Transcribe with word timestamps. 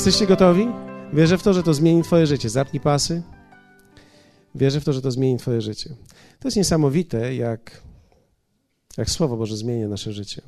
Jesteście 0.00 0.26
gotowi? 0.26 0.66
Wierzę 1.12 1.38
w 1.38 1.42
to, 1.42 1.54
że 1.54 1.62
to 1.62 1.74
zmieni 1.74 2.02
Twoje 2.02 2.26
życie. 2.26 2.50
Zapnij 2.50 2.80
pasy. 2.80 3.22
Wierzę 4.54 4.80
w 4.80 4.84
to, 4.84 4.92
że 4.92 5.02
to 5.02 5.10
zmieni 5.10 5.38
Twoje 5.38 5.60
życie. 5.60 5.96
To 6.38 6.48
jest 6.48 6.56
niesamowite, 6.56 7.34
jak, 7.34 7.82
jak 8.96 9.10
Słowo 9.10 9.36
Boże 9.36 9.56
zmienia 9.56 9.88
nasze 9.88 10.12
życie. 10.12 10.42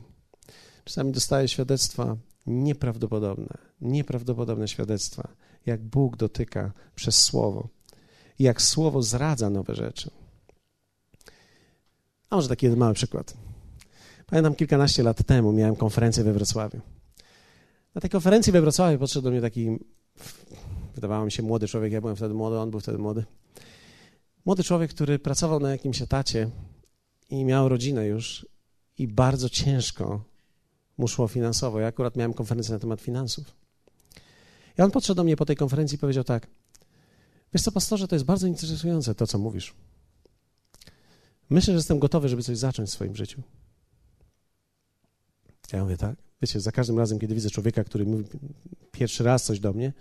Czasami 0.84 1.12
dostaję 1.12 1.48
świadectwa 1.48 2.16
nieprawdopodobne, 2.46 3.58
nieprawdopodobne 3.80 4.68
świadectwa, 4.68 5.28
jak 5.66 5.82
Bóg 5.82 6.16
dotyka 6.16 6.72
przez 6.94 7.22
Słowo, 7.22 7.68
jak 8.38 8.62
Słowo 8.62 9.02
zradza 9.02 9.50
nowe 9.50 9.74
rzeczy. 9.74 10.10
A 12.30 12.36
może 12.36 12.48
taki 12.48 12.66
jeden 12.66 12.78
mały 12.78 12.94
przykład. 12.94 13.34
Pamiętam 14.26 14.54
kilkanaście 14.54 15.02
lat 15.02 15.26
temu 15.26 15.52
miałem 15.52 15.76
konferencję 15.76 16.24
we 16.24 16.32
Wrocławiu. 16.32 16.80
Na 17.94 18.00
tej 18.00 18.10
konferencji 18.10 18.52
we 18.52 18.60
Wrocławiu 18.60 18.98
podszedł 18.98 19.24
do 19.24 19.30
mnie 19.30 19.40
taki, 19.40 19.78
wydawało 20.94 21.24
mi 21.24 21.32
się, 21.32 21.42
młody 21.42 21.68
człowiek. 21.68 21.92
Ja 21.92 22.00
byłem 22.00 22.16
wtedy 22.16 22.34
młody, 22.34 22.58
on 22.58 22.70
był 22.70 22.80
wtedy 22.80 22.98
młody. 22.98 23.24
Młody 24.44 24.64
człowiek, 24.64 24.90
który 24.90 25.18
pracował 25.18 25.60
na 25.60 25.70
jakimś 25.70 26.02
etacie 26.02 26.50
i 27.30 27.44
miał 27.44 27.68
rodzinę 27.68 28.06
już 28.06 28.46
i 28.98 29.08
bardzo 29.08 29.48
ciężko 29.48 30.24
mu 30.98 31.08
szło 31.08 31.28
finansowo. 31.28 31.80
Ja 31.80 31.86
akurat 31.86 32.16
miałem 32.16 32.34
konferencję 32.34 32.74
na 32.74 32.78
temat 32.78 33.00
finansów. 33.00 33.56
I 34.78 34.82
on 34.82 34.90
podszedł 34.90 35.16
do 35.16 35.24
mnie 35.24 35.36
po 35.36 35.46
tej 35.46 35.56
konferencji 35.56 35.96
i 35.96 35.98
powiedział 35.98 36.24
tak: 36.24 36.46
Wiesz 37.52 37.62
co, 37.62 37.72
pastorze, 37.72 38.08
to 38.08 38.14
jest 38.14 38.24
bardzo 38.24 38.46
interesujące 38.46 39.14
to, 39.14 39.26
co 39.26 39.38
mówisz. 39.38 39.74
Myślę, 41.50 41.72
że 41.72 41.78
jestem 41.78 41.98
gotowy, 41.98 42.28
żeby 42.28 42.42
coś 42.42 42.58
zacząć 42.58 42.88
w 42.88 42.92
swoim 42.92 43.16
życiu. 43.16 43.42
Ja 45.72 45.82
mówię, 45.82 45.96
tak? 45.96 46.31
Wiecie, 46.42 46.60
za 46.60 46.72
każdym 46.72 46.98
razem, 46.98 47.18
kiedy 47.18 47.34
widzę 47.34 47.50
człowieka, 47.50 47.84
który 47.84 48.06
mówi 48.06 48.24
pierwszy 48.92 49.24
raz 49.24 49.44
coś 49.44 49.60
do 49.60 49.72
mnie, 49.72 49.92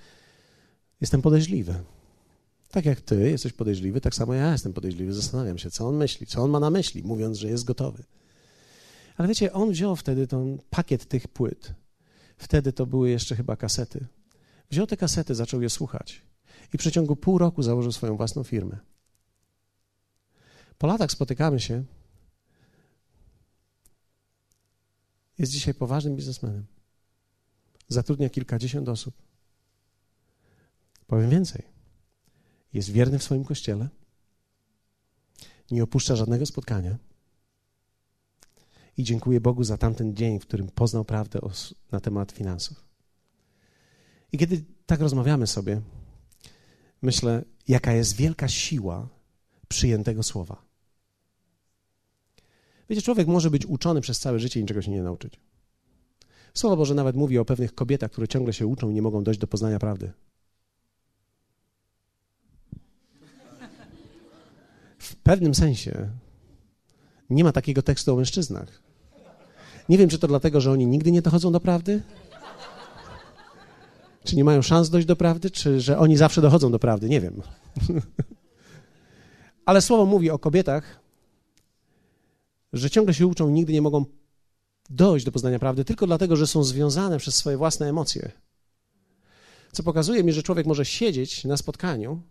jestem 1.01 1.21
podejrzliwy. 1.21 1.75
Tak 2.71 2.85
jak 2.85 3.01
ty 3.01 3.29
jesteś 3.29 3.53
podejrzliwy, 3.53 4.01
tak 4.01 4.15
samo 4.15 4.33
ja 4.33 4.51
jestem 4.51 4.73
podejrzliwy. 4.73 5.13
Zastanawiam 5.13 5.57
się, 5.57 5.71
co 5.71 5.87
on 5.87 5.95
myśli, 5.95 6.27
co 6.27 6.43
on 6.43 6.51
ma 6.51 6.59
na 6.59 6.69
myśli, 6.69 7.03
mówiąc, 7.03 7.37
że 7.37 7.47
jest 7.47 7.63
gotowy. 7.63 8.03
Ale 9.17 9.27
wiecie, 9.27 9.53
on 9.53 9.71
wziął 9.71 9.95
wtedy 9.95 10.27
ten 10.27 10.57
pakiet 10.69 11.05
tych 11.05 11.27
płyt. 11.27 11.73
Wtedy 12.37 12.73
to 12.73 12.85
były 12.85 13.09
jeszcze 13.09 13.35
chyba 13.35 13.55
kasety. 13.55 14.05
Wziął 14.69 14.87
te 14.87 14.97
kasety, 14.97 15.35
zaczął 15.35 15.61
je 15.61 15.69
słuchać 15.69 16.21
i 16.73 16.77
w 16.77 16.79
przeciągu 16.79 17.15
pół 17.15 17.37
roku 17.37 17.63
założył 17.63 17.91
swoją 17.91 18.17
własną 18.17 18.43
firmę. 18.43 18.77
Po 20.77 20.87
latach 20.87 21.11
spotykamy 21.11 21.59
się. 21.59 21.83
Jest 25.41 25.51
dzisiaj 25.51 25.73
poważnym 25.73 26.15
biznesmenem. 26.15 26.65
Zatrudnia 27.87 28.29
kilkadziesiąt 28.29 28.89
osób. 28.89 29.15
Powiem 31.07 31.29
więcej. 31.29 31.63
Jest 32.73 32.89
wierny 32.89 33.19
w 33.19 33.23
swoim 33.23 33.43
kościele. 33.43 33.89
Nie 35.71 35.83
opuszcza 35.83 36.15
żadnego 36.15 36.45
spotkania. 36.45 36.97
I 38.97 39.03
dziękuję 39.03 39.41
Bogu 39.41 39.63
za 39.63 39.77
tamten 39.77 40.15
dzień, 40.15 40.39
w 40.39 40.45
którym 40.45 40.67
poznał 40.67 41.05
prawdę 41.05 41.39
na 41.91 41.99
temat 41.99 42.31
finansów. 42.31 42.83
I 44.31 44.37
kiedy 44.37 44.63
tak 44.85 44.99
rozmawiamy 44.99 45.47
sobie, 45.47 45.81
myślę, 47.01 47.43
jaka 47.67 47.93
jest 47.93 48.15
wielka 48.15 48.47
siła 48.47 49.09
przyjętego 49.67 50.23
słowa. 50.23 50.70
Wiecie, 52.91 53.01
człowiek 53.01 53.27
może 53.27 53.51
być 53.51 53.65
uczony 53.65 54.01
przez 54.01 54.19
całe 54.19 54.39
życie 54.39 54.59
i 54.59 54.63
niczego 54.63 54.81
się 54.81 54.91
nie 54.91 55.03
nauczyć. 55.03 55.39
Słowo 56.53 56.77
Boże 56.77 56.95
nawet 56.95 57.15
mówi 57.15 57.37
o 57.37 57.45
pewnych 57.45 57.75
kobietach, 57.75 58.11
które 58.11 58.27
ciągle 58.27 58.53
się 58.53 58.67
uczą 58.67 58.89
i 58.89 58.93
nie 58.93 59.01
mogą 59.01 59.23
dojść 59.23 59.39
do 59.39 59.47
poznania 59.47 59.79
prawdy. 59.79 60.11
W 64.97 65.15
pewnym 65.15 65.55
sensie 65.55 66.09
nie 67.29 67.43
ma 67.43 67.51
takiego 67.51 67.81
tekstu 67.81 68.13
o 68.13 68.15
mężczyznach. 68.15 68.81
Nie 69.89 69.97
wiem, 69.97 70.09
czy 70.09 70.19
to 70.19 70.27
dlatego, 70.27 70.61
że 70.61 70.71
oni 70.71 70.87
nigdy 70.87 71.11
nie 71.11 71.21
dochodzą 71.21 71.51
do 71.51 71.59
prawdy, 71.59 72.01
czy 74.23 74.35
nie 74.35 74.43
mają 74.43 74.61
szans 74.61 74.89
dojść 74.89 75.07
do 75.07 75.15
prawdy, 75.15 75.51
czy 75.51 75.81
że 75.81 75.97
oni 75.97 76.17
zawsze 76.17 76.41
dochodzą 76.41 76.71
do 76.71 76.79
prawdy, 76.79 77.09
nie 77.09 77.21
wiem. 77.21 77.41
Ale 79.65 79.81
słowo 79.81 80.05
mówi 80.05 80.29
o 80.29 80.39
kobietach, 80.39 81.00
że 82.73 82.89
ciągle 82.89 83.13
się 83.13 83.27
uczą 83.27 83.49
i 83.49 83.51
nigdy 83.51 83.73
nie 83.73 83.81
mogą 83.81 84.05
dojść 84.89 85.25
do 85.25 85.31
poznania 85.31 85.59
prawdy, 85.59 85.85
tylko 85.85 86.07
dlatego, 86.07 86.35
że 86.35 86.47
są 86.47 86.63
związane 86.63 87.17
przez 87.17 87.35
swoje 87.35 87.57
własne 87.57 87.89
emocje. 87.89 88.31
Co 89.71 89.83
pokazuje 89.83 90.23
mi, 90.23 90.33
że 90.33 90.43
człowiek 90.43 90.65
może 90.65 90.85
siedzieć 90.85 91.45
na 91.45 91.57
spotkaniu, 91.57 92.21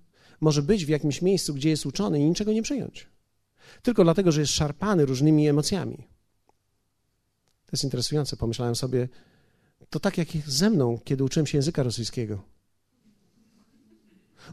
może 0.41 0.63
być 0.63 0.87
w 0.87 0.89
jakimś 0.89 1.23
miejscu, 1.23 1.55
gdzie 1.55 1.71
jest 1.71 1.87
uczony 1.87 2.21
i 2.21 2.25
niczego 2.25 2.53
nie 2.53 2.63
przyjąć. 2.63 3.07
Tylko 3.83 4.05
dlatego, 4.05 4.33
że 4.33 4.41
jest 4.41 4.53
szarpany 4.53 5.07
różnymi 5.07 5.49
emocjami. 5.49 5.97
To 7.67 7.73
jest 7.73 7.85
interesujące. 7.85 8.37
Pomyślałem 8.37 8.77
sobie, 8.77 9.09
to 9.91 10.01
tak 10.01 10.19
jak 10.19 10.29
ze 10.47 10.71
mną, 10.71 10.99
kiedy 11.05 11.25
uczyłem 11.25 11.47
się 11.47 11.59
języka 11.59 11.83
rosyjskiego. 11.83 12.43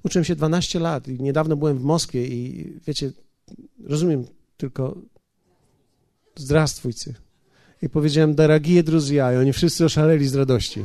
Uczyłem 0.03 0.25
się 0.25 0.35
12 0.35 0.79
lat 0.79 1.07
i 1.07 1.21
niedawno 1.21 1.57
byłem 1.57 1.77
w 1.77 1.83
Moskwie 1.83 2.27
i 2.27 2.73
wiecie, 2.87 3.11
rozumiem 3.83 4.25
tylko 4.57 4.97
zdrastwujcie. 6.39 7.13
I 7.81 7.89
powiedziałem, 7.89 8.35
daragie 8.35 8.83
druzja, 8.83 9.33
i 9.33 9.35
oni 9.37 9.53
wszyscy 9.53 9.85
oszaleli 9.85 10.27
z 10.27 10.35
radości. 10.35 10.83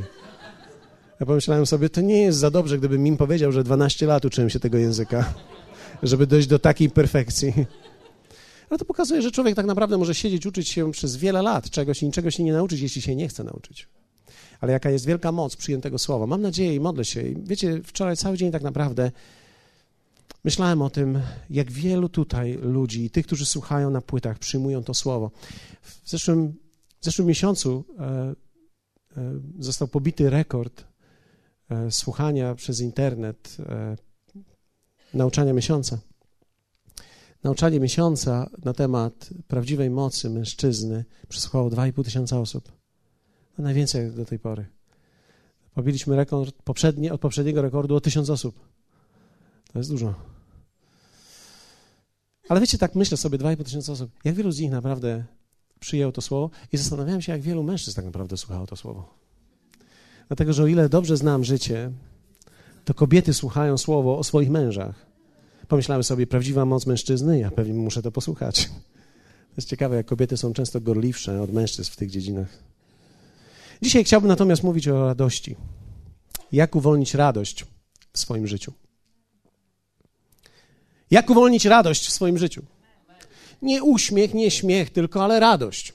Ja 1.21 1.27
pomyślałem 1.27 1.67
sobie, 1.67 1.89
to 1.89 2.01
nie 2.01 2.23
jest 2.23 2.39
za 2.39 2.51
dobrze, 2.51 2.79
gdybym 2.79 3.07
im 3.07 3.17
powiedział, 3.17 3.53
że 3.53 3.65
12 3.65 4.07
lat 4.07 4.25
uczyłem 4.25 4.51
się 4.51 4.61
tego 4.61 4.79
języka, 4.79 5.35
żeby 6.03 6.27
dojść 6.27 6.49
do 6.49 6.59
takiej 6.59 6.91
perfekcji. 6.91 7.53
Ale 8.71 8.79
to 8.79 8.85
pokazuje, 8.85 9.23
że 9.23 9.31
człowiek 9.31 9.55
tak 9.55 9.67
naprawdę 9.67 9.99
może 9.99 10.15
siedzieć, 10.15 10.47
uczyć 10.47 10.69
się 10.69 10.93
przez 10.93 11.17
wiele 11.17 11.43
lat 11.43 11.71
czegoś 11.71 12.03
i 12.03 12.07
niczego 12.07 12.31
się 12.31 12.43
nie 12.43 12.53
nauczyć, 12.53 12.81
jeśli 12.81 13.03
się 13.03 13.17
nie 13.17 13.29
chce 13.29 13.45
nauczyć. 13.45 13.89
Ale 14.61 14.73
jaka 14.73 14.91
jest 14.91 15.07
wielka 15.07 15.33
moc 15.33 15.57
przyjętego 15.57 15.99
słowa. 15.99 16.27
Mam 16.27 16.43
nadzieję 16.43 16.75
i 16.75 16.81
modlę 16.81 17.05
się. 17.05 17.23
I 17.23 17.37
wiecie, 17.45 17.81
wczoraj 17.85 18.17
cały 18.17 18.37
dzień 18.37 18.53
tak 18.53 18.63
naprawdę 18.63 19.11
myślałem 20.45 20.83
o 20.83 20.91
tym, 20.91 21.21
jak 21.51 21.73
wielu 21.73 22.09
tutaj 22.09 22.59
ludzi, 22.63 23.11
tych, 23.11 23.27
którzy 23.27 23.47
słuchają 23.47 23.91
na 23.91 24.01
płytach, 24.01 24.39
przyjmują 24.39 24.85
to 24.85 24.95
słowo. 24.95 25.31
W 25.83 26.11
zeszłym, 26.11 26.55
w 27.01 27.05
zeszłym 27.05 27.29
miesiącu 27.29 27.85
e, 27.99 28.05
e, 28.05 28.35
został 29.59 29.89
pobity 29.89 30.31
rekord 30.31 30.85
e, 31.71 31.91
słuchania 31.91 32.55
przez 32.55 32.81
internet 32.81 33.57
nauczania 35.15 35.53
miesiąca. 35.53 35.99
Nauczanie 37.45 37.81
miesiąca 37.81 38.51
na 38.65 38.73
temat 38.73 39.31
prawdziwej 39.49 39.91
mocy 39.91 40.31
mężczyzny 40.31 41.05
przesłuchało 41.29 41.71
2,5 41.71 42.05
tysiąca 42.05 42.41
osób. 42.41 42.73
No 43.59 43.65
najwięcej 43.65 44.13
do 44.13 44.25
tej 44.25 44.39
pory. 44.39 44.67
Pobiliśmy 45.75 46.17
rekord 46.17 46.63
poprzedni, 46.63 47.11
od 47.11 47.21
poprzedniego 47.21 47.63
rekordu 47.63 47.97
o 47.97 48.01
tysiąc 48.01 48.31
osób. 48.31 48.72
To 49.73 49.79
jest 49.79 49.91
dużo. 49.91 50.15
Ale 52.49 52.61
wiecie, 52.61 52.79
tak 52.79 52.95
myślę 52.95 53.17
sobie, 53.17 53.39
2,5 53.39 53.65
tysiąca 53.65 53.93
osób. 53.93 54.11
Jak 54.25 54.35
wielu 54.35 54.53
z 54.53 54.61
nich 54.61 54.71
naprawdę 54.71 55.25
przyjęło 55.81 56.13
to 56.13 56.21
słowo? 56.21 56.51
I 56.73 56.77
zastanawiałem 56.77 57.23
się, 57.23 57.33
jak 57.33 57.41
wielu 57.41 57.63
mężczyzn 57.63 57.97
tak 57.97 58.05
naprawdę 58.05 58.37
słuchało 58.37 58.67
to 58.67 58.77
słowo. 58.77 59.15
Dlatego, 60.29 60.53
że 60.53 60.63
o 60.63 60.67
ile 60.67 60.89
dobrze 60.89 61.17
znam 61.17 61.45
życie, 61.45 61.93
to 62.85 62.95
kobiety 62.95 63.35
słuchają 63.35 63.79
słowo 63.79 64.19
o 64.19 64.25
swoich 64.25 64.51
mężach. 64.51 65.07
Pomyślałem 65.69 66.05
sobie, 66.05 66.27
prawdziwa 66.27 66.65
moc 66.65 66.87
mężczyzny, 66.87 67.39
ja 67.39 67.51
pewnie 67.51 67.75
muszę 67.75 68.03
to 68.03 68.13
posłuchać. 68.13 68.67
To 69.53 69.57
jest 69.57 69.69
ciekawe, 69.69 69.97
jak 69.97 70.07
kobiety 70.07 70.37
są 70.37 70.53
często 70.53 70.81
gorliwsze 70.81 71.43
od 71.43 71.53
mężczyzn 71.53 71.93
w 71.93 71.97
tych 71.97 72.11
dziedzinach. 72.11 72.49
Dzisiaj 73.83 74.05
chciałbym 74.05 74.29
natomiast 74.29 74.63
mówić 74.63 74.89
o 74.89 75.07
radości. 75.07 75.57
Jak 76.53 76.77
uwolnić 76.77 77.15
radość 77.15 77.67
w 78.13 78.19
swoim 78.19 78.47
życiu? 78.47 78.73
Jak 81.13 81.31
uwolnić 81.31 81.65
radość 81.65 82.07
w 82.07 82.13
swoim 82.13 82.39
życiu? 82.39 82.63
Nie 83.63 83.83
uśmiech, 83.83 84.35
nie 84.35 84.51
śmiech, 84.51 84.91
tylko 84.91 85.25
ale 85.25 85.41
radość. 85.41 85.93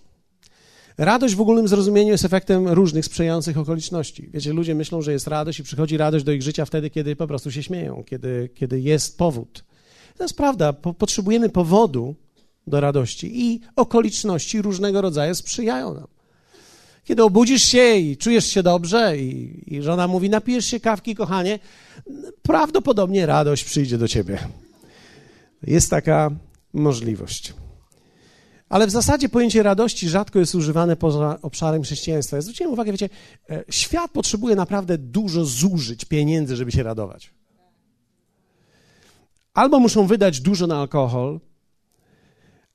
Radość 0.98 1.36
w 1.36 1.42
ogólnym 1.42 1.68
zrozumieniu 1.68 2.12
jest 2.12 2.26
efektem 2.26 2.68
różnych 2.68 3.06
sprzyjających 3.06 3.58
okoliczności. 3.58 4.30
Wiecie, 4.34 4.54
ludzie 4.54 4.76
myślą, 4.76 5.02
że 5.02 5.12
jest 5.12 5.28
radość 5.28 5.60
i 5.60 5.64
przychodzi 5.64 5.98
radość 5.98 6.26
do 6.26 6.32
ich 6.32 6.42
życia 6.42 6.66
wtedy, 6.66 6.90
kiedy 6.90 7.16
po 7.16 7.28
prostu 7.28 7.52
się 7.52 7.64
śmieją, 7.64 8.04
kiedy, 8.04 8.50
kiedy 8.56 8.80
jest 8.80 9.18
powód. 9.18 9.64
To 10.18 10.24
jest 10.24 10.38
prawda, 10.38 10.74
po, 10.74 10.94
potrzebujemy 10.94 11.50
powodu 11.50 12.16
do 12.68 12.80
radości 12.80 13.42
i 13.46 13.62
okoliczności 13.76 14.62
różnego 14.62 15.02
rodzaju 15.02 15.36
sprzyjają 15.36 15.94
nam. 15.94 16.08
Kiedy 17.04 17.24
obudzisz 17.24 17.64
się 17.64 17.96
i 17.96 18.18
czujesz 18.18 18.46
się 18.46 18.64
dobrze 18.64 19.18
i, 19.18 19.64
i 19.76 19.82
żona 19.82 20.08
mówi, 20.08 20.30
napijesz 20.30 20.66
się 20.66 20.80
kawki, 20.80 21.16
kochanie, 21.16 21.60
prawdopodobnie 22.42 23.26
radość 23.26 23.64
przyjdzie 23.64 23.98
do 23.98 24.08
ciebie. 24.08 24.40
Jest 25.64 25.90
taka 25.90 26.32
możliwość. 26.74 27.54
Ale 28.70 28.88
w 28.88 28.92
zasadzie 28.92 29.30
pojęcie 29.30 29.64
radości 29.64 30.10
rzadko 30.10 30.40
jest 30.40 30.56
używane 30.56 30.96
poza 30.96 31.40
obszarem 31.42 31.84
chrześcijaństwa. 31.84 32.36
Ja 32.36 32.42
zwróciłem 32.42 32.74
uwagę, 32.74 32.92
wiecie, 32.92 33.10
e, 33.50 33.64
świat 33.70 34.12
potrzebuje 34.12 34.56
naprawdę 34.56 34.98
dużo 34.98 35.46
zużyć 35.46 36.06
pieniędzy, 36.06 36.56
żeby 36.56 36.72
się 36.72 36.84
radować. 36.84 37.34
Albo 39.54 39.80
muszą 39.80 40.08
wydać 40.08 40.42
dużo 40.42 40.68
na 40.68 40.80
alkohol, 40.80 41.40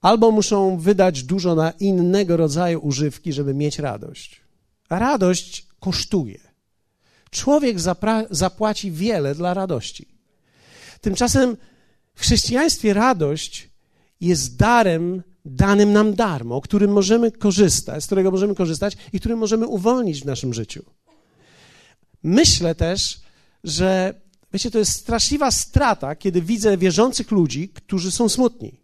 albo 0.01 0.31
muszą 0.31 0.79
wydać 0.79 1.23
dużo 1.23 1.55
na 1.55 1.71
innego 1.71 2.37
rodzaju 2.37 2.81
używki, 2.81 3.33
żeby 3.33 3.55
mieć 3.55 3.79
radość. 3.79 4.41
A 4.89 4.99
radość 4.99 5.67
kosztuje. 5.81 6.41
Człowiek 7.31 7.77
zapłaci 8.31 8.91
wiele 8.91 9.35
dla 9.35 9.55
radości. 9.55 10.09
Tymczasem 11.01 11.57
w 12.15 12.21
chrześcijaństwie 12.21 12.95
radość 12.95 13.71
jest 14.21 14.57
darem 14.57 15.23
danym 15.45 15.93
nam 15.93 16.15
darmo, 16.15 16.61
którym 16.61 16.93
możemy 16.93 17.33
korzystać, 17.33 18.05
z 18.05 18.07
którego 18.07 18.31
możemy 18.31 18.55
korzystać 18.55 18.97
i 19.13 19.21
którym 19.21 19.39
możemy 19.39 19.67
uwolnić 19.67 20.21
w 20.21 20.25
naszym 20.25 20.55
życiu. 20.55 20.85
Myślę 22.23 22.75
też, 22.75 23.21
że 23.65 24.15
wiecie, 24.53 24.71
to 24.71 24.79
jest 24.79 24.93
straszliwa 24.93 25.51
strata, 25.51 26.17
kiedy 26.17 26.43
widzę 26.43 26.77
wierzących 26.77 27.31
ludzi, 27.31 27.69
którzy 27.69 28.11
są 28.11 28.29
smutni. 28.29 28.81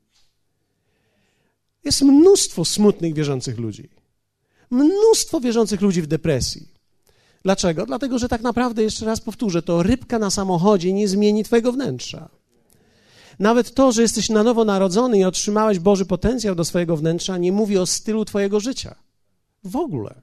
Jest 1.85 2.03
mnóstwo 2.03 2.65
smutnych 2.65 3.15
wierzących 3.15 3.59
ludzi. 3.59 3.89
Mnóstwo 4.71 5.41
wierzących 5.41 5.81
ludzi 5.81 6.03
w 6.03 6.07
depresji. 6.07 6.69
Dlaczego? 7.43 7.87
Dlatego, 7.87 8.19
że 8.19 8.29
tak 8.29 8.43
naprawdę, 8.43 8.83
jeszcze 8.83 9.07
raz 9.07 9.21
powtórzę, 9.21 9.63
to 9.63 9.83
rybka 9.83 10.19
na 10.19 10.31
samochodzie 10.31 10.93
nie 10.93 11.09
zmieni 11.09 11.45
twojego 11.45 11.73
wnętrza. 11.73 12.38
Nawet 13.38 13.75
to, 13.75 13.93
że 13.93 14.02
jesteś 14.02 14.29
na 14.29 14.43
nowo 14.43 14.64
narodzony 14.64 15.19
i 15.19 15.25
otrzymałeś 15.25 15.79
Boży 15.79 16.06
potencjał 16.06 16.55
do 16.55 16.64
swojego 16.64 16.96
wnętrza, 16.96 17.38
nie 17.38 17.52
mówi 17.52 17.79
o 17.79 17.87
stylu 17.87 18.25
twojego 18.25 18.61
życia. 18.61 18.94
W 19.64 19.76
ogóle. 19.76 20.14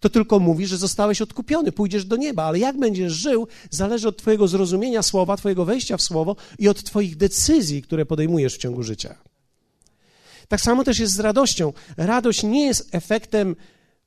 To 0.00 0.08
tylko 0.08 0.38
mówi, 0.38 0.66
że 0.66 0.76
zostałeś 0.76 1.22
odkupiony, 1.22 1.72
pójdziesz 1.72 2.04
do 2.04 2.16
nieba, 2.16 2.44
ale 2.44 2.58
jak 2.58 2.78
będziesz 2.78 3.12
żył, 3.12 3.48
zależy 3.70 4.08
od 4.08 4.16
twojego 4.16 4.48
zrozumienia 4.48 5.02
słowa, 5.02 5.36
twojego 5.36 5.64
wejścia 5.64 5.96
w 5.96 6.02
słowo 6.02 6.36
i 6.58 6.68
od 6.68 6.82
twoich 6.82 7.16
decyzji, 7.16 7.82
które 7.82 8.06
podejmujesz 8.06 8.54
w 8.54 8.58
ciągu 8.58 8.82
życia. 8.82 9.14
Tak 10.48 10.60
samo 10.60 10.84
też 10.84 10.98
jest 10.98 11.12
z 11.12 11.20
radością. 11.20 11.72
Radość 11.96 12.42
nie 12.42 12.66
jest 12.66 12.94
efektem 12.94 13.56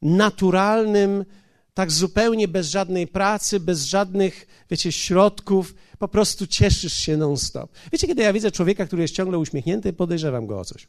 naturalnym, 0.02 1.26
tak 1.74 1.92
zupełnie 1.92 2.48
bez 2.48 2.70
żadnej 2.70 3.08
pracy, 3.08 3.60
bez 3.60 3.84
żadnych, 3.84 4.48
wiecie, 4.70 4.92
środków, 4.92 5.74
po 6.00 6.08
prostu 6.08 6.48
cieszysz 6.48 6.94
się 6.94 7.18
non-stop. 7.18 7.72
Wiecie, 7.92 8.08
kiedy 8.08 8.24
ja 8.24 8.34
widzę 8.34 8.52
człowieka, 8.52 8.86
który 8.86 9.02
jest 9.02 9.14
ciągle 9.14 9.40
uśmiechnięty, 9.40 9.94
podejrzewam 9.94 10.48
go 10.48 10.60
o 10.60 10.66
coś. 10.66 10.88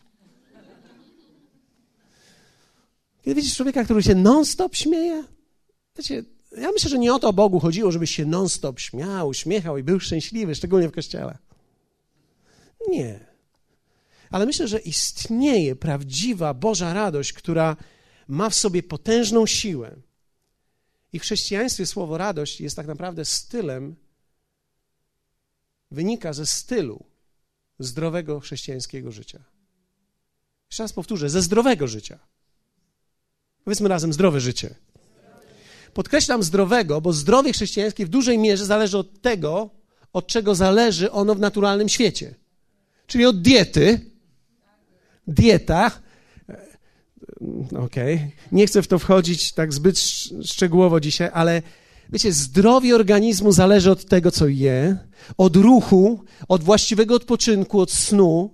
Kiedy 3.23 3.35
widzisz 3.35 3.57
człowieka, 3.57 3.85
który 3.85 4.03
się 4.03 4.15
non-stop 4.15 4.77
śmieje, 4.77 5.25
wiecie, 5.97 6.25
ja 6.59 6.73
myślę, 6.73 6.91
że 6.91 6.99
nie 6.99 7.15
o 7.15 7.19
to 7.19 7.33
Bogu 7.33 7.61
chodziło, 7.61 7.93
żebyś 7.93 8.11
się 8.11 8.27
non-stop 8.27 8.81
śmiał, 8.81 9.29
uśmiechał 9.29 9.79
i 9.79 9.83
był 9.83 10.01
szczęśliwy, 10.01 10.55
szczególnie 10.55 10.89
w 10.89 10.93
kościele. 10.93 11.39
Nie. 12.89 13.29
Ale 14.31 14.47
myślę, 14.47 14.69
że 14.69 14.79
istnieje 14.79 15.77
prawdziwa 15.77 16.55
Boża 16.55 16.95
radość, 16.95 17.33
która 17.33 17.77
ma 18.29 18.51
w 18.51 18.55
sobie 18.55 18.83
potężną 18.83 19.47
siłę. 19.47 19.97
I 21.13 21.19
w 21.19 21.23
chrześcijaństwie 21.23 21.87
słowo 21.87 22.19
radość 22.19 22.61
jest 22.61 22.77
tak 22.77 22.87
naprawdę 22.87 23.25
stylem, 23.25 23.97
wynika 25.91 26.33
ze 26.33 26.47
stylu 26.47 27.05
zdrowego 27.79 28.41
chrześcijańskiego 28.41 29.13
życia. 29.13 29.45
Jeszcze 30.71 30.83
raz 30.83 30.93
powtórzę, 30.93 31.31
ze 31.31 31.43
zdrowego 31.43 31.87
życia. 31.87 32.19
Powiedzmy 33.65 33.89
razem 33.89 34.13
zdrowe 34.13 34.41
życie. 34.41 34.75
Podkreślam 35.95 36.43
zdrowego, 36.43 37.01
bo 37.01 37.13
zdrowie 37.13 37.53
chrześcijańskie 37.53 38.07
w 38.07 38.09
dużej 38.09 38.39
mierze 38.39 38.67
zależy 38.67 38.99
od 38.99 39.21
tego, 39.21 39.71
od 40.13 40.27
czego 40.27 40.55
zależy 40.55 41.13
ono 41.13 41.35
w 41.35 41.41
naturalnym 41.41 41.89
świecie. 41.89 42.35
Czyli 43.07 43.27
od 43.27 43.43
diety. 43.43 44.01
Dieta 45.27 45.91
okej, 47.85 48.15
okay. 48.15 48.31
nie 48.53 48.67
chcę 48.67 48.83
w 48.83 48.87
to 48.87 48.99
wchodzić 48.99 49.53
tak 49.53 49.73
zbyt 49.73 49.99
szczegółowo 50.45 51.01
dzisiaj, 51.01 51.31
ale 51.33 51.63
wiecie, 52.13 52.33
zdrowie 52.33 52.95
organizmu 52.95 53.53
zależy 53.53 53.91
od 53.91 54.05
tego, 54.05 54.31
co 54.31 54.49
je, 54.49 54.97
od 55.39 55.57
ruchu, 55.57 56.21
od 56.49 56.65
właściwego 56.65 57.15
odpoczynku, 57.15 57.81
od 57.81 57.93
snu. 57.93 58.51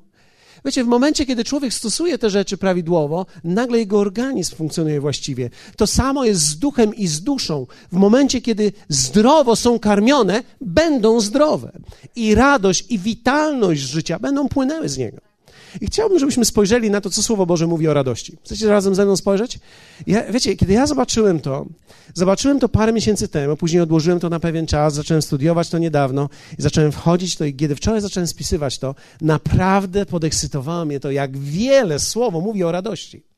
Wiecie, 0.65 0.85
w 0.85 0.87
momencie, 0.87 1.27
kiedy 1.27 1.45
człowiek 1.45 1.75
stosuje 1.75 2.19
te 2.19 2.31
rzeczy 2.31 2.57
prawidłowo, 2.57 3.27
nagle 3.45 3.79
jego 3.79 3.99
organizm 3.99 4.57
funkcjonuje 4.57 5.01
właściwie. 5.01 5.51
To 5.77 5.87
samo 5.87 6.25
jest 6.25 6.41
z 6.41 6.59
duchem 6.59 6.95
i 6.95 7.07
z 7.07 7.23
duszą. 7.23 7.67
W 7.93 7.97
momencie, 7.97 8.41
kiedy 8.41 8.73
zdrowo 8.89 9.57
są 9.57 9.79
karmione, 9.79 10.43
będą 10.61 11.21
zdrowe. 11.21 11.73
I 12.17 12.35
radość, 12.35 12.85
i 12.89 12.99
witalność 12.99 13.81
życia 13.81 14.19
będą 14.19 14.49
płynęły 14.49 14.89
z 14.89 14.99
niego. 14.99 15.34
I 15.81 15.87
chciałbym, 15.87 16.19
żebyśmy 16.19 16.45
spojrzeli 16.45 16.91
na 16.91 17.01
to, 17.01 17.11
co 17.11 17.23
Słowo 17.23 17.47
Boże 17.47 17.67
mówi 17.67 17.89
o 17.89 17.95
radości. 17.95 18.37
Chcecie 18.45 18.69
razem 18.69 18.95
ze 18.95 19.05
mną 19.05 19.17
spojrzeć? 19.17 19.59
Ja, 20.07 20.33
wiecie, 20.33 20.57
kiedy 20.57 20.73
ja 20.73 20.87
zobaczyłem 20.87 21.41
to, 21.41 21.67
zobaczyłem 22.15 22.61
to 22.61 22.69
parę 22.69 22.93
miesięcy 22.93 23.29
temu, 23.29 23.57
później 23.57 23.83
odłożyłem 23.83 24.21
to 24.21 24.29
na 24.29 24.41
pewien 24.41 24.67
czas, 24.67 24.95
zacząłem 24.95 25.23
studiować 25.23 25.69
to 25.69 25.79
niedawno 25.79 26.29
i 26.59 26.63
zacząłem 26.63 26.93
wchodzić 26.93 27.37
to 27.37 27.45
i 27.45 27.55
kiedy 27.55 27.77
wczoraj 27.77 28.01
zacząłem 28.01 28.27
spisywać 28.27 28.79
to, 28.79 28.95
naprawdę 29.21 30.07
podekscytowało 30.07 30.85
mnie 30.85 31.01
to, 31.01 31.11
jak 31.11 31.39
wiele 31.39 31.99
Słowo 31.99 32.41
mówi 32.41 32.65
o 32.65 32.73
radości. 32.73 33.34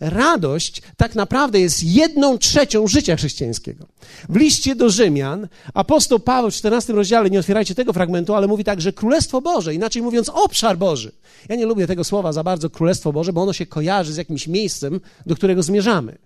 Radość 0.00 0.82
tak 0.96 1.14
naprawdę 1.14 1.60
jest 1.60 1.84
jedną 1.84 2.38
trzecią 2.38 2.86
życia 2.86 3.16
chrześcijańskiego. 3.16 3.86
W 4.28 4.36
liście 4.36 4.74
do 4.74 4.90
Rzymian 4.90 5.48
apostoł 5.74 6.20
Paweł 6.20 6.50
w 6.50 6.54
14 6.54 6.92
rozdziale, 6.92 7.30
nie 7.30 7.38
otwierajcie 7.38 7.74
tego 7.74 7.92
fragmentu, 7.92 8.34
ale 8.34 8.46
mówi 8.46 8.64
tak, 8.64 8.80
że 8.80 8.92
Królestwo 8.92 9.40
Boże, 9.40 9.74
inaczej 9.74 10.02
mówiąc 10.02 10.28
obszar 10.28 10.78
Boży. 10.78 11.12
Ja 11.48 11.56
nie 11.56 11.66
lubię 11.66 11.86
tego 11.86 12.04
słowa 12.04 12.32
za 12.32 12.44
bardzo 12.44 12.70
Królestwo 12.70 13.12
Boże, 13.12 13.32
bo 13.32 13.42
ono 13.42 13.52
się 13.52 13.66
kojarzy 13.66 14.12
z 14.12 14.16
jakimś 14.16 14.48
miejscem, 14.48 15.00
do 15.26 15.36
którego 15.36 15.62
zmierzamy. 15.62 16.18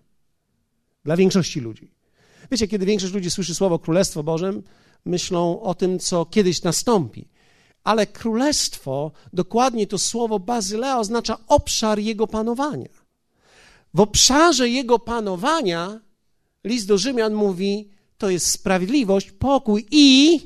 Dla 1.05 1.17
większości 1.17 1.61
ludzi. 1.61 1.91
Wiecie, 2.51 2.69
kiedy 2.69 2.87
większość 2.87 3.13
ludzi 3.13 3.31
słyszy 3.31 3.55
słowo 3.55 3.79
Królestwo 3.79 4.23
Boże, 4.23 4.53
myślą 5.05 5.61
o 5.61 5.75
tym, 5.75 5.99
co 5.99 6.25
kiedyś 6.27 6.63
nastąpi. 6.63 7.29
Ale 7.85 8.07
królestwo, 8.07 9.13
dokładnie 9.33 9.87
to 9.87 9.99
słowo 9.99 10.39
bazylea 10.39 10.99
oznacza 10.99 11.39
obszar 11.47 11.99
jego 11.99 12.27
panowania. 12.27 12.98
W 13.95 14.01
obszarze 14.01 14.69
jego 14.69 14.99
panowania, 14.99 16.01
list 16.65 16.87
do 16.87 16.99
Rzymian 16.99 17.35
mówi, 17.35 17.89
to 18.19 18.31
jest 18.31 18.51
sprawiedliwość, 18.51 19.33
pokój 19.33 19.87
i 19.91 20.41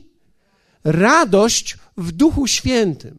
radość 0.85 1.77
w 1.97 2.13
Duchu 2.13 2.47
Świętym. 2.47 3.19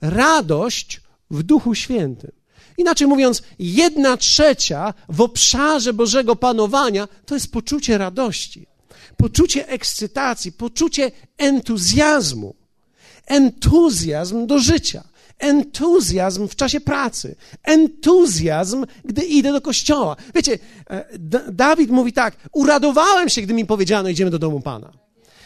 Radość 0.00 1.00
w 1.30 1.42
Duchu 1.42 1.74
Świętym. 1.74 2.32
Inaczej 2.78 3.06
mówiąc, 3.06 3.42
jedna 3.58 4.16
trzecia 4.16 4.94
w 5.08 5.20
obszarze 5.20 5.92
Bożego 5.92 6.36
panowania 6.36 7.08
to 7.26 7.34
jest 7.34 7.52
poczucie 7.52 7.98
radości, 7.98 8.66
poczucie 9.16 9.68
ekscytacji, 9.68 10.52
poczucie 10.52 11.12
entuzjazmu. 11.38 12.54
Entuzjazm 13.26 14.46
do 14.46 14.58
życia 14.58 15.04
entuzjazm 15.38 16.48
w 16.48 16.56
czasie 16.56 16.80
pracy, 16.80 17.36
entuzjazm, 17.62 18.86
gdy 19.04 19.22
idę 19.24 19.52
do 19.52 19.60
kościoła. 19.60 20.16
Wiecie, 20.34 20.58
e, 20.90 21.18
Dawid 21.52 21.90
mówi 21.90 22.12
tak: 22.12 22.36
Uradowałem 22.52 23.28
się, 23.28 23.42
gdy 23.42 23.54
mi 23.54 23.66
powiedziano, 23.66 24.08
idziemy 24.08 24.30
do 24.30 24.38
domu 24.38 24.60
Pana. 24.60 24.92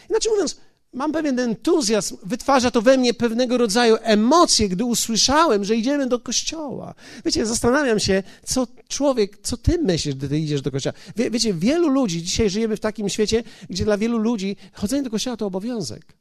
Inaczej 0.09 0.31
mówiąc, 0.31 0.57
mam 0.93 1.11
pewien 1.11 1.39
entuzjazm, 1.39 2.17
wytwarza 2.23 2.71
to 2.71 2.81
we 2.81 2.97
mnie 2.97 3.13
pewnego 3.13 3.57
rodzaju 3.57 3.97
emocje, 4.01 4.69
gdy 4.69 4.85
usłyszałem, 4.85 5.63
że 5.63 5.75
idziemy 5.75 6.07
do 6.07 6.19
kościoła. 6.19 6.93
Wiecie, 7.25 7.45
zastanawiam 7.45 7.99
się, 7.99 8.23
co 8.45 8.67
człowiek, 8.87 9.37
co 9.43 9.57
ty 9.57 9.77
myślisz, 9.77 10.15
gdy 10.15 10.29
ty 10.29 10.39
idziesz 10.39 10.61
do 10.61 10.71
kościoła. 10.71 10.93
Wie, 11.15 11.31
wiecie, 11.31 11.53
wielu 11.53 11.87
ludzi, 11.87 12.23
dzisiaj 12.23 12.49
żyjemy 12.49 12.77
w 12.77 12.79
takim 12.79 13.09
świecie, 13.09 13.43
gdzie 13.69 13.85
dla 13.85 13.97
wielu 13.97 14.17
ludzi 14.17 14.55
chodzenie 14.73 15.03
do 15.03 15.09
kościoła 15.09 15.37
to 15.37 15.45
obowiązek. 15.45 16.20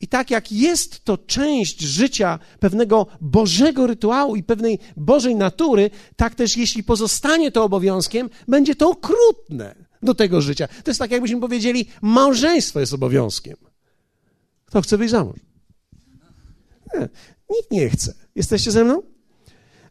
I 0.00 0.08
tak 0.08 0.30
jak 0.30 0.52
jest 0.52 1.04
to 1.04 1.18
część 1.18 1.80
życia 1.80 2.38
pewnego 2.60 3.06
Bożego 3.20 3.86
rytuału 3.86 4.36
i 4.36 4.42
pewnej 4.42 4.78
Bożej 4.96 5.36
natury, 5.36 5.90
tak 6.16 6.34
też 6.34 6.56
jeśli 6.56 6.82
pozostanie 6.82 7.52
to 7.52 7.64
obowiązkiem, 7.64 8.30
będzie 8.48 8.74
to 8.74 8.90
okrutne 8.90 9.74
do 10.02 10.14
tego 10.14 10.40
życia. 10.40 10.68
To 10.68 10.90
jest 10.90 10.98
tak, 10.98 11.10
jakbyśmy 11.10 11.40
powiedzieli, 11.40 11.86
małżeństwo 12.02 12.80
jest 12.80 12.92
obowiązkiem. 12.92 13.56
Kto 14.64 14.82
chce 14.82 14.96
wyjść 14.98 15.10
za 15.10 15.24
mąż? 15.24 15.40
Nie, 16.94 17.08
nikt 17.50 17.70
nie 17.70 17.90
chce. 17.90 18.14
Jesteście 18.34 18.70
ze 18.70 18.84
mną? 18.84 19.02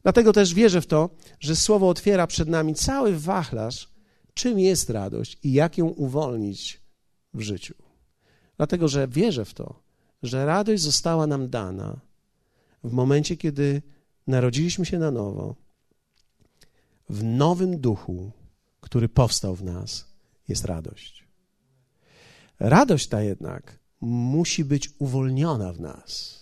Dlatego 0.03 0.33
też 0.33 0.53
wierzę 0.53 0.81
w 0.81 0.87
to, 0.87 1.09
że 1.39 1.55
Słowo 1.55 1.89
otwiera 1.89 2.27
przed 2.27 2.49
nami 2.49 2.75
cały 2.75 3.19
wachlarz, 3.19 3.89
czym 4.33 4.59
jest 4.59 4.89
radość 4.89 5.37
i 5.43 5.53
jak 5.53 5.77
ją 5.77 5.87
uwolnić 5.87 6.81
w 7.33 7.41
życiu. 7.41 7.73
Dlatego, 8.57 8.87
że 8.87 9.07
wierzę 9.07 9.45
w 9.45 9.53
to, 9.53 9.86
że 10.23 10.45
radość 10.45 10.83
została 10.83 11.27
nam 11.27 11.49
dana 11.49 11.99
w 12.83 12.91
momencie, 12.91 13.37
kiedy 13.37 13.81
narodziliśmy 14.27 14.85
się 14.85 14.99
na 14.99 15.11
nowo, 15.11 15.55
w 17.09 17.23
nowym 17.23 17.79
duchu, 17.79 18.31
który 18.81 19.09
powstał 19.09 19.55
w 19.55 19.63
nas, 19.63 20.05
jest 20.47 20.65
radość. 20.65 21.27
Radość 22.59 23.07
ta 23.07 23.21
jednak 23.21 23.79
musi 24.01 24.65
być 24.65 24.89
uwolniona 24.99 25.73
w 25.73 25.79
nas. 25.79 26.37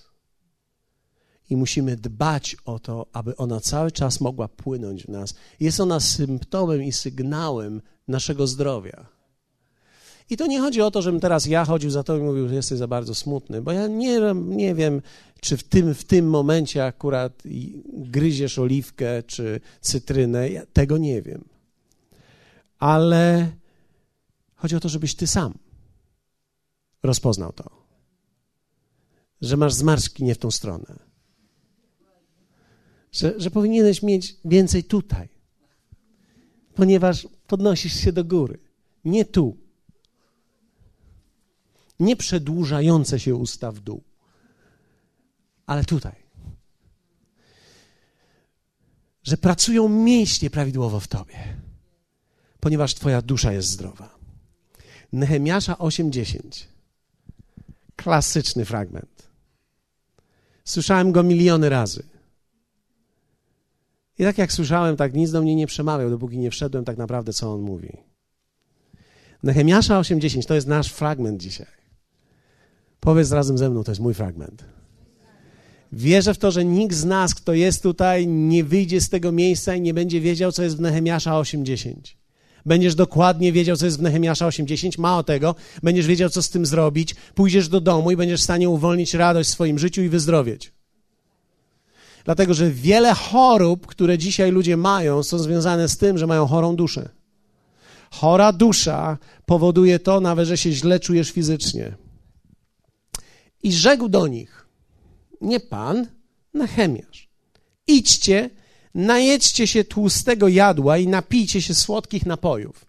I 1.49 1.55
musimy 1.55 1.95
dbać 1.95 2.57
o 2.65 2.79
to, 2.79 3.05
aby 3.13 3.35
ona 3.35 3.59
cały 3.59 3.91
czas 3.91 4.21
mogła 4.21 4.47
płynąć 4.47 5.03
w 5.03 5.09
nas. 5.09 5.33
Jest 5.59 5.79
ona 5.79 5.99
symptomem 5.99 6.83
i 6.83 6.91
sygnałem 6.91 7.81
naszego 8.07 8.47
zdrowia. 8.47 9.14
I 10.29 10.37
to 10.37 10.47
nie 10.47 10.59
chodzi 10.59 10.81
o 10.81 10.91
to, 10.91 11.01
żebym 11.01 11.19
teraz 11.19 11.45
ja 11.45 11.65
chodził 11.65 11.89
za 11.89 12.03
to 12.03 12.17
i 12.17 12.21
mówił, 12.21 12.47
że 12.47 12.55
jesteś 12.55 12.77
za 12.77 12.87
bardzo 12.87 13.15
smutny, 13.15 13.61
bo 13.61 13.71
ja 13.71 13.87
nie, 13.87 14.19
nie 14.35 14.75
wiem, 14.75 15.01
czy 15.41 15.57
w 15.57 15.63
tym, 15.63 15.93
w 15.93 16.03
tym 16.03 16.29
momencie 16.29 16.85
akurat 16.85 17.43
gryziesz 17.87 18.59
oliwkę 18.59 19.23
czy 19.23 19.59
cytrynę, 19.81 20.49
ja 20.49 20.65
tego 20.65 20.97
nie 20.97 21.21
wiem. 21.21 21.43
Ale 22.79 23.51
chodzi 24.55 24.75
o 24.75 24.79
to, 24.79 24.89
żebyś 24.89 25.15
ty 25.15 25.27
sam 25.27 25.53
rozpoznał 27.03 27.53
to, 27.53 27.69
że 29.41 29.57
masz 29.57 29.73
zmarszki 29.73 30.23
nie 30.23 30.35
w 30.35 30.37
tą 30.37 30.51
stronę, 30.51 30.99
że, 33.11 33.33
że 33.37 33.51
powinieneś 33.51 34.03
mieć 34.03 34.35
więcej 34.45 34.83
tutaj, 34.83 35.29
ponieważ 36.75 37.27
podnosisz 37.47 37.93
się 37.93 38.11
do 38.11 38.23
góry, 38.23 38.59
nie 39.03 39.25
tu 39.25 39.64
nie 41.99 42.15
przedłużające 42.15 43.19
się 43.19 43.35
usta 43.35 43.71
w 43.71 43.79
dół, 43.79 44.03
ale 45.65 45.85
tutaj. 45.85 46.25
Że 49.23 49.37
pracują 49.37 49.89
mięśnie 49.89 50.49
prawidłowo 50.49 50.99
w 50.99 51.07
tobie, 51.07 51.57
ponieważ 52.59 52.95
twoja 52.95 53.21
dusza 53.21 53.53
jest 53.53 53.69
zdrowa. 53.69 54.15
Nehemiasza 55.13 55.73
8:10. 55.73 56.67
Klasyczny 57.95 58.65
fragment. 58.65 59.29
Słyszałem 60.63 61.11
go 61.11 61.23
miliony 61.23 61.69
razy. 61.69 62.03
I 64.17 64.23
tak 64.23 64.37
jak 64.37 64.53
słyszałem, 64.53 64.97
tak 64.97 65.13
nic 65.13 65.31
do 65.31 65.41
mnie 65.41 65.55
nie 65.55 65.67
przemawiał, 65.67 66.09
dopóki 66.09 66.37
nie 66.37 66.51
wszedłem 66.51 66.85
tak 66.85 66.97
naprawdę, 66.97 67.33
co 67.33 67.53
on 67.53 67.61
mówi. 67.61 67.97
Nehemiasza 69.43 69.99
8:10 69.99 70.45
to 70.45 70.55
jest 70.55 70.67
nasz 70.67 70.91
fragment 70.91 71.41
dzisiaj. 71.41 71.84
Powiedz 72.99 73.31
razem 73.31 73.57
ze 73.57 73.69
mną, 73.69 73.83
to 73.83 73.91
jest 73.91 74.01
mój 74.01 74.13
fragment. 74.13 74.63
Wierzę 75.91 76.33
w 76.33 76.37
to, 76.37 76.51
że 76.51 76.65
nikt 76.65 76.95
z 76.95 77.05
nas, 77.05 77.35
kto 77.35 77.53
jest 77.53 77.83
tutaj, 77.83 78.27
nie 78.27 78.63
wyjdzie 78.63 79.01
z 79.01 79.09
tego 79.09 79.31
miejsca 79.31 79.75
i 79.75 79.81
nie 79.81 79.93
będzie 79.93 80.21
wiedział, 80.21 80.51
co 80.51 80.63
jest 80.63 80.77
w 80.77 80.81
Nehemiasza 80.81 81.31
8.10. 81.31 81.93
Będziesz 82.65 82.95
dokładnie 82.95 83.51
wiedział, 83.51 83.77
co 83.77 83.85
jest 83.85 83.99
w 83.99 84.01
Nehemiasza 84.01 84.47
8.10. 84.47 84.99
Mało 84.99 85.23
tego, 85.23 85.55
będziesz 85.83 86.07
wiedział, 86.07 86.29
co 86.29 86.41
z 86.41 86.49
tym 86.49 86.65
zrobić. 86.65 87.15
Pójdziesz 87.35 87.69
do 87.69 87.81
domu 87.81 88.11
i 88.11 88.15
będziesz 88.15 88.41
w 88.41 88.43
stanie 88.43 88.69
uwolnić 88.69 89.13
radość 89.13 89.49
w 89.49 89.53
swoim 89.53 89.79
życiu 89.79 90.01
i 90.01 90.09
wyzdrowieć. 90.09 90.73
Dlatego, 92.25 92.53
że 92.53 92.71
wiele 92.71 93.13
chorób, 93.13 93.87
które 93.87 94.17
dzisiaj 94.17 94.51
ludzie 94.51 94.77
mają, 94.77 95.23
są 95.23 95.39
związane 95.39 95.89
z 95.89 95.97
tym, 95.97 96.17
że 96.17 96.27
mają 96.27 96.47
chorą 96.47 96.75
duszę. 96.75 97.09
Chora 98.11 98.53
dusza 98.53 99.17
powoduje 99.45 99.99
to 99.99 100.19
nawet, 100.19 100.47
że 100.47 100.57
się 100.57 100.71
źle 100.71 100.99
czujesz 100.99 101.31
fizycznie. 101.31 102.04
I 103.65 103.73
rzekł 103.73 104.09
do 104.09 104.27
nich, 104.27 104.67
nie 105.41 105.59
pan, 105.59 106.07
Nehemiasz, 106.53 107.29
idźcie, 107.87 108.49
najedźcie 108.93 109.67
się 109.67 109.83
tłustego 109.83 110.47
jadła 110.47 110.97
i 110.97 111.07
napijcie 111.07 111.61
się 111.61 111.75
słodkich 111.75 112.25
napojów. 112.25 112.85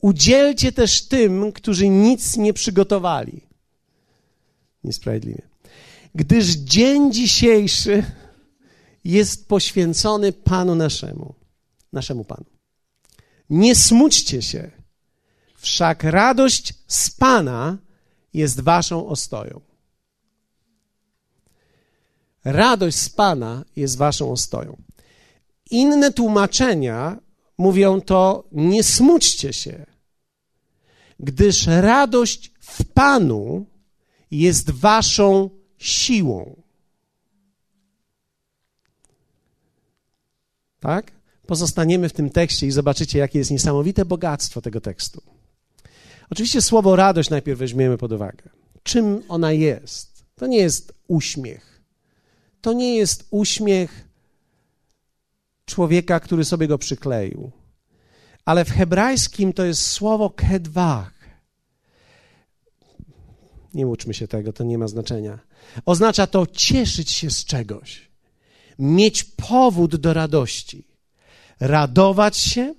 Udzielcie 0.00 0.72
też 0.72 1.08
tym, 1.08 1.52
którzy 1.52 1.88
nic 1.88 2.36
nie 2.36 2.52
przygotowali. 2.52 3.40
Niesprawiedliwie. 4.84 5.42
Gdyż 6.14 6.46
dzień 6.46 7.12
dzisiejszy 7.12 8.04
jest 9.04 9.48
poświęcony 9.48 10.32
Panu 10.32 10.74
naszemu, 10.74 11.34
naszemu 11.92 12.24
Panu. 12.24 12.46
Nie 13.50 13.74
smućcie 13.74 14.42
się, 14.42 14.70
wszak 15.56 16.04
radość 16.04 16.74
z 16.86 17.10
Pana 17.10 17.78
jest 18.34 18.60
waszą 18.60 19.06
ostoją. 19.06 19.60
Radość 22.44 22.96
z 22.96 23.08
Pana 23.08 23.64
jest 23.76 23.96
waszą 23.96 24.32
ostoją. 24.32 24.82
Inne 25.70 26.12
tłumaczenia 26.12 27.18
mówią 27.58 28.00
to: 28.00 28.44
nie 28.52 28.82
smućcie 28.84 29.52
się, 29.52 29.86
gdyż 31.20 31.66
radość 31.66 32.52
w 32.60 32.84
Panu 32.84 33.66
jest 34.30 34.70
waszą 34.70 35.50
siłą. 35.78 36.62
Tak? 40.80 41.12
Pozostaniemy 41.46 42.08
w 42.08 42.12
tym 42.12 42.30
tekście 42.30 42.66
i 42.66 42.70
zobaczycie, 42.70 43.18
jakie 43.18 43.38
jest 43.38 43.50
niesamowite 43.50 44.04
bogactwo 44.04 44.60
tego 44.60 44.80
tekstu. 44.80 45.39
Oczywiście 46.30 46.62
słowo 46.62 46.96
radość 46.96 47.30
najpierw 47.30 47.58
weźmiemy 47.58 47.98
pod 47.98 48.12
uwagę. 48.12 48.42
Czym 48.82 49.22
ona 49.28 49.52
jest? 49.52 50.24
To 50.36 50.46
nie 50.46 50.58
jest 50.58 50.92
uśmiech. 51.08 51.82
To 52.60 52.72
nie 52.72 52.96
jest 52.96 53.28
uśmiech 53.30 54.08
człowieka, 55.64 56.20
który 56.20 56.44
sobie 56.44 56.68
go 56.68 56.78
przykleił. 56.78 57.50
Ale 58.44 58.64
w 58.64 58.70
hebrajskim 58.70 59.52
to 59.52 59.64
jest 59.64 59.86
słowo 59.86 60.30
kedwach. 60.30 61.12
Nie 63.74 63.86
uczmy 63.86 64.14
się 64.14 64.28
tego, 64.28 64.52
to 64.52 64.64
nie 64.64 64.78
ma 64.78 64.88
znaczenia. 64.88 65.38
Oznacza 65.86 66.26
to 66.26 66.46
cieszyć 66.46 67.10
się 67.10 67.30
z 67.30 67.44
czegoś, 67.44 68.10
mieć 68.78 69.24
powód 69.24 69.96
do 69.96 70.12
radości, 70.12 70.86
radować 71.60 72.36
się. 72.36 72.74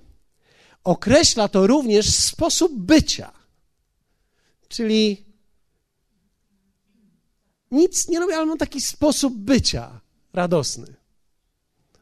Określa 0.84 1.48
to 1.48 1.68
również 1.68 2.16
sposób 2.16 2.72
bycia. 2.80 3.41
Czyli 4.72 5.26
nic 7.72 8.08
nie 8.08 8.20
robię, 8.20 8.36
ale 8.36 8.46
mam 8.46 8.58
taki 8.58 8.82
sposób 8.82 9.38
bycia 9.38 10.02
radosny. 10.34 10.96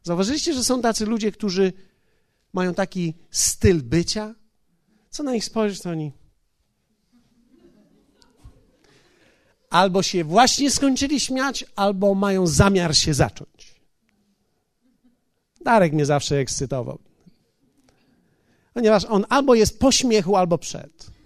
Zauważyliście, 0.03 0.53
że 0.53 0.63
są 0.63 0.81
tacy 0.81 1.05
ludzie, 1.05 1.31
którzy 1.31 1.73
mają 2.53 2.73
taki 2.73 3.13
styl 3.31 3.83
bycia? 3.83 4.35
Co 5.09 5.23
na 5.23 5.33
nich 5.33 5.45
spojrzysz, 5.45 5.79
to 5.79 5.89
oni. 5.89 6.11
Albo 9.69 10.03
się 10.03 10.23
właśnie 10.23 10.71
skończyli 10.71 11.19
śmiać, 11.19 11.65
albo 11.75 12.15
mają 12.15 12.47
zamiar 12.47 12.95
się 12.95 13.13
zacząć. 13.13 13.81
Darek 15.61 15.93
mnie 15.93 16.05
zawsze 16.05 16.37
ekscytował. 16.37 16.99
Ponieważ 18.73 19.05
on 19.05 19.25
albo 19.29 19.55
jest 19.55 19.79
po 19.79 19.91
śmiechu, 19.91 20.35
albo 20.35 20.57
przed. 20.57 21.18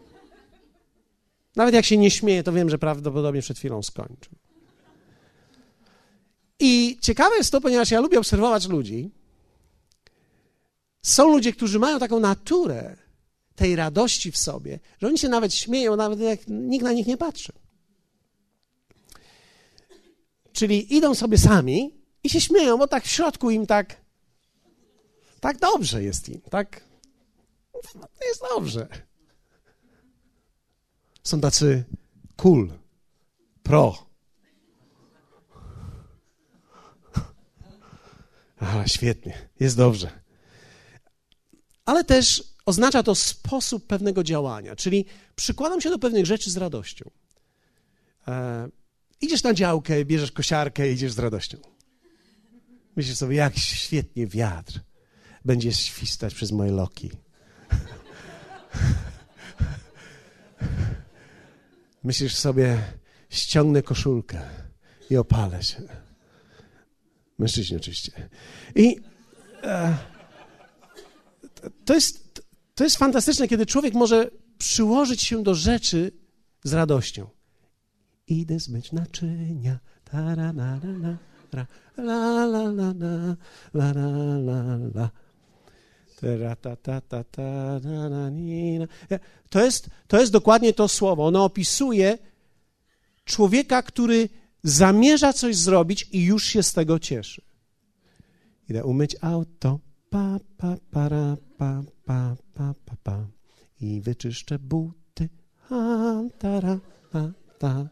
Nawet 1.56 1.76
jak 1.76 1.86
się 1.86 1.98
nie 1.98 2.12
śmieje, 2.12 2.44
to 2.44 2.52
wiem, 2.52 2.70
że 2.70 2.78
prawdopodobnie 2.78 3.42
przed 3.42 3.58
chwilą 3.58 3.84
skończył. 3.84 4.36
I 6.60 6.98
ciekawe 7.02 7.36
jest 7.36 7.52
to, 7.52 7.62
ponieważ 7.62 7.92
ja 7.92 8.00
lubię 8.00 8.20
obserwować 8.20 8.68
ludzi. 8.68 9.12
Są 11.02 11.30
ludzie, 11.30 11.54
którzy 11.54 11.80
mają 11.80 12.00
taką 12.00 12.20
naturę 12.20 12.98
tej 13.56 13.76
radości 13.76 14.32
w 14.32 14.38
sobie, 14.38 14.80
że 15.02 15.08
oni 15.08 15.18
się 15.18 15.30
nawet 15.30 15.54
śmieją, 15.54 15.96
nawet 15.96 16.20
jak 16.20 16.40
nikt 16.48 16.84
na 16.84 16.92
nich 16.92 17.08
nie 17.08 17.18
patrzy. 17.18 17.54
Czyli 20.54 20.96
idą 20.96 21.16
sobie 21.16 21.38
sami 21.38 21.96
i 22.24 22.30
się 22.30 22.42
śmieją, 22.42 22.78
bo 22.78 22.88
tak 22.88 23.04
w 23.04 23.10
środku 23.10 23.50
im 23.50 23.68
tak, 23.68 24.02
tak 25.40 25.58
dobrze 25.58 26.04
jest 26.04 26.30
im, 26.30 26.42
tak 26.42 26.82
jest 28.28 28.42
dobrze. 28.56 28.88
Są 31.24 31.42
tacy 31.42 31.84
cool, 32.36 32.74
pro. 33.64 34.06
A, 38.60 38.88
świetnie, 38.88 39.50
jest 39.60 39.78
dobrze. 39.78 40.24
Ale 41.86 42.04
też 42.04 42.54
oznacza 42.66 43.04
to 43.04 43.16
sposób 43.16 43.88
pewnego 43.88 44.24
działania, 44.24 44.76
czyli 44.76 45.06
przykładam 45.36 45.82
się 45.82 45.90
do 45.90 46.00
pewnych 46.00 46.26
rzeczy 46.26 46.52
z 46.52 46.58
radością. 46.58 47.10
E, 48.28 48.70
idziesz 49.22 49.44
na 49.44 49.54
działkę, 49.54 50.06
bierzesz 50.06 50.32
kosiarkę 50.32 50.92
idziesz 50.92 51.12
z 51.12 51.20
radością. 51.20 51.58
Myślisz 52.96 53.18
sobie, 53.18 53.36
jak 53.36 53.58
świetnie 53.58 54.28
wiatr 54.28 54.80
będzie 55.46 55.74
świstać 55.74 56.34
przez 56.34 56.52
moje 56.52 56.72
loki. 56.72 57.12
Myślisz 62.04 62.36
sobie, 62.36 62.84
ściągnę 63.30 63.82
koszulkę 63.82 64.42
i 65.10 65.18
opalę 65.18 65.64
się. 65.64 65.82
Mężczyźni 67.40 67.78
oczywiście. 67.78 68.30
I 68.76 69.00
e, 69.64 69.98
to, 71.86 71.94
jest, 71.94 72.44
to 72.76 72.84
jest 72.84 72.98
fantastyczne, 72.98 73.48
kiedy 73.48 73.66
człowiek 73.66 73.94
może 73.94 74.32
przyłożyć 74.58 75.22
się 75.22 75.44
do 75.44 75.56
rzeczy 75.56 76.12
z 76.64 76.74
radością. 76.74 77.30
Idę 78.28 78.60
zmyć 78.60 78.92
naczynia, 78.92 79.80
ta 80.04 80.36
ra, 80.36 80.50
la, 80.50 80.80
la, 80.84 81.18
la, 81.54 81.68
la, 81.98 82.46
la, 82.46 82.64
la, 82.64 83.14
la, 83.74 83.92
la, 83.92 84.38
la, 84.38 84.90
la. 84.96 85.10
To 89.50 89.66
jest, 89.66 89.90
to 90.08 90.20
jest 90.20 90.32
dokładnie 90.32 90.74
to 90.74 90.88
słowo. 90.88 91.26
Ono 91.26 91.44
opisuje 91.44 92.18
człowieka, 93.26 93.82
który 93.82 94.30
zamierza 94.64 95.34
coś 95.34 95.56
zrobić 95.56 96.08
i 96.12 96.24
już 96.24 96.44
się 96.44 96.64
z 96.64 96.74
tego 96.74 97.00
cieszy. 97.00 97.42
Idę 98.70 98.84
umyć 98.84 99.16
auto, 99.22 99.80
pa, 100.10 100.40
pa, 100.58 100.76
para, 100.92 101.38
pa, 101.58 101.84
pa, 102.06 102.36
pa, 102.54 102.74
pa, 102.86 102.96
pa. 103.04 103.28
I 103.82 104.02
wyczyszczę 104.02 104.60
buty, 104.60 105.30
ha, 105.60 106.24
tara, 106.40 106.80
pa, 107.12 107.32
ta. 107.60 107.88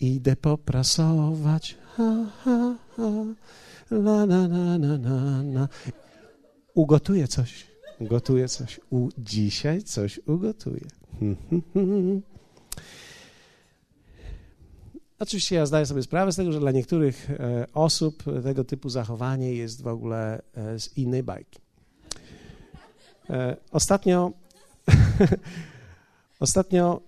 Idę 0.00 0.36
poprasować, 0.36 1.76
ha, 1.96 2.26
ha, 2.44 2.74
ha, 2.96 3.10
la, 3.90 4.24
la, 4.24 4.46
la, 4.46 4.76
la, 4.76 4.96
la, 4.96 5.42
la 5.54 5.68
ugotuję 6.76 7.28
coś. 7.28 7.66
Gotuję 8.00 8.48
coś. 8.48 8.80
U, 8.90 9.08
dzisiaj 9.18 9.82
coś 9.82 10.20
ugotuję. 10.26 10.86
Oczywiście 15.18 15.56
ja 15.56 15.66
zdaję 15.66 15.86
sobie 15.86 16.02
sprawę 16.02 16.32
z 16.32 16.36
tego, 16.36 16.52
że 16.52 16.60
dla 16.60 16.70
niektórych 16.70 17.30
e, 17.30 17.66
osób 17.74 18.22
tego 18.42 18.64
typu 18.64 18.88
zachowanie 18.88 19.54
jest 19.54 19.82
w 19.82 19.86
ogóle 19.86 20.42
e, 20.54 20.78
z 20.78 20.96
innej 20.96 21.22
bajki. 21.22 21.60
E, 23.30 23.56
ostatnio, 23.70 24.32
ostatnio 26.40 27.00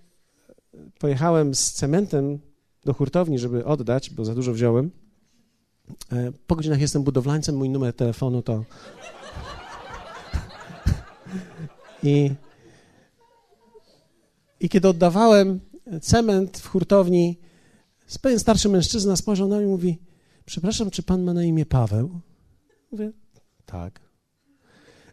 pojechałem 0.98 1.54
z 1.54 1.72
cementem 1.72 2.38
do 2.84 2.94
hurtowni, 2.94 3.38
żeby 3.38 3.64
oddać, 3.64 4.10
bo 4.10 4.24
za 4.24 4.34
dużo 4.34 4.52
wziąłem. 4.52 4.90
Po 6.46 6.56
godzinach 6.56 6.80
jestem 6.80 7.02
budowlańcem, 7.02 7.56
mój 7.56 7.68
numer 7.68 7.94
telefonu 7.94 8.42
to 8.42 8.64
I, 12.02 12.30
I 14.60 14.68
kiedy 14.68 14.88
oddawałem 14.88 15.60
cement 16.02 16.58
w 16.58 16.66
hurtowni, 16.68 17.38
pewien 18.22 18.38
starszy 18.38 18.68
mężczyzna 18.68 19.16
spojrzał 19.16 19.48
na 19.48 19.56
mnie 19.56 19.66
i 19.66 19.68
mówi: 19.68 19.98
Przepraszam, 20.44 20.90
czy 20.90 21.02
pan 21.02 21.22
ma 21.22 21.32
na 21.32 21.44
imię 21.44 21.66
Paweł? 21.66 22.20
Mówię: 22.92 23.12
Tak. 23.66 24.00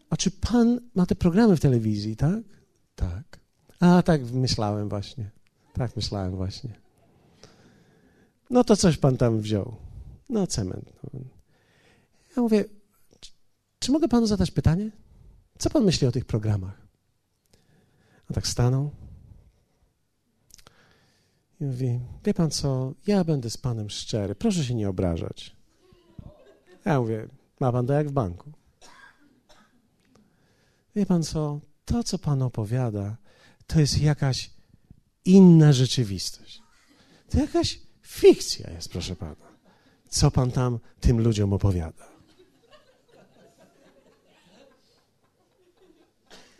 A 0.09 0.17
czy 0.17 0.31
pan 0.31 0.79
ma 0.95 1.05
te 1.05 1.15
programy 1.15 1.55
w 1.55 1.59
telewizji, 1.59 2.15
tak? 2.15 2.43
Tak. 2.95 3.39
A 3.79 4.01
tak 4.01 4.21
myślałem 4.31 4.89
właśnie. 4.89 5.31
Tak 5.73 5.95
myślałem 5.95 6.35
właśnie. 6.35 6.73
No 8.49 8.63
to 8.63 8.75
coś 8.75 8.97
pan 8.97 9.17
tam 9.17 9.41
wziął. 9.41 9.75
No, 10.29 10.47
cement. 10.47 10.91
Ja 12.37 12.41
mówię: 12.41 12.65
Czy, 13.19 13.31
czy 13.79 13.91
mogę 13.91 14.07
panu 14.07 14.27
zadać 14.27 14.51
pytanie? 14.51 14.91
Co 15.57 15.69
pan 15.69 15.83
myśli 15.83 16.07
o 16.07 16.11
tych 16.11 16.25
programach? 16.25 16.87
A 18.29 18.33
tak 18.33 18.47
stanął 18.47 18.91
i 21.61 21.63
mówi: 21.63 21.99
Wie 22.23 22.33
pan 22.33 22.51
co, 22.51 22.93
ja 23.07 23.23
będę 23.23 23.49
z 23.49 23.57
panem 23.57 23.89
szczery, 23.89 24.35
proszę 24.35 24.63
się 24.63 24.75
nie 24.75 24.89
obrażać. 24.89 25.55
Ja 26.85 26.99
mówię: 26.99 27.27
Ma 27.59 27.71
pan 27.71 27.87
to 27.87 27.93
jak 27.93 28.09
w 28.09 28.11
banku. 28.11 28.51
Wie 30.95 31.05
pan 31.05 31.23
co, 31.23 31.59
to 31.85 32.03
co 32.03 32.19
pan 32.19 32.41
opowiada, 32.41 33.17
to 33.67 33.79
jest 33.79 34.01
jakaś 34.01 34.51
inna 35.25 35.73
rzeczywistość. 35.73 36.61
To 37.29 37.39
jakaś 37.39 37.79
fikcja 38.01 38.71
jest, 38.71 38.89
proszę 38.89 39.15
pana. 39.15 39.55
Co 40.09 40.31
pan 40.31 40.51
tam 40.51 40.79
tym 40.99 41.21
ludziom 41.21 41.53
opowiada? 41.53 42.14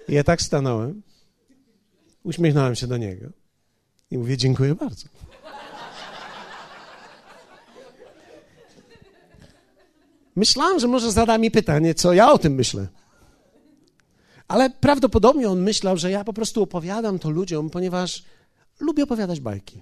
I 0.08 0.14
ja 0.14 0.24
tak 0.24 0.42
stanąłem, 0.42 1.02
uśmiechnąłem 2.24 2.76
się 2.76 2.88
do 2.88 2.98
niego 2.98 3.30
i 4.12 4.18
mówię: 4.18 4.38
Dziękuję 4.38 4.76
bardzo. 4.76 5.08
Myślałem, 10.36 10.80
że 10.80 10.88
może 10.88 11.12
zada 11.12 11.38
mi 11.38 11.52
pytanie, 11.52 11.94
co 11.94 12.14
ja 12.14 12.32
o 12.32 12.38
tym 12.38 12.54
myślę. 12.54 12.88
Ale 14.48 14.70
prawdopodobnie 14.70 15.50
on 15.50 15.62
myślał, 15.62 15.98
że 15.98 16.12
ja 16.12 16.24
po 16.24 16.34
prostu 16.34 16.64
opowiadam 16.64 17.20
to 17.20 17.30
ludziom, 17.30 17.70
ponieważ 17.70 18.24
lubię 18.80 19.04
opowiadać 19.04 19.40
bajki. 19.40 19.82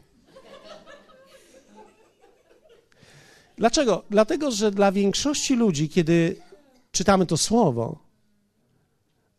Dlaczego? 3.58 4.04
Dlatego, 4.10 4.52
że 4.52 4.72
dla 4.72 4.92
większości 4.92 5.56
ludzi, 5.56 5.90
kiedy 5.90 6.36
czytamy 6.92 7.26
to 7.26 7.38
słowo, 7.38 8.03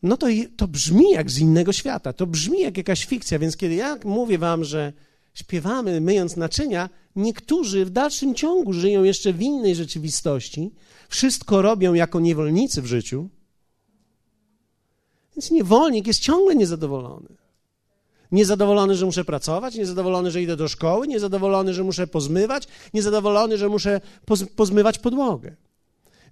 no 0.04 0.16
to, 0.16 0.26
to 0.56 0.68
brzmi 0.68 1.10
jak 1.10 1.30
z 1.30 1.38
innego 1.38 1.72
świata, 1.72 2.12
to 2.12 2.26
brzmi 2.26 2.60
jak 2.60 2.76
jakaś 2.76 3.04
fikcja, 3.04 3.38
więc 3.38 3.56
kiedy 3.56 3.74
ja 3.74 3.98
mówię 4.04 4.38
wam, 4.38 4.64
że 4.64 4.92
śpiewamy 5.34 6.00
myjąc 6.00 6.36
naczynia, 6.36 6.90
niektórzy 7.16 7.84
w 7.84 7.90
dalszym 7.90 8.34
ciągu 8.34 8.72
żyją 8.72 9.04
jeszcze 9.04 9.32
w 9.32 9.42
innej 9.42 9.74
rzeczywistości, 9.74 10.70
wszystko 11.08 11.62
robią 11.62 11.94
jako 11.94 12.20
niewolnicy 12.20 12.82
w 12.82 12.86
życiu, 12.86 13.28
więc 15.36 15.50
niewolnik 15.50 16.06
jest 16.06 16.20
ciągle 16.20 16.54
niezadowolony. 16.54 17.28
Niezadowolony, 18.32 18.94
że 18.94 19.06
muszę 19.06 19.24
pracować, 19.24 19.74
niezadowolony, 19.74 20.30
że 20.30 20.42
idę 20.42 20.56
do 20.56 20.68
szkoły, 20.68 21.08
niezadowolony, 21.08 21.74
że 21.74 21.84
muszę 21.84 22.06
pozmywać, 22.06 22.68
niezadowolony, 22.94 23.58
że 23.58 23.68
muszę 23.68 24.00
pozmywać 24.56 24.98
podłogę. 24.98 25.56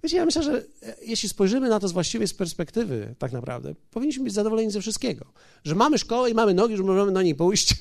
Wiecie, 0.03 0.17
ja 0.17 0.25
myślę, 0.25 0.43
że 0.43 0.53
e, 0.57 0.95
jeśli 1.05 1.29
spojrzymy 1.29 1.69
na 1.69 1.79
to 1.79 1.87
z 1.87 1.91
właściwej 1.91 2.27
z 2.27 2.33
perspektywy, 2.33 3.15
tak 3.19 3.31
naprawdę, 3.31 3.75
powinniśmy 3.91 4.23
być 4.23 4.33
zadowoleni 4.33 4.71
ze 4.71 4.81
wszystkiego. 4.81 5.25
Że 5.63 5.75
mamy 5.75 5.97
szkołę 5.97 6.29
i 6.29 6.33
mamy 6.33 6.53
nogi, 6.53 6.77
że 6.77 6.83
możemy 6.83 7.11
na 7.11 7.23
niej 7.23 7.35
pójść. 7.35 7.75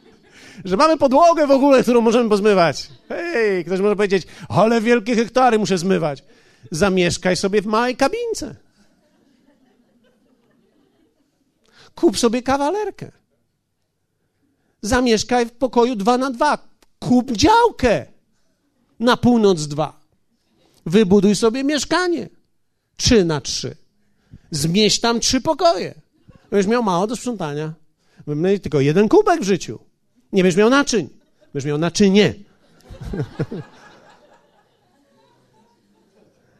że 0.64 0.76
mamy 0.76 0.96
podłogę 0.96 1.46
w 1.46 1.50
ogóle, 1.50 1.82
którą 1.82 2.00
możemy 2.00 2.28
pozmywać. 2.28 2.88
Hej, 3.08 3.64
ktoś 3.64 3.80
może 3.80 3.96
powiedzieć, 3.96 4.26
ale 4.48 4.80
wielkie 4.80 5.16
hektary 5.16 5.58
muszę 5.58 5.78
zmywać. 5.78 6.24
Zamieszkaj 6.70 7.36
sobie 7.36 7.62
w 7.62 7.66
małej 7.66 7.96
kabince. 7.96 8.56
Kup 11.94 12.18
sobie 12.18 12.42
kawalerkę. 12.42 13.12
Zamieszkaj 14.82 15.46
w 15.46 15.52
pokoju 15.52 15.96
dwa 15.96 16.18
na 16.18 16.30
dwa. 16.30 16.58
Kup 16.98 17.32
działkę 17.32 18.06
na 19.00 19.16
północ 19.16 19.66
dwa. 19.66 19.99
Wybuduj 20.90 21.36
sobie 21.36 21.64
mieszkanie. 21.64 22.28
Trzy 22.96 23.24
na 23.24 23.40
trzy. 23.40 23.76
Zmieść 24.50 25.00
tam 25.00 25.20
trzy 25.20 25.40
pokoje. 25.40 25.94
Będziesz 26.50 26.66
miał 26.66 26.82
mało 26.82 27.06
do 27.06 27.16
sprzątania. 27.16 27.72
Będziesz 28.26 28.60
tylko 28.60 28.80
jeden 28.80 29.08
kubek 29.08 29.40
w 29.40 29.44
życiu. 29.44 29.78
Nie 30.32 30.42
będziesz 30.42 30.58
miał 30.58 30.70
naczyń. 30.70 31.08
Będziesz 31.52 31.68
miał 31.68 31.78
naczynie. 31.78 32.34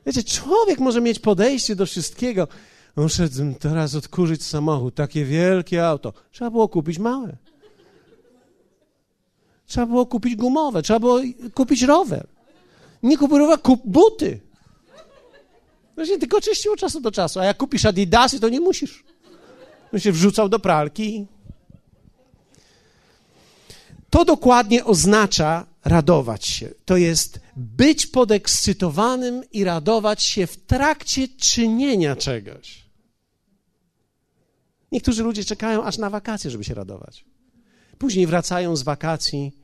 Wiecie, 0.07 0.25
człowiek 0.25 0.79
może 0.79 1.01
mieć 1.01 1.19
podejście 1.19 1.77
do 1.77 1.87
wszystkiego. 1.87 2.49
Muszę 2.97 3.29
teraz 3.61 3.95
odkurzyć 3.95 4.45
samochód, 4.45 4.95
takie 4.95 5.25
wielkie 5.25 5.87
auto. 5.87 6.13
Trzeba 6.31 6.51
było 6.51 6.69
kupić 6.69 6.99
małe. 6.99 7.37
Trzeba 9.67 9.87
było 9.87 10.07
kupić 10.07 10.37
gumowe, 10.37 10.83
trzeba 10.83 11.01
było 11.01 11.21
kupić 11.55 11.83
rower. 11.83 12.27
Nie 13.03 13.19
kupuj 13.19 13.41
kup 13.63 13.81
buty. 13.85 14.41
Właśnie 15.95 16.19
tylko 16.19 16.41
czyścił 16.41 16.73
od 16.73 16.79
czasu 16.79 17.01
do 17.01 17.11
czasu. 17.11 17.41
A 17.41 17.45
jak 17.45 17.57
kupisz 17.57 17.85
adidasy, 17.85 18.41
to 18.41 18.49
nie 18.49 18.61
musisz. 18.61 19.05
On 19.95 20.01
się 20.01 20.13
wrzucał 20.13 20.49
do 20.49 20.59
pralki. 20.59 21.27
To 24.11 24.25
dokładnie 24.25 24.85
oznacza 24.85 25.67
radować 25.85 26.47
się. 26.47 26.71
To 26.85 26.97
jest 26.97 27.41
być 27.57 28.07
podekscytowanym 28.07 29.45
i 29.53 29.65
radować 29.65 30.23
się 30.23 30.47
w 30.47 30.57
trakcie 30.57 31.29
czynienia 31.29 32.17
czegoś. 32.17 32.85
Niektórzy 34.93 35.23
ludzie 35.23 35.45
czekają 35.45 35.85
aż 35.85 35.99
na 35.99 36.11
wakacje, 36.11 36.51
żeby 36.51 36.65
się 36.65 36.75
radować. 36.75 37.25
Później 37.99 38.27
wracają 38.27 38.77
z 38.77 38.83
wakacji 38.83 39.60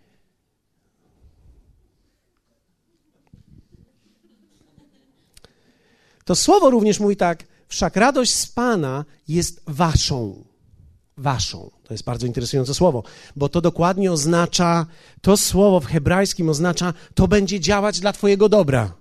To 6.26 6.34
słowo 6.34 6.70
również 6.70 7.00
mówi 7.00 7.16
tak: 7.16 7.44
Wszak 7.68 7.96
radość 7.96 8.34
z 8.34 8.46
Pana 8.46 9.04
jest 9.28 9.62
waszą. 9.66 10.44
waszą. 11.16 11.70
To 11.84 11.94
jest 11.94 12.04
bardzo 12.04 12.26
interesujące 12.26 12.74
słowo, 12.74 13.02
bo 13.36 13.48
to 13.48 13.60
dokładnie 13.60 14.12
oznacza, 14.12 14.86
to 15.20 15.36
słowo 15.36 15.80
w 15.80 15.86
hebrajskim 15.86 16.48
oznacza, 16.48 16.94
to 17.14 17.28
będzie 17.28 17.60
działać 17.60 18.00
dla 18.00 18.12
Twojego 18.12 18.48
dobra. 18.48 18.94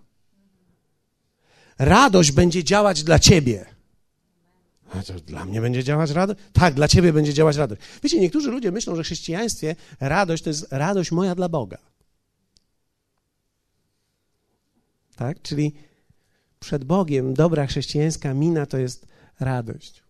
Radość 1.80 2.32
będzie 2.32 2.64
działać 2.64 3.04
dla 3.04 3.20
Ciebie. 3.20 3.66
A 4.94 5.04
to 5.04 5.14
dla 5.14 5.46
mnie 5.46 5.62
będzie 5.62 5.84
działać 5.84 6.12
radość? 6.12 6.40
Tak, 6.54 6.74
dla 6.74 6.88
Ciebie 6.88 7.14
będzie 7.14 7.34
działać 7.34 7.56
radość. 7.56 7.82
Wiecie, 8.04 8.20
niektórzy 8.20 8.52
ludzie 8.52 8.72
myślą, 8.72 8.96
że 8.96 9.04
w 9.04 9.06
chrześcijaństwie 9.06 9.76
radość 10.00 10.44
to 10.44 10.50
jest 10.50 10.68
radość 10.72 11.12
moja 11.12 11.36
dla 11.36 11.50
Boga. 11.50 11.78
Tak? 15.16 15.42
Czyli 15.42 15.74
przed 16.66 16.84
Bogiem 16.84 17.34
dobra 17.34 17.68
chrześcijańska 17.68 18.34
mina 18.34 18.66
to 18.66 18.78
jest 18.78 19.08
radość. 19.40 20.04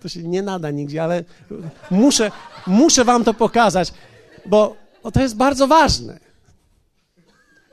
To 0.00 0.08
się 0.08 0.22
nie 0.22 0.42
nada 0.42 0.70
nigdzie, 0.70 1.02
ale 1.02 1.24
muszę, 1.90 2.30
muszę 2.66 3.04
wam 3.04 3.24
to 3.24 3.34
pokazać, 3.34 3.92
bo, 4.46 4.76
to 5.12 5.20
jest 5.20 5.36
bardzo 5.36 5.66
ważne. 5.66 6.20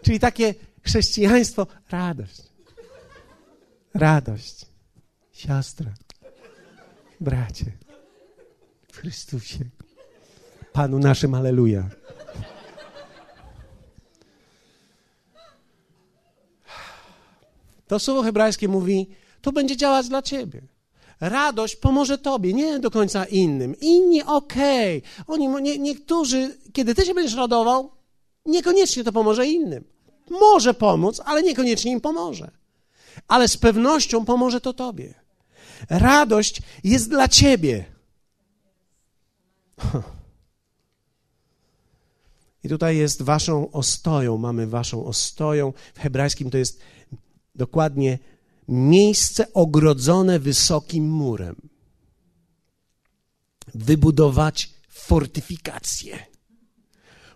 Czyli 0.02 0.20
takie 0.20 0.56
chrześcijaństwo, 0.84 1.68
radość. 1.92 2.42
Radość. 3.94 4.66
Siostra, 5.32 5.94
bracie, 7.20 7.72
w 8.92 8.98
Chrystusie. 8.98 9.66
Panu 10.74 11.00
naszym, 11.00 11.36
aleluja. 11.36 11.90
To 17.88 18.00
słowo 18.00 18.24
hebrajskie 18.24 18.68
mówi, 18.68 19.08
to 19.42 19.52
będzie 19.52 19.78
działać 19.78 20.10
dla 20.10 20.22
ciebie. 20.22 20.62
Radość 21.20 21.76
pomoże 21.76 22.18
tobie, 22.18 22.54
nie 22.54 22.80
do 22.80 22.92
końca 22.92 23.26
innym. 23.26 23.76
Inni 23.80 24.24
okej. 24.24 24.98
Okay. 24.98 25.26
Oni, 25.28 25.48
nie, 25.48 25.78
niektórzy, 25.78 26.58
kiedy 26.74 26.96
ty 26.96 27.06
się 27.06 27.14
będziesz 27.14 27.36
radował, 27.36 27.92
niekoniecznie 28.46 29.04
to 29.04 29.12
pomoże 29.12 29.48
innym. 29.48 29.84
Może 30.30 30.74
pomóc, 30.74 31.22
ale 31.26 31.44
niekoniecznie 31.44 31.92
im 31.92 32.02
pomoże. 32.02 32.52
Ale 33.28 33.48
z 33.48 33.58
pewnością 33.58 34.26
pomoże 34.26 34.62
to 34.62 34.74
tobie. 34.74 35.14
Radość 35.90 36.62
jest 36.84 37.10
dla 37.10 37.28
ciebie. 37.28 37.86
I 42.64 42.70
tutaj 42.70 42.98
jest 42.98 43.22
waszą 43.22 43.72
ostoją, 43.72 44.38
mamy 44.38 44.68
waszą 44.68 45.06
ostoją. 45.06 45.74
W 45.94 46.00
hebrajskim 46.00 46.50
to 46.50 46.58
jest 46.58 46.80
dokładnie 47.56 48.20
miejsce 48.68 49.54
ogrodzone 49.54 50.40
wysokim 50.40 51.10
murem. 51.10 51.56
Wybudować 53.76 54.74
fortyfikację, 54.90 56.26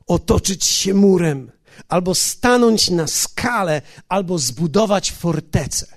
otoczyć 0.07 0.65
się 0.65 0.93
murem, 0.93 1.51
albo 1.87 2.15
stanąć 2.15 2.89
na 2.89 3.07
skalę, 3.07 3.81
albo 4.09 4.37
zbudować 4.37 5.11
fortecę. 5.11 5.94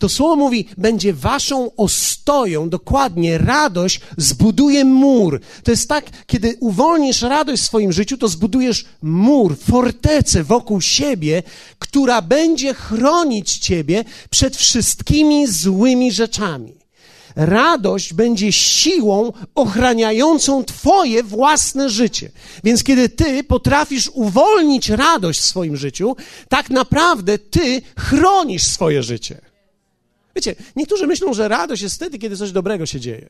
To 0.00 0.08
słowo 0.08 0.36
mówi, 0.36 0.66
będzie 0.78 1.12
waszą 1.14 1.76
ostoją, 1.76 2.68
dokładnie, 2.68 3.38
radość 3.38 4.00
zbuduje 4.16 4.84
mur. 4.84 5.40
To 5.64 5.70
jest 5.70 5.88
tak, 5.88 6.26
kiedy 6.26 6.56
uwolnisz 6.60 7.22
radość 7.22 7.62
w 7.62 7.66
swoim 7.66 7.92
życiu, 7.92 8.16
to 8.16 8.28
zbudujesz 8.28 8.84
mur, 9.02 9.56
fortecę 9.58 10.44
wokół 10.44 10.80
siebie, 10.80 11.42
która 11.78 12.22
będzie 12.22 12.74
chronić 12.74 13.58
ciebie 13.58 14.04
przed 14.30 14.56
wszystkimi 14.56 15.46
złymi 15.46 16.12
rzeczami. 16.12 16.74
Radość 17.36 18.12
będzie 18.14 18.52
siłą 18.52 19.32
ochraniającą 19.54 20.64
Twoje 20.64 21.22
własne 21.22 21.90
życie. 21.90 22.30
Więc 22.64 22.84
kiedy 22.84 23.08
Ty 23.08 23.44
potrafisz 23.44 24.10
uwolnić 24.14 24.88
radość 24.88 25.40
w 25.40 25.44
swoim 25.44 25.76
życiu, 25.76 26.16
tak 26.48 26.70
naprawdę 26.70 27.38
Ty 27.38 27.82
chronisz 27.98 28.62
swoje 28.62 29.02
życie. 29.02 29.49
Wiecie, 30.40 30.54
niektórzy 30.76 31.06
myślą, 31.06 31.34
że 31.34 31.48
radość 31.48 31.82
jest 31.82 31.94
wtedy, 31.94 32.18
kiedy 32.18 32.36
coś 32.36 32.52
dobrego 32.52 32.86
się 32.86 33.00
dzieje. 33.00 33.28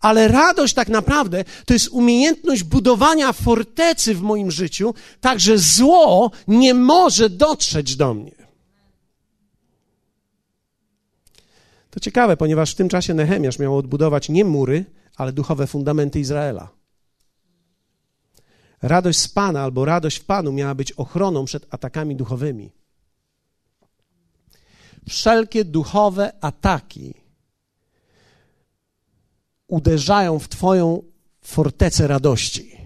Ale 0.00 0.28
radość 0.28 0.74
tak 0.74 0.88
naprawdę 0.88 1.44
to 1.66 1.72
jest 1.72 1.88
umiejętność 1.88 2.62
budowania 2.62 3.32
fortecy 3.32 4.14
w 4.14 4.22
moim 4.22 4.50
życiu, 4.50 4.94
tak 5.20 5.40
że 5.40 5.58
zło 5.58 6.30
nie 6.48 6.74
może 6.74 7.30
dotrzeć 7.30 7.96
do 7.96 8.14
mnie. 8.14 8.34
To 11.90 12.00
ciekawe, 12.00 12.36
ponieważ 12.36 12.72
w 12.72 12.76
tym 12.76 12.88
czasie 12.88 13.14
Nehemiasz 13.14 13.58
miał 13.58 13.76
odbudować 13.76 14.28
nie 14.28 14.44
mury, 14.44 14.84
ale 15.16 15.32
duchowe 15.32 15.66
fundamenty 15.66 16.20
Izraela. 16.20 16.68
Radość 18.82 19.18
z 19.18 19.28
Pana 19.28 19.62
albo 19.62 19.84
radość 19.84 20.18
w 20.18 20.24
Panu 20.24 20.52
miała 20.52 20.74
być 20.74 20.92
ochroną 20.92 21.44
przed 21.44 21.66
atakami 21.70 22.16
duchowymi 22.16 22.77
wszelkie 25.08 25.64
duchowe 25.64 26.32
ataki 26.40 27.14
uderzają 29.68 30.38
w 30.38 30.48
Twoją 30.48 31.02
fortecę 31.40 32.06
radości 32.06 32.77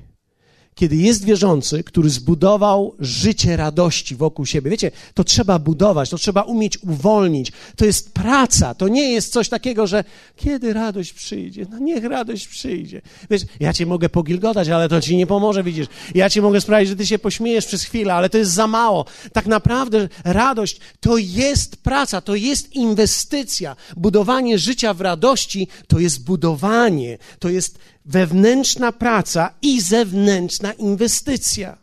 kiedy 0.75 0.97
jest 0.97 1.25
wierzący, 1.25 1.85
który 1.85 2.11
zbudował 2.11 2.95
życie 2.99 3.57
radości 3.57 4.17
wokół 4.17 4.47
siebie. 4.47 4.71
Wiecie, 4.71 4.91
to 5.15 5.25
trzeba 5.25 5.59
budować, 5.59 6.11
to 6.11 6.19
trzeba 6.19 6.43
umieć 6.43 6.79
uwolnić. 6.79 7.53
To 7.77 7.85
jest 7.85 8.13
praca, 8.13 8.75
to 8.75 8.89
nie 8.89 9.13
jest 9.13 9.33
coś 9.33 9.49
takiego, 9.49 9.87
że 9.87 10.05
kiedy 10.37 10.73
radość 10.73 11.13
przyjdzie, 11.13 11.67
no 11.71 11.79
niech 11.79 12.05
radość 12.05 12.49
przyjdzie. 12.49 13.03
Wiesz, 13.31 13.43
ja 13.61 13.73
cię 13.73 13.87
mogę 13.87 14.09
pogilgotać, 14.09 14.69
ale 14.69 14.89
to 14.89 15.01
ci 15.01 15.17
nie 15.17 15.27
pomoże, 15.27 15.63
widzisz. 15.63 15.87
Ja 16.15 16.31
ci 16.31 16.43
mogę 16.43 16.61
sprawić, 16.61 16.89
że 16.89 16.97
ty 16.97 17.07
się 17.07 17.19
pośmiejesz 17.19 17.67
przez 17.67 17.85
chwilę, 17.85 18.15
ale 18.15 18.31
to 18.31 18.39
jest 18.39 18.51
za 18.51 18.67
mało. 18.67 19.05
Tak 19.33 19.47
naprawdę 19.47 20.09
radość 20.25 20.81
to 21.01 21.17
jest 21.19 21.77
praca, 21.77 22.21
to 22.21 22.35
jest 22.35 22.73
inwestycja. 22.73 23.77
Budowanie 23.97 24.59
życia 24.59 24.95
w 24.95 25.01
radości 25.01 25.69
to 25.89 25.99
jest 25.99 26.25
budowanie, 26.25 27.19
to 27.39 27.49
jest 27.49 27.79
wewnętrzna 28.05 28.93
praca 28.93 29.55
i 29.63 29.81
zewnętrzna 29.81 30.73
inwestycja. 30.73 31.79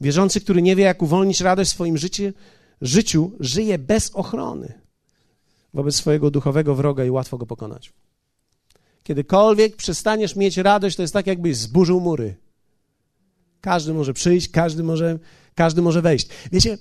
Wierzący, 0.00 0.40
który 0.40 0.62
nie 0.62 0.76
wie, 0.76 0.84
jak 0.84 1.02
uwolnić 1.02 1.40
radość 1.40 1.70
w 1.70 1.74
swoim 1.74 1.98
życiu, 1.98 2.22
życiu, 2.80 3.32
żyje 3.40 3.78
bez 3.78 4.10
ochrony 4.14 4.82
wobec 5.74 5.96
swojego 5.96 6.30
duchowego 6.30 6.74
wroga 6.74 7.04
i 7.04 7.10
łatwo 7.10 7.38
go 7.38 7.46
pokonać. 7.46 7.92
Kiedykolwiek 9.02 9.76
przestaniesz 9.76 10.36
mieć 10.36 10.56
radość, 10.56 10.96
to 10.96 11.02
jest 11.02 11.14
tak, 11.14 11.26
jakbyś 11.26 11.56
zburzył 11.56 12.00
mury. 12.00 12.34
Każdy 13.60 13.94
może 13.94 14.14
przyjść, 14.14 14.48
każdy 14.48 14.82
może, 14.82 15.18
każdy 15.54 15.82
może 15.82 16.02
wejść. 16.02 16.28
Wiecie, 16.52 16.78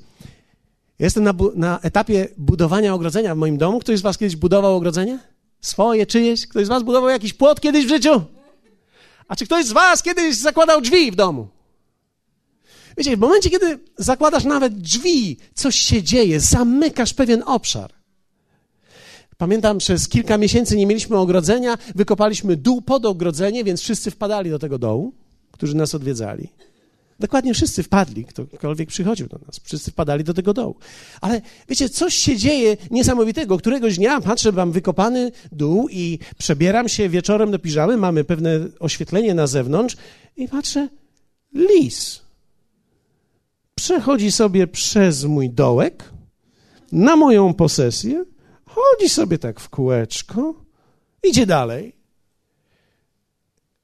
jestem 1.00 1.24
na, 1.24 1.34
na 1.56 1.80
etapie 1.80 2.28
budowania 2.38 2.94
ogrodzenia 2.94 3.36
w 3.36 3.38
moim 3.38 3.58
domu. 3.58 3.80
Ktoś 3.80 4.00
z 4.00 4.02
Was 4.02 4.18
kiedyś 4.18 4.36
budował 4.36 4.76
ogrodzenie? 4.76 5.20
Swoje, 5.62 6.06
czyjeś? 6.06 6.48
Ktoś 6.48 6.66
z 6.66 6.70
was 6.70 6.84
budował 6.84 7.10
jakiś 7.10 7.34
płot 7.34 7.62
kiedyś 7.62 7.86
w 7.86 7.90
życiu? 7.90 8.22
A 9.28 9.36
czy 9.36 9.46
ktoś 9.46 9.66
z 9.66 9.72
was 9.72 10.04
kiedyś 10.04 10.36
zakładał 10.36 10.82
drzwi 10.82 11.12
w 11.12 11.16
domu? 11.16 11.48
Wiecie, 12.98 13.18
w 13.18 13.20
momencie, 13.20 13.50
kiedy 13.50 13.80
zakładasz 13.98 14.44
nawet 14.44 14.74
drzwi, 14.74 15.38
coś 15.54 15.76
się 15.76 16.04
dzieje, 16.04 16.40
zamykasz 16.40 17.14
pewien 17.14 17.44
obszar. 17.46 17.94
Pamiętam, 19.38 19.78
przez 19.78 20.10
kilka 20.10 20.38
miesięcy 20.38 20.78
nie 20.78 20.86
mieliśmy 20.88 21.18
ogrodzenia, 21.18 21.78
wykopaliśmy 21.96 22.56
dół 22.56 22.82
pod 22.82 23.06
ogrodzenie, 23.06 23.64
więc 23.64 23.82
wszyscy 23.82 24.12
wpadali 24.12 24.50
do 24.50 24.60
tego 24.60 24.78
dołu, 24.78 25.14
którzy 25.52 25.76
nas 25.76 25.96
odwiedzali. 25.96 26.50
Dokładnie 27.22 27.54
wszyscy 27.54 27.84
wpadli, 27.84 28.26
ktokolwiek 28.26 28.90
przychodził 28.90 29.28
do 29.28 29.38
nas, 29.48 29.60
wszyscy 29.64 29.92
wpadali 29.92 30.24
do 30.24 30.34
tego 30.34 30.54
dołu. 30.54 30.76
Ale 31.22 31.42
wiecie, 31.70 31.90
coś 31.90 32.16
się 32.16 32.38
dzieje 32.38 32.78
niesamowitego. 32.92 33.58
Któregoś 33.58 33.98
dnia 33.98 34.22
patrzę, 34.22 34.52
mam 34.52 34.72
wykopany 34.72 35.32
dół 35.52 35.90
i 35.90 36.20
przebieram 36.38 36.90
się 36.90 37.10
wieczorem 37.10 37.52
do 37.52 37.60
piżamy, 37.60 37.98
mamy 37.98 38.24
pewne 38.24 38.60
oświetlenie 38.80 39.34
na 39.34 39.48
zewnątrz 39.48 39.98
i 40.38 40.48
patrzę, 40.48 40.90
lis. 41.54 42.22
Przechodzi 43.76 44.32
sobie 44.32 44.68
przez 44.68 45.24
mój 45.24 45.50
dołek, 45.50 46.10
na 46.92 47.16
moją 47.16 47.54
posesję, 47.54 48.26
chodzi 48.66 49.10
sobie 49.10 49.38
tak 49.38 49.60
w 49.60 49.70
kółeczko, 49.70 50.54
idzie 51.24 51.46
dalej. 51.46 51.96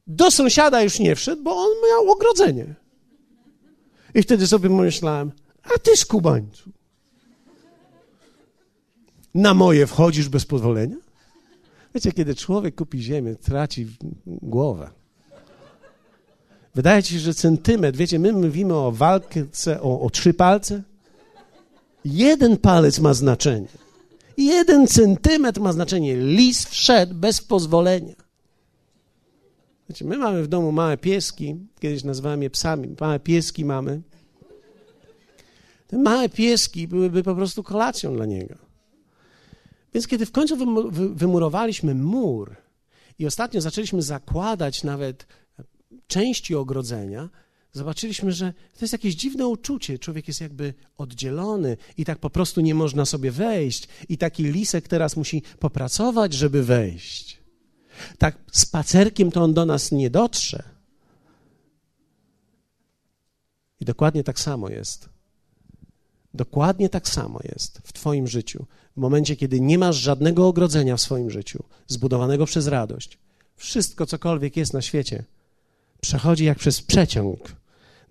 Do 0.08 0.32
sąsiada 0.32 0.82
już 0.82 1.00
nie 1.00 1.16
wszedł, 1.16 1.44
bo 1.44 1.56
on 1.56 1.70
miał 1.90 2.12
ogrodzenie. 2.12 2.87
I 4.18 4.22
wtedy 4.22 4.48
sobie 4.48 4.70
myślałem, 4.70 5.32
a 5.64 5.80
ty 5.80 5.98
skubańcu, 5.98 6.70
na 9.36 9.54
moje 9.54 9.88
wchodzisz 9.88 10.30
bez 10.30 10.46
pozwolenia? 10.46 10.96
Wiecie, 11.96 12.12
kiedy 12.12 12.36
człowiek 12.36 12.76
kupi 12.76 13.02
ziemię, 13.02 13.36
traci 13.36 13.88
głowę. 14.26 14.90
Wydaje 16.76 17.04
ci 17.04 17.14
się, 17.14 17.20
że 17.20 17.34
centymetr, 17.34 17.98
wiecie, 17.98 18.20
my 18.20 18.34
mówimy 18.34 18.74
o 18.74 18.92
walce, 18.92 19.82
o, 19.82 20.02
o 20.02 20.10
trzy 20.10 20.34
palce. 20.34 20.84
Jeden 22.06 22.58
palec 22.58 23.00
ma 23.00 23.14
znaczenie. 23.14 23.68
Jeden 24.38 24.88
centymetr 24.88 25.62
ma 25.62 25.74
znaczenie. 25.74 26.16
Lis 26.16 26.66
wszedł 26.66 27.14
bez 27.16 27.42
pozwolenia. 27.42 28.27
Znaczy, 29.88 30.06
my 30.06 30.18
mamy 30.18 30.44
w 30.44 30.48
domu 30.48 30.72
małe 30.72 30.98
pieski, 30.98 31.56
kiedyś 31.80 32.04
nazywałem 32.04 32.44
je 32.44 32.50
psami, 32.50 32.96
małe 33.00 33.20
pieski 33.20 33.66
mamy. 33.66 34.02
Te 35.88 35.98
małe 35.98 36.30
pieski 36.30 36.88
byłyby 36.88 37.24
po 37.24 37.36
prostu 37.36 37.64
kolacją 37.64 38.16
dla 38.16 38.26
niego. 38.26 38.56
Więc 39.94 40.08
kiedy 40.08 40.26
w 40.26 40.32
końcu 40.32 40.58
wymurowaliśmy 40.92 41.96
mur 41.96 42.56
i 43.20 43.26
ostatnio 43.26 43.62
zaczęliśmy 43.62 44.02
zakładać 44.02 44.84
nawet 44.84 45.28
części 46.08 46.56
ogrodzenia, 46.56 47.30
zobaczyliśmy, 47.74 48.32
że 48.32 48.54
to 48.54 48.80
jest 48.82 48.94
jakieś 48.94 49.16
dziwne 49.16 49.48
uczucie. 49.48 50.00
Człowiek 50.00 50.28
jest 50.28 50.42
jakby 50.42 50.74
oddzielony 50.98 51.78
i 51.98 52.06
tak 52.06 52.20
po 52.20 52.30
prostu 52.30 52.62
nie 52.62 52.76
można 52.76 53.06
sobie 53.06 53.32
wejść. 53.32 53.88
I 54.10 54.18
taki 54.18 54.44
lisek 54.44 54.88
teraz 54.88 55.18
musi 55.18 55.42
popracować, 55.60 56.34
żeby 56.34 56.64
wejść. 56.64 57.37
Tak 58.18 58.38
spacerkiem 58.52 59.32
to 59.32 59.44
on 59.44 59.54
do 59.54 59.66
nas 59.66 59.92
nie 59.92 60.10
dotrze. 60.10 60.64
I 63.80 63.86
dokładnie 63.86 64.24
tak 64.24 64.40
samo 64.40 64.70
jest. 64.70 65.10
Dokładnie 66.34 66.90
tak 66.90 67.10
samo 67.10 67.40
jest 67.44 67.82
w 67.84 67.94
Twoim 67.94 68.28
życiu. 68.28 68.66
W 68.98 69.00
momencie, 69.00 69.36
kiedy 69.36 69.62
nie 69.62 69.78
masz 69.78 69.96
żadnego 69.96 70.48
ogrodzenia 70.48 70.98
w 70.98 71.02
swoim 71.02 71.30
życiu, 71.30 71.64
zbudowanego 71.88 72.46
przez 72.46 72.68
radość, 72.68 73.18
wszystko, 73.56 74.06
cokolwiek 74.06 74.58
jest 74.58 74.74
na 74.74 74.82
świecie, 74.82 75.24
przechodzi 76.02 76.46
jak 76.46 76.58
przez 76.58 76.82
przeciąg, 76.82 77.56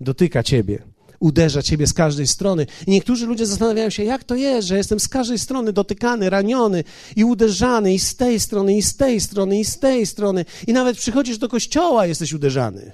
dotyka 0.00 0.42
Ciebie, 0.42 0.82
uderza 1.20 1.62
Ciebie 1.62 1.86
z 1.86 1.92
każdej 1.92 2.26
strony. 2.26 2.66
I 2.86 2.90
niektórzy 2.90 3.26
ludzie 3.26 3.46
zastanawiają 3.46 3.90
się, 3.90 4.04
jak 4.04 4.24
to 4.24 4.34
jest, 4.34 4.68
że 4.68 4.76
jestem 4.76 5.00
z 5.00 5.08
każdej 5.08 5.38
strony 5.38 5.72
dotykany, 5.72 6.30
raniony 6.30 6.84
i 7.16 7.24
uderzany, 7.24 7.94
i 7.94 7.98
z 7.98 8.16
tej 8.16 8.40
strony, 8.40 8.76
i 8.76 8.82
z 8.82 8.96
tej 8.96 9.20
strony, 9.20 9.60
i 9.60 9.64
z 9.64 9.78
tej 9.78 10.06
strony. 10.06 10.44
I 10.66 10.72
nawet 10.72 10.96
przychodzisz 10.96 11.38
do 11.38 11.48
kościoła, 11.48 12.06
jesteś 12.06 12.32
uderzany. 12.32 12.92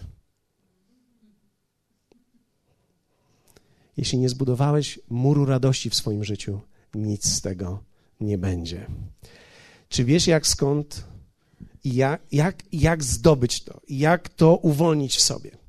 Jeśli 3.97 4.19
nie 4.19 4.29
zbudowałeś 4.29 4.99
muru 5.11 5.45
radości 5.45 5.91
w 5.91 5.95
swoim 5.95 6.25
życiu, 6.25 6.61
nic 6.95 7.27
z 7.27 7.41
tego 7.41 7.83
nie 8.21 8.39
będzie. 8.39 8.87
Czy 9.89 10.05
wiesz, 10.05 10.27
jak 10.27 10.47
skąd 10.47 11.05
i 11.85 11.95
jak, 11.95 12.23
jak, 12.33 12.63
jak 12.73 13.05
zdobyć 13.05 13.65
to, 13.65 13.81
jak 13.89 14.29
to 14.29 14.57
uwolnić 14.57 15.17
w 15.17 15.21
sobie? 15.21 15.62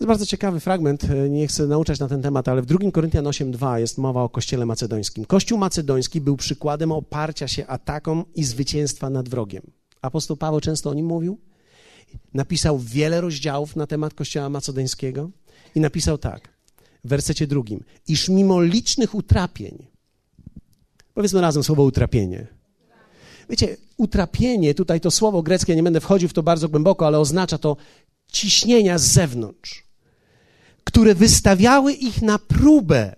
Jest 0.00 0.08
bardzo 0.08 0.26
ciekawy 0.26 0.60
fragment, 0.60 1.06
nie 1.30 1.46
chcę 1.46 1.66
nauczać 1.66 2.00
na 2.00 2.08
ten 2.08 2.22
temat, 2.22 2.48
ale 2.48 2.62
w 2.62 2.66
2 2.66 2.90
Koryntian 2.92 3.24
8:2 3.24 3.76
jest 3.76 3.98
mowa 3.98 4.22
o 4.22 4.28
kościele 4.28 4.66
macedońskim. 4.66 5.24
Kościół 5.24 5.58
macedoński 5.58 6.20
był 6.20 6.36
przykładem 6.36 6.92
oparcia 6.92 7.48
się 7.48 7.66
atakom 7.66 8.24
i 8.34 8.44
zwycięstwa 8.44 9.10
nad 9.10 9.28
wrogiem. 9.28 9.62
Apostoł 10.02 10.36
Paweł 10.36 10.60
często 10.60 10.90
o 10.90 10.94
nim 10.94 11.06
mówił. 11.06 11.38
Napisał 12.34 12.78
wiele 12.78 13.20
rozdziałów 13.20 13.76
na 13.76 13.86
temat 13.86 14.14
kościoła 14.14 14.48
macedońskiego 14.48 15.30
i 15.74 15.80
napisał 15.80 16.18
tak 16.18 16.48
w 17.04 17.08
wersecie 17.08 17.46
drugim, 17.46 17.84
iż 18.08 18.28
mimo 18.28 18.62
licznych 18.62 19.14
utrapień, 19.14 19.86
powiedzmy 21.14 21.40
razem 21.40 21.64
słowo 21.64 21.82
utrapienie. 21.82 22.46
Wiecie, 23.50 23.76
utrapienie, 23.96 24.74
tutaj 24.74 25.00
to 25.00 25.10
słowo 25.10 25.42
greckie, 25.42 25.76
nie 25.76 25.82
będę 25.82 26.00
wchodził 26.00 26.28
w 26.28 26.32
to 26.32 26.42
bardzo 26.42 26.68
głęboko, 26.68 27.06
ale 27.06 27.18
oznacza 27.18 27.58
to 27.58 27.76
ciśnienia 28.32 28.98
z 28.98 29.02
zewnątrz, 29.02 29.87
które 30.98 31.14
wystawiały 31.14 31.92
ich 31.92 32.22
na 32.22 32.38
próbę. 32.38 33.16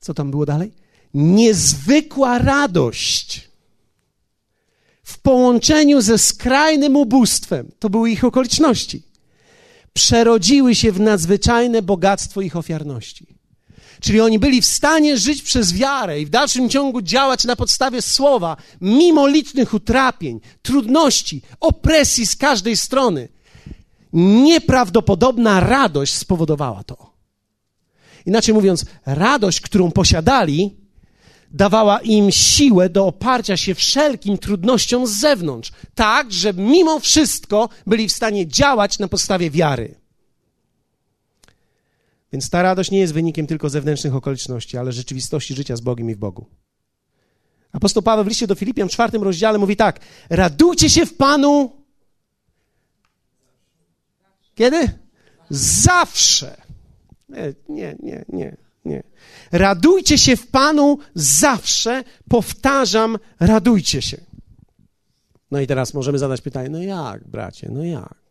Co 0.00 0.14
tam 0.14 0.30
było 0.30 0.46
dalej? 0.46 0.72
Niezwykła 1.14 2.38
radość 2.38 3.48
w 5.04 5.18
połączeniu 5.18 6.00
ze 6.00 6.18
skrajnym 6.18 6.96
ubóstwem. 6.96 7.70
To 7.78 7.90
były 7.90 8.10
ich 8.10 8.24
okoliczności 8.24 9.02
przerodziły 9.92 10.74
się 10.74 10.92
w 10.92 11.00
nadzwyczajne 11.00 11.82
bogactwo 11.82 12.40
ich 12.40 12.56
ofiarności. 12.56 13.26
Czyli 14.00 14.20
oni 14.20 14.38
byli 14.38 14.62
w 14.62 14.66
stanie 14.66 15.18
żyć 15.18 15.42
przez 15.42 15.72
wiarę 15.72 16.20
i 16.20 16.26
w 16.26 16.30
dalszym 16.30 16.68
ciągu 16.68 17.02
działać 17.02 17.44
na 17.44 17.56
podstawie 17.56 18.02
słowa, 18.02 18.56
mimo 18.80 19.28
licznych 19.28 19.74
utrapień, 19.74 20.40
trudności, 20.62 21.42
opresji 21.60 22.26
z 22.26 22.36
każdej 22.36 22.76
strony. 22.76 23.28
Nieprawdopodobna 24.12 25.60
radość 25.60 26.14
spowodowała 26.14 26.84
to. 26.84 27.12
Inaczej 28.26 28.54
mówiąc, 28.54 28.84
radość, 29.06 29.60
którą 29.60 29.90
posiadali, 29.90 30.76
dawała 31.50 32.00
im 32.00 32.30
siłę 32.30 32.88
do 32.88 33.06
oparcia 33.06 33.56
się 33.56 33.74
wszelkim 33.74 34.38
trudnościom 34.38 35.06
z 35.06 35.10
zewnątrz, 35.10 35.72
tak, 35.94 36.32
że 36.32 36.52
mimo 36.52 37.00
wszystko 37.00 37.68
byli 37.86 38.08
w 38.08 38.12
stanie 38.12 38.46
działać 38.46 38.98
na 38.98 39.08
podstawie 39.08 39.50
wiary. 39.50 39.94
Więc 42.32 42.50
ta 42.50 42.62
radość 42.62 42.90
nie 42.90 42.98
jest 42.98 43.12
wynikiem 43.12 43.46
tylko 43.46 43.70
zewnętrznych 43.70 44.14
okoliczności, 44.14 44.78
ale 44.78 44.92
rzeczywistości 44.92 45.54
życia 45.54 45.76
z 45.76 45.80
Bogiem 45.80 46.10
i 46.10 46.14
w 46.14 46.18
Bogu. 46.18 46.46
Apostoł 47.72 48.02
Paweł 48.02 48.24
w 48.24 48.28
liście 48.28 48.46
do 48.46 48.54
Filipian 48.54 48.88
w 48.88 48.92
czwartym 48.92 49.22
rozdziale 49.22 49.58
mówi 49.58 49.76
tak: 49.76 50.00
Radujcie 50.30 50.90
się 50.90 51.06
w 51.06 51.14
Panu. 51.14 51.81
Kiedy? 54.54 54.98
Zawsze. 55.50 56.56
Nie, 57.68 57.96
nie, 58.02 58.24
nie, 58.28 58.56
nie. 58.84 59.02
Radujcie 59.52 60.18
się 60.18 60.36
w 60.36 60.46
Panu 60.46 60.98
zawsze, 61.14 62.04
powtarzam, 62.28 63.18
radujcie 63.40 64.02
się. 64.02 64.20
No 65.50 65.60
i 65.60 65.66
teraz 65.66 65.94
możemy 65.94 66.18
zadać 66.18 66.40
pytanie, 66.40 66.68
no 66.68 66.82
jak, 66.82 67.28
bracie, 67.28 67.68
no 67.70 67.84
jak? 67.84 68.22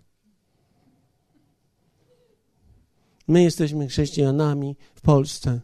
My 3.28 3.44
jesteśmy 3.44 3.88
chrześcijanami 3.88 4.76
w 4.96 5.02
Polsce, 5.02 5.62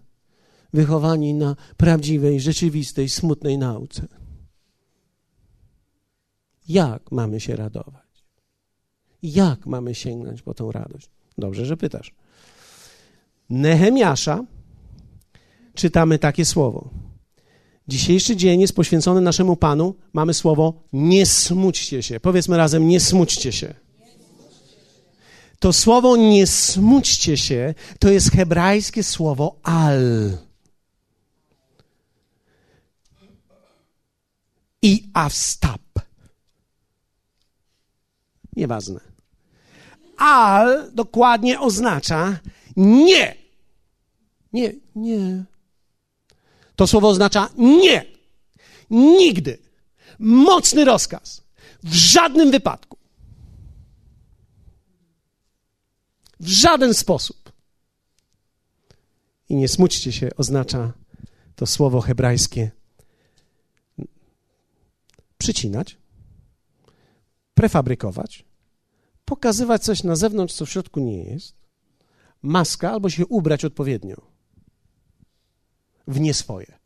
wychowani 0.73 1.33
na 1.33 1.55
prawdziwej, 1.77 2.39
rzeczywistej, 2.39 3.09
smutnej 3.09 3.57
nauce. 3.57 4.07
Jak 6.69 7.11
mamy 7.11 7.39
się 7.39 7.55
radować? 7.55 8.06
Jak 9.23 9.65
mamy 9.65 9.95
sięgnąć 9.95 10.41
po 10.41 10.53
tą 10.53 10.71
radość? 10.71 11.09
Dobrze, 11.37 11.65
że 11.65 11.77
pytasz. 11.77 12.13
Nehemiasza 13.49 14.43
czytamy 15.73 16.19
takie 16.19 16.45
słowo. 16.45 16.89
Dzisiejszy 17.87 18.35
dzień 18.35 18.61
jest 18.61 18.75
poświęcony 18.75 19.21
naszemu 19.21 19.55
Panu. 19.55 19.95
Mamy 20.13 20.33
słowo 20.33 20.73
nie 20.93 21.25
smućcie 21.25 22.03
się. 22.03 22.19
Powiedzmy 22.19 22.57
razem 22.57 22.87
nie 22.87 22.99
smućcie 22.99 23.51
się. 23.51 23.73
To 25.59 25.73
słowo 25.73 26.17
nie 26.17 26.47
smućcie 26.47 27.37
się 27.37 27.73
to 27.99 28.09
jest 28.09 28.31
hebrajskie 28.31 29.03
słowo 29.03 29.59
al. 29.63 30.31
I 34.81 35.09
avstap. 35.13 35.81
Nieważne. 38.55 39.06
Al 40.17 40.91
dokładnie 40.93 41.59
oznacza 41.59 42.39
nie. 42.75 43.35
Nie, 44.53 44.73
nie. 44.95 45.43
To 46.75 46.87
słowo 46.87 47.09
oznacza 47.09 47.49
nie. 47.57 48.05
Nigdy. 48.89 49.57
Mocny 50.19 50.85
rozkaz. 50.85 51.41
W 51.83 51.93
żadnym 51.93 52.51
wypadku. 52.51 52.97
W 56.39 56.47
żaden 56.47 56.93
sposób. 56.93 57.51
I 59.49 59.55
nie 59.55 59.67
smućcie 59.67 60.11
się, 60.11 60.29
oznacza 60.37 60.93
to 61.55 61.65
słowo 61.65 62.01
hebrajskie 62.01 62.71
przycinać, 65.37 65.97
prefabrykować, 67.53 68.45
pokazywać 69.27 69.83
coś 69.83 70.03
na 70.03 70.15
zewnątrz, 70.15 70.53
co 70.53 70.65
w 70.65 70.69
środku 70.69 70.99
nie 70.99 71.23
jest, 71.23 71.55
maska 72.41 72.91
albo 72.91 73.09
się 73.09 73.25
ubrać 73.25 73.65
odpowiednio 73.65 74.15
w 76.07 76.19
nie 76.19 76.33
swoje. 76.33 76.79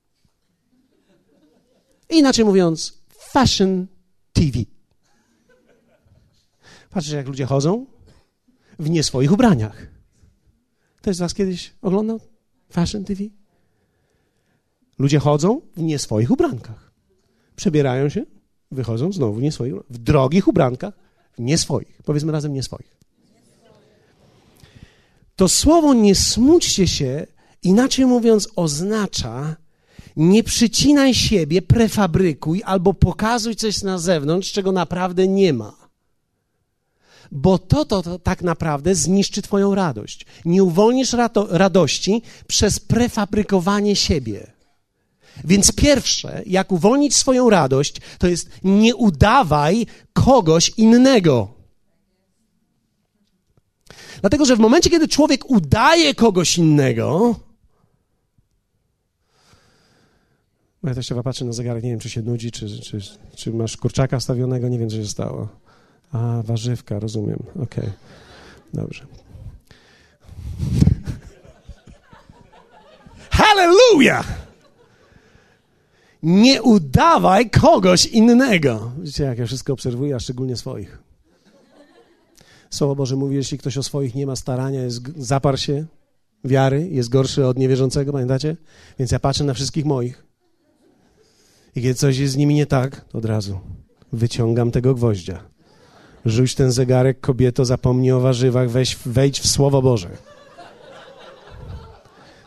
Inaczej 2.09 2.45
mówiąc, 2.45 3.03
fashion 3.09 3.87
TV. 4.33 4.59
Patrzcie, 6.89 7.15
jak 7.15 7.27
ludzie 7.27 7.45
chodzą 7.45 7.85
w 8.79 8.89
nie 8.89 9.03
swoich 9.03 9.31
ubraniach. 9.31 9.87
Ktoś 10.97 11.15
z 11.15 11.19
Was 11.19 11.33
kiedyś 11.33 11.73
oglądał 11.81 12.19
Fashion 12.69 13.05
TV? 13.05 13.23
Ludzie 14.99 15.19
chodzą 15.19 15.61
w 15.75 15.81
nie 15.81 15.99
swoich 15.99 16.31
ubrankach. 16.31 16.91
Przebierają 17.55 18.09
się, 18.09 18.25
wychodzą 18.71 19.11
znowu 19.11 19.33
w 19.33 19.41
nie 19.41 19.51
swoich, 19.51 19.73
w 19.89 19.97
drogich 19.97 20.47
ubrankach, 20.47 21.00
nie 21.37 21.57
swoich. 21.57 22.01
Powiedzmy 22.05 22.31
razem 22.31 22.53
nie 22.53 22.63
swoich. 22.63 22.97
To 25.35 25.49
słowo 25.49 25.93
nie 25.93 26.15
smućcie 26.15 26.87
się 26.87 27.27
Inaczej 27.63 28.05
mówiąc, 28.05 28.49
oznacza 28.55 29.55
nie 30.15 30.43
przycinaj 30.43 31.13
siebie, 31.13 31.61
prefabrykuj 31.61 32.61
albo 32.65 32.93
pokazuj 32.93 33.55
coś 33.55 33.83
na 33.83 33.97
zewnątrz, 33.97 34.51
czego 34.51 34.71
naprawdę 34.71 35.27
nie 35.27 35.53
ma. 35.53 35.73
Bo 37.31 37.57
to, 37.57 37.85
to, 37.85 38.01
to 38.01 38.19
tak 38.19 38.41
naprawdę 38.41 38.95
zniszczy 38.95 39.41
Twoją 39.41 39.75
radość. 39.75 40.25
Nie 40.45 40.63
uwolnisz 40.63 41.15
radości 41.49 42.21
przez 42.47 42.79
prefabrykowanie 42.79 43.95
siebie. 43.95 44.51
Więc 45.43 45.71
pierwsze, 45.71 46.41
jak 46.45 46.71
uwolnić 46.71 47.15
swoją 47.15 47.49
radość, 47.49 47.95
to 48.19 48.27
jest 48.27 48.49
nie 48.63 48.95
udawaj 48.95 49.85
kogoś 50.13 50.69
innego. 50.69 51.53
Dlatego, 54.21 54.45
że 54.45 54.55
w 54.55 54.59
momencie, 54.59 54.89
kiedy 54.89 55.07
człowiek 55.07 55.49
udaje 55.49 56.15
kogoś 56.15 56.57
innego, 56.57 57.35
ja 60.83 60.95
też 60.95 61.07
się 61.07 61.23
patrzę 61.23 61.45
na 61.45 61.51
zegarek, 61.51 61.83
nie 61.83 61.89
wiem, 61.89 61.99
czy 61.99 62.09
się 62.09 62.21
nudzi, 62.21 62.51
czy, 62.51 62.81
czy, 62.81 62.99
czy 63.35 63.53
masz 63.53 63.77
kurczaka 63.77 64.19
wstawionego, 64.19 64.67
nie 64.67 64.79
wiem, 64.79 64.89
co 64.89 64.95
się 64.95 65.07
stało. 65.07 65.47
A, 66.11 66.41
warzywka, 66.45 66.99
rozumiem, 66.99 67.39
okej, 67.49 67.63
okay. 67.63 67.91
dobrze. 68.73 69.05
Hallelujah! 73.31 74.50
Nie 76.23 76.63
udawaj 76.63 77.49
kogoś 77.49 78.05
innego. 78.05 78.91
Widzicie, 78.99 79.23
jak 79.23 79.39
ja 79.39 79.45
wszystko 79.45 79.73
obserwuję, 79.73 80.15
a 80.15 80.19
szczególnie 80.19 80.57
swoich. 80.57 80.99
Słowo 82.69 82.95
Boże 82.95 83.15
mówi, 83.15 83.35
jeśli 83.35 83.57
ktoś 83.57 83.77
o 83.77 83.83
swoich 83.83 84.15
nie 84.15 84.25
ma 84.25 84.35
starania, 84.35 84.81
jest, 84.81 85.01
zaparł 85.17 85.57
się 85.57 85.85
wiary, 86.43 86.89
jest 86.91 87.09
gorszy 87.09 87.45
od 87.45 87.57
niewierzącego, 87.57 88.11
pamiętacie? 88.11 88.57
Więc 88.99 89.11
ja 89.11 89.19
patrzę 89.19 89.43
na 89.43 89.53
wszystkich 89.53 89.85
moich. 89.85 90.25
I 91.75 91.81
kiedy 91.81 91.95
coś 91.95 92.17
jest 92.17 92.33
z 92.33 92.37
nimi 92.37 92.55
nie 92.55 92.65
tak, 92.65 93.05
to 93.09 93.17
od 93.17 93.25
razu 93.25 93.59
wyciągam 94.13 94.71
tego 94.71 94.95
gwoździa. 94.95 95.43
Rzuć 96.25 96.55
ten 96.55 96.71
zegarek, 96.71 97.19
kobieto, 97.19 97.65
zapomnij 97.65 98.11
o 98.11 98.19
warzywach, 98.19 98.69
weź, 98.69 98.97
wejdź 99.05 99.39
w 99.39 99.47
Słowo 99.47 99.81
Boże. 99.81 100.09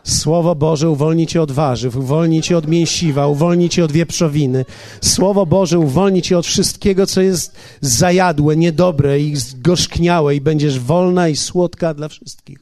Słowo 0.05 0.55
Boże 0.55 0.89
uwolni 0.89 1.27
cię 1.27 1.41
od 1.41 1.51
warzyw, 1.51 1.95
uwolni 1.95 2.41
cię 2.41 2.57
od 2.57 2.67
mięsiwa, 2.67 3.27
uwolni 3.27 3.69
cię 3.69 3.85
od 3.85 3.91
wieprzowiny. 3.91 4.65
Słowo 5.01 5.45
Boże 5.45 5.79
uwolni 5.79 6.21
cię 6.21 6.37
od 6.37 6.45
wszystkiego, 6.45 7.07
co 7.07 7.21
jest 7.21 7.55
zajadłe, 7.81 8.55
niedobre 8.55 9.19
i 9.19 9.35
zgorzkniałe 9.35 10.35
i 10.35 10.41
będziesz 10.41 10.79
wolna 10.79 11.27
i 11.27 11.35
słodka 11.35 11.93
dla 11.93 12.07
wszystkich. 12.07 12.59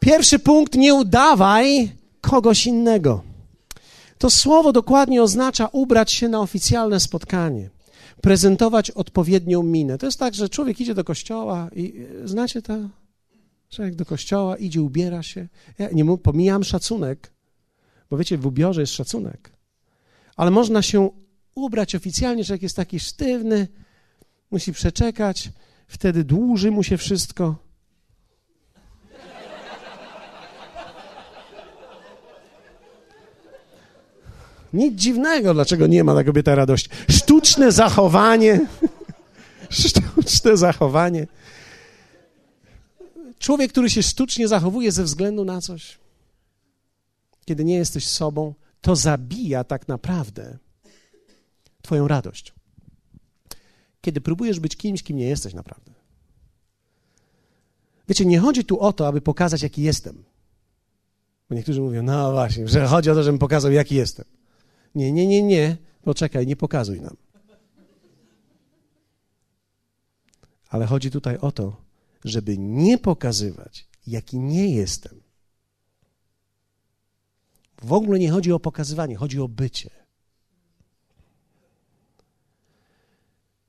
Pierwszy 0.00 0.38
punkt, 0.38 0.74
nie 0.74 0.94
udawaj 0.94 1.92
kogoś 2.20 2.66
innego. 2.66 3.22
To 4.18 4.30
słowo 4.30 4.72
dokładnie 4.72 5.22
oznacza 5.22 5.68
ubrać 5.72 6.12
się 6.12 6.28
na 6.28 6.40
oficjalne 6.40 7.00
spotkanie, 7.00 7.70
prezentować 8.20 8.90
odpowiednią 8.90 9.62
minę. 9.62 9.98
To 9.98 10.06
jest 10.06 10.18
tak, 10.18 10.34
że 10.34 10.48
człowiek 10.48 10.80
idzie 10.80 10.94
do 10.94 11.04
kościoła 11.04 11.68
i 11.76 12.06
znacie 12.24 12.62
to? 12.62 12.74
Człowiek 13.70 13.94
do 13.94 14.04
kościoła 14.04 14.56
idzie, 14.56 14.82
ubiera 14.82 15.22
się. 15.22 15.48
Ja 15.78 15.88
nie 15.92 16.18
pomijam 16.18 16.64
szacunek, 16.64 17.32
bo 18.10 18.16
wiecie, 18.16 18.38
w 18.38 18.46
ubiorze 18.46 18.80
jest 18.80 18.92
szacunek. 18.92 19.52
Ale 20.36 20.50
można 20.50 20.82
się 20.82 21.10
ubrać 21.54 21.94
oficjalnie, 21.94 22.44
że 22.44 22.54
jak 22.54 22.62
jest 22.62 22.76
taki 22.76 23.00
sztywny, 23.00 23.68
musi 24.50 24.72
przeczekać, 24.72 25.50
wtedy 25.86 26.24
dłuży 26.24 26.70
mu 26.70 26.82
się 26.82 26.96
wszystko. 26.96 27.66
Nic 34.72 34.94
dziwnego, 34.94 35.54
dlaczego 35.54 35.86
nie 35.86 36.04
ma 36.04 36.14
ta 36.14 36.24
kobieta 36.24 36.54
radości. 36.54 36.88
Sztuczne 37.10 37.72
zachowanie. 37.72 38.60
Sztuczne 39.70 40.56
zachowanie. 40.56 41.26
Człowiek, 43.38 43.72
który 43.72 43.90
się 43.90 44.02
sztucznie 44.02 44.48
zachowuje 44.48 44.92
ze 44.92 45.04
względu 45.04 45.44
na 45.44 45.60
coś, 45.60 45.98
kiedy 47.44 47.64
nie 47.64 47.74
jesteś 47.74 48.08
sobą, 48.08 48.54
to 48.80 48.96
zabija 48.96 49.64
tak 49.64 49.88
naprawdę 49.88 50.58
Twoją 51.86 52.08
radość. 52.08 52.54
Kiedy 54.00 54.20
próbujesz 54.20 54.60
być 54.60 54.76
kimś, 54.76 55.02
kim 55.02 55.16
nie 55.16 55.28
jesteś 55.28 55.54
naprawdę. 55.54 55.92
Wiecie, 58.08 58.26
nie 58.26 58.40
chodzi 58.40 58.64
tu 58.64 58.80
o 58.80 58.92
to, 58.92 59.06
aby 59.06 59.20
pokazać, 59.20 59.62
jaki 59.62 59.82
jestem. 59.82 60.24
Bo 61.48 61.54
niektórzy 61.54 61.80
mówią, 61.80 62.02
no 62.02 62.32
właśnie, 62.32 62.68
że 62.68 62.86
chodzi 62.86 63.10
o 63.10 63.14
to, 63.14 63.22
żebym 63.22 63.38
pokazał, 63.38 63.72
jaki 63.72 63.94
jestem. 63.94 64.24
Nie, 64.94 65.12
nie, 65.12 65.26
nie, 65.26 65.42
nie. 65.42 65.76
Poczekaj, 66.02 66.46
nie 66.46 66.56
pokazuj 66.56 67.00
nam. 67.00 67.16
Ale 70.68 70.86
chodzi 70.86 71.10
tutaj 71.10 71.38
o 71.38 71.52
to, 71.52 71.76
żeby 72.26 72.58
nie 72.58 72.98
pokazywać, 72.98 73.86
jaki 74.06 74.38
nie 74.38 74.74
jestem. 74.74 75.20
W 77.82 77.92
ogóle 77.92 78.18
nie 78.18 78.30
chodzi 78.30 78.52
o 78.52 78.60
pokazywanie, 78.60 79.16
chodzi 79.16 79.40
o 79.40 79.48
bycie. 79.48 79.90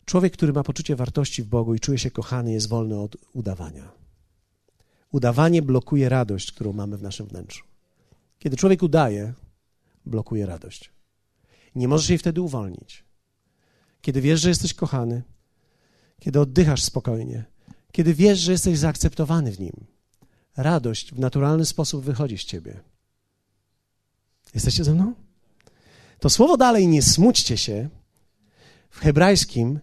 Człowiek, 0.05 0.33
który 0.33 0.53
ma 0.53 0.63
poczucie 0.63 0.95
wartości 0.95 1.43
w 1.43 1.47
Bogu 1.47 1.75
i 1.75 1.79
czuje 1.79 1.97
się 1.97 2.11
kochany, 2.11 2.51
jest 2.51 2.69
wolny 2.69 2.99
od 2.99 3.17
udawania. 3.33 3.91
Udawanie 5.11 5.61
blokuje 5.61 6.09
radość, 6.09 6.51
którą 6.51 6.73
mamy 6.73 6.97
w 6.97 7.01
naszym 7.01 7.27
wnętrzu. 7.27 7.63
Kiedy 8.39 8.57
człowiek 8.57 8.83
udaje, 8.83 9.33
blokuje 10.05 10.45
radość. 10.45 10.91
Nie 11.75 11.87
możesz 11.87 12.09
jej 12.09 12.17
wtedy 12.17 12.41
uwolnić. 12.41 13.03
Kiedy 14.01 14.21
wiesz, 14.21 14.41
że 14.41 14.49
jesteś 14.49 14.73
kochany, 14.73 15.23
kiedy 16.19 16.39
oddychasz 16.39 16.83
spokojnie, 16.83 17.45
kiedy 17.91 18.13
wiesz, 18.13 18.39
że 18.39 18.51
jesteś 18.51 18.77
zaakceptowany 18.77 19.51
w 19.51 19.59
nim, 19.59 19.85
radość 20.57 21.13
w 21.13 21.19
naturalny 21.19 21.65
sposób 21.65 22.03
wychodzi 22.05 22.37
z 22.37 22.43
ciebie. 22.43 22.79
Jesteście 24.53 24.83
ze 24.83 24.93
mną? 24.93 25.13
To 26.19 26.29
słowo 26.29 26.57
dalej 26.57 26.87
nie 26.87 27.01
smućcie 27.01 27.57
się 27.57 27.89
w 28.89 28.99
hebrajskim 28.99 29.79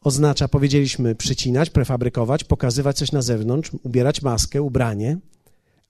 oznacza, 0.00 0.48
powiedzieliśmy, 0.48 1.14
przycinać, 1.14 1.70
prefabrykować, 1.70 2.44
pokazywać 2.44 2.96
coś 2.96 3.12
na 3.12 3.22
zewnątrz, 3.22 3.70
ubierać 3.82 4.22
maskę, 4.22 4.62
ubranie, 4.62 5.18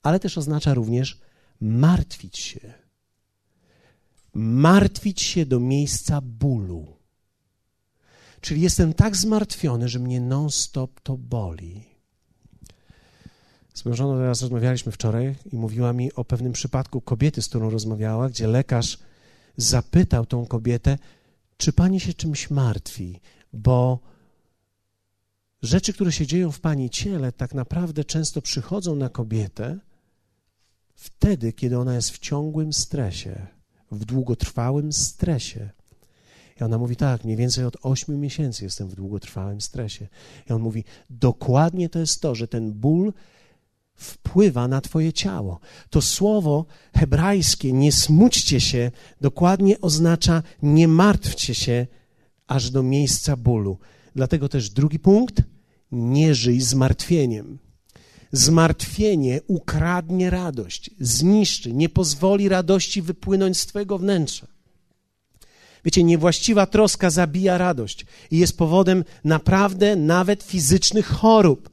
ale 0.03 0.21
też 0.21 0.39
oznacza 0.39 0.75
również 0.75 1.21
martwić 1.61 2.39
się. 2.39 2.75
Martwić 4.35 5.23
się 5.23 5.47
do 5.47 5.61
miejsca 5.61 6.21
bólu. 6.21 6.96
Czyli 8.47 8.61
jestem 8.61 8.95
tak 8.95 9.17
zmartwiony, 9.17 9.89
że 9.89 9.99
mnie 9.99 10.21
non-stop 10.21 11.01
to 11.01 11.17
boli. 11.17 11.85
Z 13.75 13.85
moją 13.85 13.97
żoną 13.97 14.17
teraz 14.17 14.43
rozmawialiśmy 14.43 14.93
wczoraj 14.93 15.37
i 15.53 15.57
mówiła 15.57 15.93
mi 15.93 16.13
o 16.13 16.25
pewnym 16.25 16.53
przypadku 16.53 17.01
kobiety, 17.01 17.43
z 17.43 17.49
którą 17.49 17.71
rozmawiała, 17.71 18.29
gdzie 18.29 18.47
lekarz 18.47 18.99
zapytał 19.57 20.27
tą 20.27 20.47
kobietę, 20.47 20.99
czy 21.57 21.73
pani 21.73 22.01
się 22.01 22.15
czymś 22.15 22.51
martwi, 22.51 23.21
bo 23.53 24.01
rzeczy, 25.63 25.93
które 25.93 26.13
się 26.13 26.27
dzieją 26.27 26.53
w 26.53 26.61
pani 26.61 26.91
ciele, 26.91 27.33
tak 27.33 27.55
naprawdę 27.55 28.05
często 28.05 28.43
przychodzą 28.43 28.97
na 28.97 29.09
kobietę 29.09 29.79
wtedy, 30.95 31.53
kiedy 31.53 31.79
ona 31.79 31.95
jest 31.95 32.11
w 32.11 32.19
ciągłym 32.19 32.73
stresie, 32.73 33.47
w 33.91 34.05
długotrwałym 34.05 34.93
stresie. 34.93 35.76
I 36.61 36.65
ona 36.65 36.79
mówi, 36.79 36.97
tak, 36.97 37.25
mniej 37.25 37.37
więcej 37.37 37.65
od 37.65 37.77
8 37.83 38.21
miesięcy 38.21 38.65
jestem 38.65 38.89
w 38.89 38.95
długotrwałym 38.95 39.61
stresie. 39.61 40.09
I 40.51 40.53
on 40.53 40.63
mówi, 40.63 40.85
dokładnie 41.11 41.89
to 41.89 41.99
jest 41.99 42.21
to, 42.21 42.35
że 42.35 42.49
ten 42.49 42.73
ból 42.73 43.13
wpływa 43.95 44.69
na 44.69 44.81
Twoje 44.81 45.13
ciało. 45.13 45.61
To 45.91 46.03
słowo 46.03 46.67
hebrajskie, 46.95 47.73
nie 47.73 47.93
smućcie 47.93 48.61
się, 48.61 48.91
dokładnie 49.21 49.81
oznacza 49.81 50.43
nie 50.63 50.89
martwcie 50.89 51.55
się 51.55 51.87
aż 52.47 52.71
do 52.71 52.83
miejsca 52.83 53.37
bólu. 53.37 53.79
Dlatego 54.15 54.49
też 54.49 54.71
drugi 54.71 54.99
punkt, 54.99 55.43
nie 55.93 56.35
żyj 56.35 56.61
zmartwieniem. 56.61 57.59
Zmartwienie 58.33 59.41
ukradnie 59.47 60.31
radość, 60.31 60.91
zniszczy, 61.01 61.73
nie 61.73 61.89
pozwoli 61.89 62.49
radości 62.49 63.03
wypłynąć 63.03 63.59
z 63.59 63.67
Twojego 63.67 63.99
wnętrza. 63.99 64.56
Wiecie, 65.87 66.05
niewłaściwa 66.05 66.67
troska 66.67 67.11
zabija 67.11 67.59
radość 67.59 68.07
i 68.31 68.39
jest 68.39 68.59
powodem 68.59 69.05
naprawdę 69.25 69.97
nawet 69.97 70.43
fizycznych 70.43 71.07
chorób. 71.07 71.71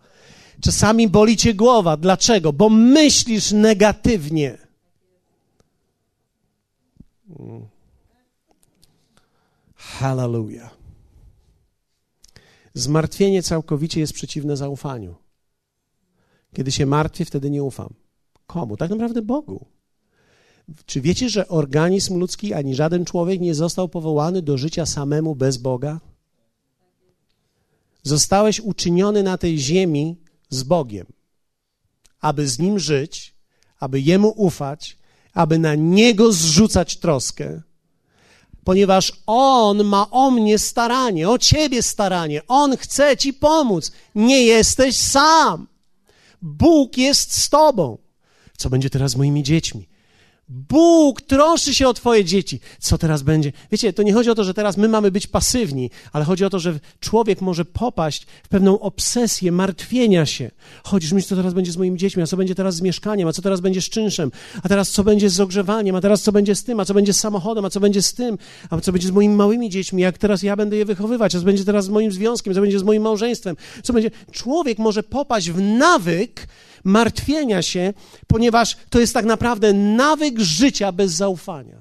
Czasami 0.62 1.08
boli 1.10 1.38
cię 1.38 1.54
głowa. 1.54 1.98
Dlaczego? 1.98 2.54
Bo 2.54 2.70
myślisz 2.70 3.52
negatywnie. 3.52 4.58
Hallelujah. 9.76 10.78
Zmartwienie 12.74 13.44
całkowicie 13.44 14.00
jest 14.00 14.14
przeciwne 14.14 14.58
zaufaniu. 14.58 15.16
Kiedy 16.56 16.72
się 16.72 16.86
martwię, 16.86 17.26
wtedy 17.26 17.50
nie 17.50 17.64
ufam. 17.64 17.94
Komu? 18.48 18.78
Tak 18.78 18.90
naprawdę 18.90 19.22
Bogu. 19.22 19.66
Czy 20.86 21.02
wiecie, 21.02 21.30
że 21.30 21.48
organizm 21.48 22.18
ludzki 22.18 22.54
ani 22.54 22.76
żaden 22.76 23.06
człowiek 23.06 23.42
nie 23.42 23.56
został 23.56 23.90
powołany 23.90 24.42
do 24.42 24.58
życia 24.58 24.86
samemu 24.86 25.36
bez 25.36 25.58
Boga? 25.58 26.00
Zostałeś 28.04 28.60
uczyniony 28.60 29.24
na 29.24 29.38
tej 29.38 29.60
ziemi 29.60 30.18
z 30.50 30.64
Bogiem, 30.64 31.06
aby 32.22 32.48
z 32.48 32.60
Nim 32.60 32.80
żyć, 32.80 33.36
aby 33.80 34.02
Jemu 34.02 34.30
ufać, 34.30 34.98
aby 35.34 35.60
na 35.60 35.76
Niego 35.76 36.32
zrzucać 36.32 36.98
troskę, 36.98 37.62
ponieważ 38.64 39.14
On 39.26 39.84
ma 39.84 40.10
o 40.12 40.32
mnie 40.32 40.60
staranie, 40.60 41.30
o 41.30 41.38
Ciebie 41.38 41.84
staranie. 41.84 42.42
On 42.48 42.78
chce 42.78 43.18
Ci 43.18 43.34
pomóc. 43.34 43.92
Nie 44.16 44.44
jesteś 44.44 44.98
sam. 44.98 45.68
Bóg 46.42 46.98
jest 46.98 47.36
z 47.36 47.50
Tobą. 47.50 47.98
Co 48.58 48.70
będzie 48.70 48.90
teraz 48.90 49.12
z 49.12 49.16
moimi 49.16 49.44
dziećmi? 49.44 49.88
Bóg 50.54 51.22
troszczy 51.22 51.74
się 51.74 51.88
o 51.88 51.94
Twoje 51.94 52.26
dzieci. 52.26 52.60
Co 52.80 52.98
teraz 52.98 53.22
będzie? 53.22 53.52
Wiecie, 53.72 53.94
to 53.94 54.04
nie 54.04 54.14
chodzi 54.14 54.30
o 54.30 54.36
to, 54.36 54.44
że 54.44 54.54
teraz 54.54 54.78
my 54.78 54.88
mamy 54.88 55.12
być 55.12 55.28
pasywni, 55.28 55.90
ale 56.12 56.26
chodzi 56.26 56.46
o 56.46 56.50
to, 56.50 56.60
że 56.60 56.80
człowiek 57.00 57.42
może 57.42 57.66
popaść 57.66 58.26
w 58.44 58.48
pewną 58.48 58.80
obsesję 58.80 59.52
martwienia 59.52 60.26
się. 60.26 60.52
Chodzisz 60.84 61.12
mi, 61.12 61.24
co 61.24 61.36
teraz 61.36 61.54
będzie 61.54 61.72
z 61.72 61.78
moimi 61.78 61.98
dziećmi, 61.98 62.24
a 62.24 62.28
co 62.28 62.38
będzie 62.38 62.56
teraz 62.56 62.76
z 62.76 62.82
mieszkaniem, 62.82 63.28
a 63.28 63.34
co 63.34 63.42
teraz 63.42 63.60
będzie 63.60 63.82
z 63.82 63.90
czynszem, 63.90 64.32
a 64.64 64.70
teraz 64.70 64.92
co 64.92 65.04
będzie 65.04 65.30
z 65.30 65.40
ogrzewaniem, 65.40 65.96
a 65.96 66.02
teraz 66.02 66.22
co 66.22 66.32
będzie 66.32 66.56
z 66.56 66.64
tym, 66.64 66.80
a 66.80 66.86
co 66.86 66.94
będzie 66.94 67.14
z 67.14 67.20
samochodem, 67.20 67.66
a 67.66 67.70
co 67.70 67.80
będzie 67.80 68.02
z 68.02 68.14
tym, 68.14 68.38
a 68.70 68.82
co 68.82 68.92
będzie 68.92 69.08
z 69.08 69.12
moimi 69.12 69.36
małymi 69.36 69.70
dziećmi, 69.70 70.02
jak 70.02 70.18
teraz 70.18 70.44
ja 70.44 70.56
będę 70.56 70.78
je 70.78 70.86
wychowywać, 70.86 71.36
a 71.36 71.40
co 71.40 71.46
będzie 71.46 71.66
teraz 71.66 71.86
z 71.86 71.90
moim 71.90 72.12
związkiem, 72.12 72.54
co 72.54 72.62
będzie 72.62 72.80
z 72.80 72.84
moim 72.84 73.04
małżeństwem, 73.04 73.56
co 73.84 73.94
będzie. 73.94 74.12
Człowiek 74.32 74.78
może 74.80 75.04
popaść 75.04 75.52
w 75.52 75.62
nawyk, 75.62 76.48
martwienia 76.84 77.62
się, 77.62 77.94
ponieważ 78.28 78.78
to 78.90 79.00
jest 79.00 79.14
tak 79.14 79.26
naprawdę 79.26 79.74
nawyk 79.74 80.40
życia 80.40 80.92
bez 80.92 81.12
zaufania. 81.12 81.78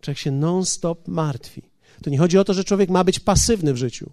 Człowiek 0.00 0.18
się 0.18 0.30
non-stop 0.30 1.08
martwi. 1.08 1.62
To 2.02 2.10
nie 2.10 2.18
chodzi 2.18 2.38
o 2.38 2.44
to, 2.44 2.54
że 2.54 2.64
człowiek 2.64 2.90
ma 2.90 3.04
być 3.04 3.20
pasywny 3.20 3.72
w 3.72 3.76
życiu, 3.76 4.10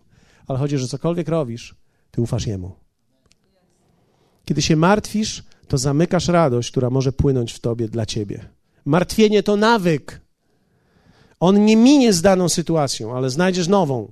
ale 0.48 0.60
chodzi, 0.60 0.78
że 0.78 0.88
cokolwiek 0.88 1.28
robisz, 1.28 1.76
ty 2.12 2.22
ufasz 2.22 2.48
Jemu. 2.48 2.76
Kiedy 4.46 4.62
się 4.62 4.76
martwisz, 4.76 5.44
to 5.68 5.78
zamykasz 5.78 6.28
radość, 6.28 6.72
która 6.72 6.90
może 6.90 7.12
płynąć 7.12 7.54
w 7.54 7.60
tobie 7.60 7.88
dla 7.88 8.06
ciebie. 8.06 8.50
Martwienie 8.86 9.44
to 9.44 9.56
nawyk. 9.56 10.22
On 11.40 11.66
nie 11.66 11.76
minie 11.76 12.14
z 12.14 12.22
daną 12.22 12.50
sytuacją, 12.50 13.18
ale 13.18 13.30
znajdziesz 13.30 13.68
nową. 13.68 14.12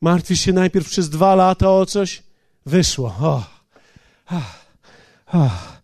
Martwisz 0.00 0.40
się 0.40 0.52
najpierw 0.52 0.88
przez 0.88 1.10
dwa 1.10 1.34
lata 1.34 1.70
o 1.70 1.86
coś, 1.86 2.22
wyszło. 2.66 3.14
Oh. 3.20 3.61
Ah, 4.32 4.64
ah, 5.26 5.80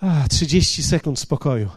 ah, 0.00 0.28
30 0.28 0.82
sekund 0.82 1.18
spokoju. 1.18 1.68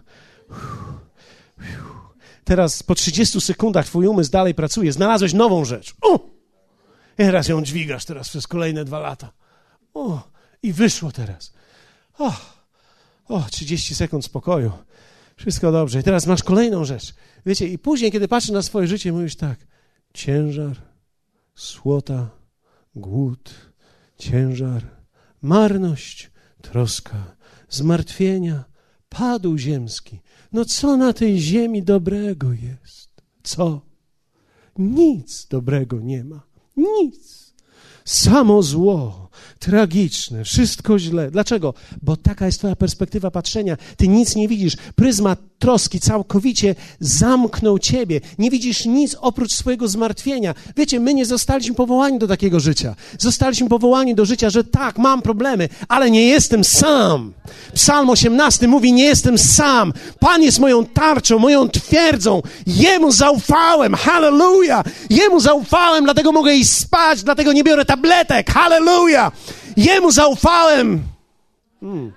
Teraz 2.44 2.84
po 2.84 2.96
30 2.96 3.42
sekundach 3.42 3.86
twój 3.86 4.08
umysł 4.08 4.32
dalej 4.32 4.54
pracuje. 4.54 4.94
Znalazłeś 4.94 5.34
nową 5.34 5.66
rzecz. 5.66 5.96
O! 6.02 6.20
I 7.14 7.18
teraz 7.18 7.48
ją 7.48 7.64
dźwigasz 7.64 8.06
teraz 8.06 8.30
przez 8.30 8.48
kolejne 8.48 8.86
dwa 8.86 9.00
lata. 9.00 9.32
I 10.64 10.74
wyszło 10.74 11.12
teraz. 11.12 11.54
O! 12.18 12.34
O, 13.28 13.44
30 13.52 13.96
sekund 13.96 14.26
spokoju. 14.26 14.72
Wszystko 15.36 15.72
dobrze. 15.72 16.00
I 16.00 16.04
teraz 16.04 16.28
masz 16.28 16.44
kolejną 16.44 16.86
rzecz. 16.86 17.14
Wiecie, 17.46 17.68
i 17.68 17.78
później, 17.78 18.12
kiedy 18.12 18.28
patrzysz 18.28 18.52
na 18.52 18.62
swoje 18.62 18.88
życie, 18.88 19.14
mówisz 19.14 19.36
tak. 19.36 19.60
Ciężar, 20.14 20.82
słota, 21.56 22.30
głód, 22.96 23.54
ciężar, 24.18 25.03
marność, 25.44 26.32
troska, 26.62 27.36
zmartwienia, 27.70 28.64
padł 29.10 29.58
ziemski. 29.58 30.20
No 30.52 30.66
co 30.66 30.98
na 30.98 31.14
tej 31.14 31.40
ziemi 31.40 31.84
dobrego 31.84 32.54
jest? 32.54 33.10
Co? 33.44 33.82
Nic 34.78 35.48
dobrego 35.48 36.00
nie 36.00 36.24
ma. 36.24 36.42
Nic. 36.78 37.43
Samo 38.06 38.64
zło, 38.64 39.30
tragiczne, 39.60 40.44
wszystko 40.44 41.00
źle. 41.00 41.32
Dlaczego? 41.32 41.74
Bo 42.02 42.18
taka 42.18 42.46
jest 42.46 42.60
Twoja 42.60 42.76
perspektywa 42.76 43.32
patrzenia. 43.32 43.78
Ty 43.98 44.08
nic 44.08 44.36
nie 44.36 44.48
widzisz. 44.48 44.78
Pryzmat 44.96 45.40
troski 45.60 46.00
całkowicie 46.00 46.76
zamknął 47.00 47.80
Ciebie. 47.80 48.22
Nie 48.40 48.52
widzisz 48.52 48.86
nic 48.86 49.16
oprócz 49.22 49.54
swojego 49.54 49.88
zmartwienia. 49.88 50.56
Wiecie, 50.78 51.00
my 51.00 51.14
nie 51.14 51.26
zostaliśmy 51.26 51.76
powołani 51.76 52.20
do 52.20 52.28
takiego 52.28 52.60
życia. 52.60 52.96
Zostaliśmy 53.20 53.70
powołani 53.70 54.16
do 54.16 54.26
życia, 54.26 54.50
że 54.50 54.64
tak, 54.64 54.98
mam 54.98 55.22
problemy, 55.22 55.70
ale 55.88 56.12
nie 56.12 56.28
jestem 56.28 56.64
sam. 56.64 57.34
Psalm 57.74 58.10
18 58.10 58.68
mówi: 58.68 58.94
Nie 58.94 59.04
jestem 59.04 59.38
sam. 59.38 59.94
Pan 60.20 60.44
jest 60.44 60.60
moją 60.60 60.86
tarczą, 60.86 61.40
moją 61.40 61.70
twierdzą. 61.70 62.42
Jemu 62.68 63.12
zaufałem. 63.12 63.94
Hallelujah. 63.96 64.86
Jemu 65.10 65.40
zaufałem, 65.40 66.04
dlatego 66.04 66.32
mogę 66.32 66.56
iść 66.56 66.72
spać, 66.72 67.24
dlatego 67.24 67.54
nie 67.54 67.64
biorę 67.64 67.86
tabletek. 67.98 68.50
Hallelujah. 68.50 69.32
Jemu 69.78 70.12
zaufałem. 70.12 71.04
Hmm, 71.80 72.12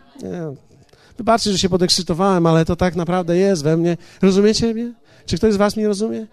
Wybaczcie, 1.18 1.52
że 1.52 1.58
się 1.58 1.68
podekscytowałem, 1.68 2.46
ale 2.46 2.64
to 2.64 2.76
tak 2.76 2.96
naprawdę 2.96 3.36
jest 3.36 3.62
we 3.64 3.76
mnie. 3.76 3.96
Rozumiecie 4.22 4.74
mnie? 4.74 4.92
Czy 5.26 5.36
ktoś 5.36 5.52
z 5.54 5.56
was 5.56 5.76
mnie 5.76 5.88
rozumie? 5.88 6.26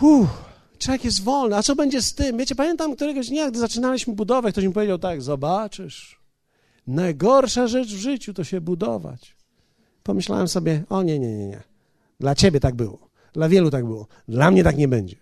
Uff, 0.00 0.28
człowiek 0.78 1.04
jest 1.04 1.22
wolny. 1.22 1.56
A 1.56 1.62
co 1.62 1.76
będzie 1.76 2.02
z 2.02 2.14
tym? 2.14 2.38
Wiecie, 2.38 2.54
pamiętam 2.54 2.96
któregoś 2.96 3.28
dnia, 3.28 3.50
gdy 3.50 3.58
zaczynaliśmy 3.58 4.14
budowę, 4.14 4.52
ktoś 4.52 4.64
mi 4.64 4.72
powiedział 4.72 4.98
tak, 4.98 5.22
zobaczysz, 5.22 6.20
najgorsza 6.86 7.66
rzecz 7.66 7.88
w 7.88 7.98
życiu 7.98 8.34
to 8.34 8.44
się 8.44 8.60
budować. 8.60 9.36
Pomyślałem 10.02 10.48
sobie, 10.48 10.84
o 10.88 11.02
nie, 11.02 11.18
nie, 11.18 11.36
nie, 11.36 11.46
nie. 11.46 11.62
Dla 12.20 12.34
ciebie 12.34 12.60
tak 12.60 12.74
było. 12.74 12.98
Dla 13.32 13.48
wielu 13.48 13.70
tak 13.70 13.84
było. 13.84 14.06
Dla 14.28 14.50
mnie 14.50 14.64
tak 14.64 14.76
nie 14.76 14.88
będzie. 14.88 15.16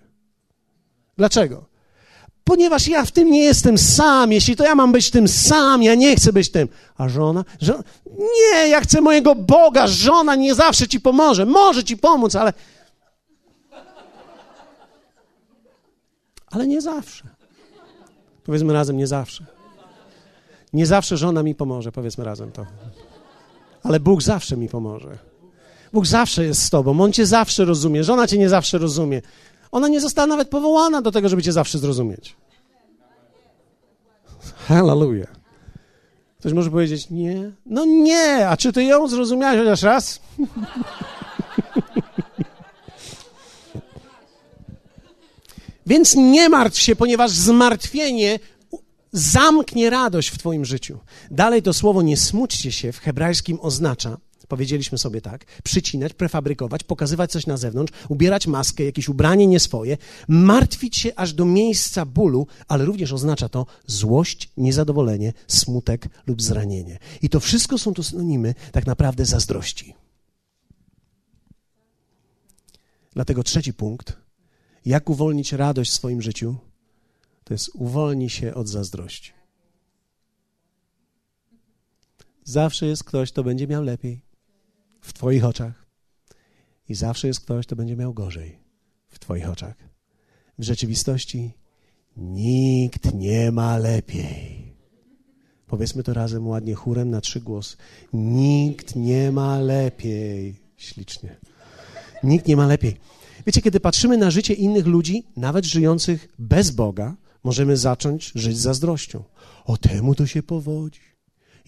Dlaczego? 1.17 1.65
Ponieważ 2.47 2.89
ja 2.89 3.05
w 3.05 3.11
tym 3.11 3.31
nie 3.31 3.45
jestem 3.45 3.79
sam. 3.79 4.33
Jeśli 4.33 4.57
to 4.57 4.65
ja 4.65 4.75
mam 4.75 4.93
być 4.93 5.11
tym 5.11 5.29
sam, 5.29 5.83
ja 5.83 5.95
nie 5.95 6.17
chcę 6.17 6.33
być 6.33 6.51
tym. 6.51 6.69
A 6.99 7.09
żona? 7.09 7.45
żona? 7.61 7.83
Nie, 8.19 8.69
ja 8.69 8.81
chcę 8.81 9.01
mojego 9.01 9.35
Boga. 9.35 9.87
Żona 9.87 10.35
nie 10.35 10.55
zawsze 10.55 10.89
ci 10.89 11.01
pomoże. 11.01 11.47
Może 11.47 11.85
ci 11.85 11.97
pomóc, 11.97 12.37
ale. 12.37 12.53
Ale 16.51 16.67
nie 16.67 16.81
zawsze. 16.81 17.25
Powiedzmy 18.45 18.73
razem, 18.73 18.97
nie 18.97 19.07
zawsze. 19.07 19.47
Nie 20.73 20.87
zawsze 20.87 21.17
żona 21.17 21.43
mi 21.43 21.55
pomoże, 21.55 21.93
powiedzmy 21.93 22.25
razem 22.25 22.53
to. 22.53 22.67
Ale 23.83 24.01
Bóg 24.01 24.23
zawsze 24.23 24.57
mi 24.57 24.69
pomoże. 24.69 25.19
Bóg 25.93 26.07
zawsze 26.07 26.45
jest 26.45 26.63
z 26.63 26.71
tobą, 26.71 27.01
On 27.01 27.13
cię 27.13 27.27
zawsze 27.27 27.65
rozumie, 27.65 28.05
żona 28.05 28.27
cię 28.27 28.39
nie 28.39 28.49
zawsze 28.49 28.79
rozumie. 28.79 29.23
Ona 29.77 29.89
nie 29.89 30.01
została 30.01 30.27
nawet 30.27 30.49
powołana 30.49 31.03
do 31.03 31.13
tego, 31.13 31.29
żeby 31.29 31.43
cię 31.43 31.53
zawsze 31.53 31.79
zrozumieć. 31.79 32.37
Hallelujah. 34.57 35.37
Ktoś 36.39 36.53
może 36.53 36.71
powiedzieć, 36.71 37.11
nie? 37.11 37.53
No 37.67 37.85
nie, 37.85 38.49
a 38.49 38.57
czy 38.57 38.73
ty 38.73 38.85
ją 38.85 39.09
zrozumiałeś 39.09 39.59
chociaż 39.59 39.83
raz? 39.83 40.21
Więc 45.87 46.15
nie 46.15 46.49
martw 46.49 46.79
się, 46.79 46.97
ponieważ 46.97 47.31
zmartwienie 47.31 48.39
zamknie 49.13 49.91
radość 49.91 50.29
w 50.29 50.39
Twoim 50.39 50.65
życiu. 50.65 50.99
Dalej 51.31 51.63
to 51.63 51.73
słowo 51.73 52.03
nie 52.03 52.17
smućcie 52.17 52.73
się 52.73 52.93
w 52.93 52.99
hebrajskim 52.99 53.59
oznacza, 53.63 54.17
Powiedzieliśmy 54.49 54.99
sobie 54.99 55.21
tak, 55.21 55.45
przycinać, 55.63 56.13
prefabrykować, 56.13 56.83
pokazywać 56.83 57.33
coś 57.33 57.47
na 57.47 57.57
zewnątrz, 57.57 57.93
ubierać 58.09 58.47
maskę, 58.47 58.85
jakieś 58.85 59.09
ubranie 59.09 59.47
nieswoje, 59.47 59.99
martwić 60.29 60.97
się 60.97 61.15
aż 61.17 61.33
do 61.33 61.45
miejsca 61.45 62.07
bólu, 62.07 62.47
ale 62.69 62.85
również 62.85 63.13
oznacza 63.13 63.49
to 63.49 63.67
złość, 63.87 64.51
niezadowolenie, 64.57 65.33
smutek 65.49 66.09
lub 66.27 66.43
zranienie. 66.43 66.99
I 67.23 67.29
to 67.29 67.41
wszystko 67.41 67.79
są 67.79 67.95
to 67.95 68.03
synonimy 68.03 68.55
tak 68.73 68.87
naprawdę 68.87 69.27
zazdrości. 69.27 69.95
Dlatego 73.13 73.43
trzeci 73.43 73.75
punkt, 73.75 74.17
jak 74.85 75.11
uwolnić 75.11 75.53
radość 75.53 75.91
w 75.91 75.95
swoim 75.95 76.23
życiu, 76.23 76.57
to 77.45 77.55
jest 77.55 77.71
uwolnij 77.75 78.29
się 78.29 78.55
od 78.55 78.69
zazdrości. 78.69 79.33
Zawsze 82.45 82.87
jest 82.87 83.05
ktoś, 83.05 83.33
kto 83.33 83.45
będzie 83.45 83.67
miał 83.67 83.83
lepiej 83.83 84.26
w 85.07 85.13
Twoich 85.13 85.45
oczach. 85.45 85.87
I 86.89 86.95
zawsze 86.95 87.29
jest 87.29 87.41
ktoś, 87.41 87.67
kto 87.67 87.77
będzie 87.77 87.97
miał 87.97 88.15
gorzej 88.15 88.59
w 89.09 89.19
Twoich 89.19 89.49
oczach. 89.49 89.77
W 90.59 90.63
rzeczywistości 90.63 91.53
nikt 92.17 93.15
nie 93.15 93.53
ma 93.53 93.79
lepiej. 93.79 94.73
Powiedzmy 95.67 96.03
to 96.03 96.15
razem 96.15 96.47
ładnie 96.47 96.75
chórem 96.75 97.11
na 97.11 97.21
trzy 97.21 97.41
głos. 97.41 97.77
Nikt 98.13 98.97
nie 98.97 99.33
ma 99.33 99.59
lepiej. 99.59 100.57
Ślicznie. 100.77 101.37
Nikt 102.23 102.47
nie 102.47 102.57
ma 102.57 102.67
lepiej. 102.67 102.97
Wiecie, 103.47 103.63
kiedy 103.63 103.81
patrzymy 103.81 104.17
na 104.17 104.31
życie 104.31 104.55
innych 104.55 104.87
ludzi, 104.87 105.27
nawet 105.37 105.65
żyjących 105.65 106.29
bez 106.39 106.71
Boga, 106.71 107.17
możemy 107.45 107.77
zacząć 107.77 108.33
żyć 108.35 108.59
zazdrością. 108.59 109.25
O 109.65 109.77
temu 109.77 110.15
to 110.15 110.27
się 110.27 110.43
powodzi. 110.43 111.16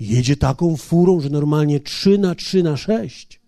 Jedzie 0.00 0.36
taką 0.36 0.76
furą, 0.76 1.20
że 1.20 1.30
normalnie 1.30 1.80
3 1.80 2.18
na 2.18 2.34
3 2.34 2.62
na 2.62 2.76
6. 2.76 3.40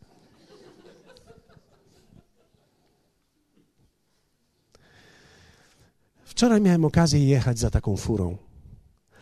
Wczoraj 6.24 6.60
miałem 6.60 6.84
okazję 6.84 7.24
jechać 7.24 7.58
za 7.58 7.70
taką 7.70 7.96
furą. 7.96 8.36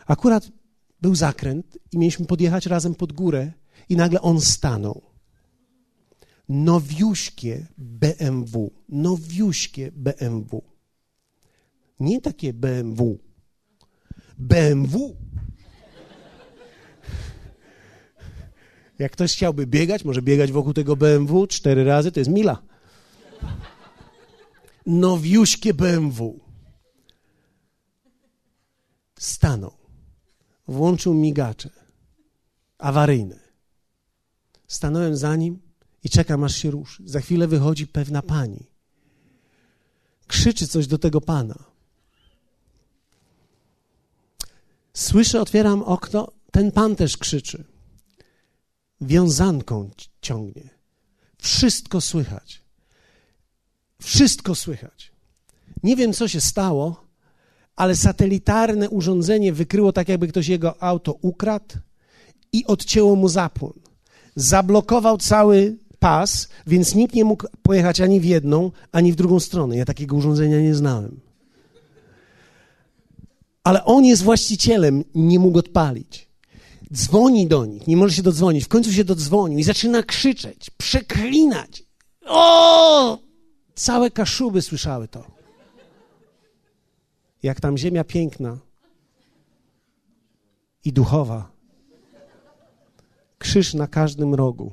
Akurat 0.06 0.48
był 1.02 1.14
zakręt 1.14 1.78
i 1.92 1.98
mieliśmy 1.98 2.26
podjechać 2.26 2.66
razem 2.66 2.94
pod 2.94 3.12
górę 3.12 3.52
i 3.88 3.96
nagle 3.96 4.20
on 4.20 4.40
stanął. 4.40 5.02
Nowiuśkie 6.48 7.66
BMW, 7.78 8.70
nowiuśkie 8.88 9.92
BMW. 9.92 10.62
Nie 12.00 12.20
takie 12.20 12.52
BMW. 12.52 13.18
BMW. 14.38 15.16
Jak 18.98 19.12
ktoś 19.12 19.32
chciałby 19.32 19.66
biegać, 19.66 20.04
może 20.04 20.22
biegać 20.22 20.52
wokół 20.52 20.72
tego 20.72 20.96
BMW 20.96 21.46
cztery 21.46 21.84
razy, 21.84 22.12
to 22.12 22.20
jest 22.20 22.30
mila. 22.30 22.62
Nowiuśkie 24.86 25.74
BMW. 25.74 26.40
Stanął. 29.18 29.72
Włączył 30.68 31.14
migacze. 31.14 31.70
Awaryjne. 32.78 33.38
Stanąłem 34.66 35.16
za 35.16 35.36
nim 35.36 35.62
i 36.04 36.10
czekam, 36.10 36.44
aż 36.44 36.56
się 36.56 36.70
ruszy. 36.70 37.02
Za 37.06 37.20
chwilę 37.20 37.48
wychodzi 37.48 37.86
pewna 37.86 38.22
pani. 38.22 38.66
Krzyczy 40.26 40.68
coś 40.68 40.86
do 40.86 40.98
tego 40.98 41.20
pana. 41.20 41.64
Słyszę, 44.94 45.40
otwieram 45.40 45.82
okno, 45.82 46.32
ten 46.52 46.72
pan 46.72 46.96
też 46.96 47.16
krzyczy. 47.16 47.64
Wiązanką 49.00 49.90
ciągnie. 50.20 50.70
Wszystko 51.38 52.00
słychać. 52.00 52.62
Wszystko 54.02 54.54
słychać. 54.54 55.12
Nie 55.82 55.96
wiem, 55.96 56.12
co 56.12 56.28
się 56.28 56.40
stało, 56.40 57.04
ale 57.76 57.96
satelitarne 57.96 58.90
urządzenie 58.90 59.52
wykryło 59.52 59.92
tak, 59.92 60.08
jakby 60.08 60.28
ktoś 60.28 60.48
jego 60.48 60.82
auto 60.82 61.18
ukradł 61.22 61.74
i 62.52 62.66
odcięło 62.66 63.16
mu 63.16 63.28
zapłon. 63.28 63.72
Zablokował 64.36 65.18
cały 65.18 65.76
pas, 65.98 66.48
więc 66.66 66.94
nikt 66.94 67.14
nie 67.14 67.24
mógł 67.24 67.46
pojechać 67.62 68.00
ani 68.00 68.20
w 68.20 68.24
jedną, 68.24 68.70
ani 68.92 69.12
w 69.12 69.16
drugą 69.16 69.40
stronę. 69.40 69.76
Ja 69.76 69.84
takiego 69.84 70.16
urządzenia 70.16 70.60
nie 70.60 70.74
znałem. 70.74 71.20
Ale 73.64 73.84
on 73.84 74.04
jest 74.04 74.22
właścicielem, 74.22 75.04
nie 75.14 75.38
mógł 75.38 75.58
odpalić. 75.58 76.27
Dzwoni 76.92 77.46
do 77.46 77.66
nich, 77.66 77.86
nie 77.86 77.96
może 77.96 78.14
się 78.14 78.22
dodzwonić. 78.22 78.64
W 78.64 78.68
końcu 78.68 78.92
się 78.92 79.04
dodzwonił 79.04 79.58
i 79.58 79.62
zaczyna 79.62 80.02
krzyczeć, 80.02 80.70
przeklinać. 80.70 81.82
O! 82.26 83.18
Całe 83.74 84.10
kaszuby 84.10 84.62
słyszały 84.62 85.08
to. 85.08 85.24
Jak 87.42 87.60
tam 87.60 87.78
ziemia 87.78 88.04
piękna 88.04 88.58
i 90.84 90.92
duchowa. 90.92 91.50
Krzyż 93.38 93.74
na 93.74 93.86
każdym 93.86 94.34
rogu. 94.34 94.72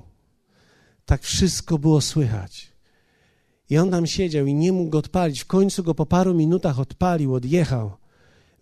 Tak 1.05 1.21
wszystko 1.21 1.77
było 1.77 2.01
słychać. 2.01 2.71
I 3.69 3.77
on 3.77 3.91
tam 3.91 4.07
siedział 4.07 4.45
i 4.45 4.53
nie 4.53 4.71
mógł 4.71 4.89
go 4.89 4.97
odpalić. 4.97 5.41
W 5.41 5.45
końcu 5.45 5.83
go 5.83 5.95
po 5.95 6.05
paru 6.05 6.33
minutach 6.33 6.79
odpalił, 6.79 7.33
odjechał. 7.33 7.91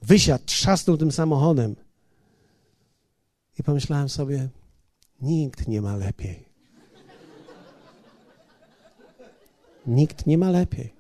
Wysiadł, 0.01 0.43
trzasnął 0.45 0.97
tym 0.97 1.12
samochodem. 1.12 1.76
I 3.60 3.64
pomyślałem 3.64 4.10
sobie, 4.10 4.49
nikt 5.22 5.68
nie 5.68 5.82
ma 5.82 5.95
lepiej. 5.95 6.45
Nikt 9.88 10.28
nie 10.28 10.38
ma 10.38 10.49
lepiej. 10.51 10.93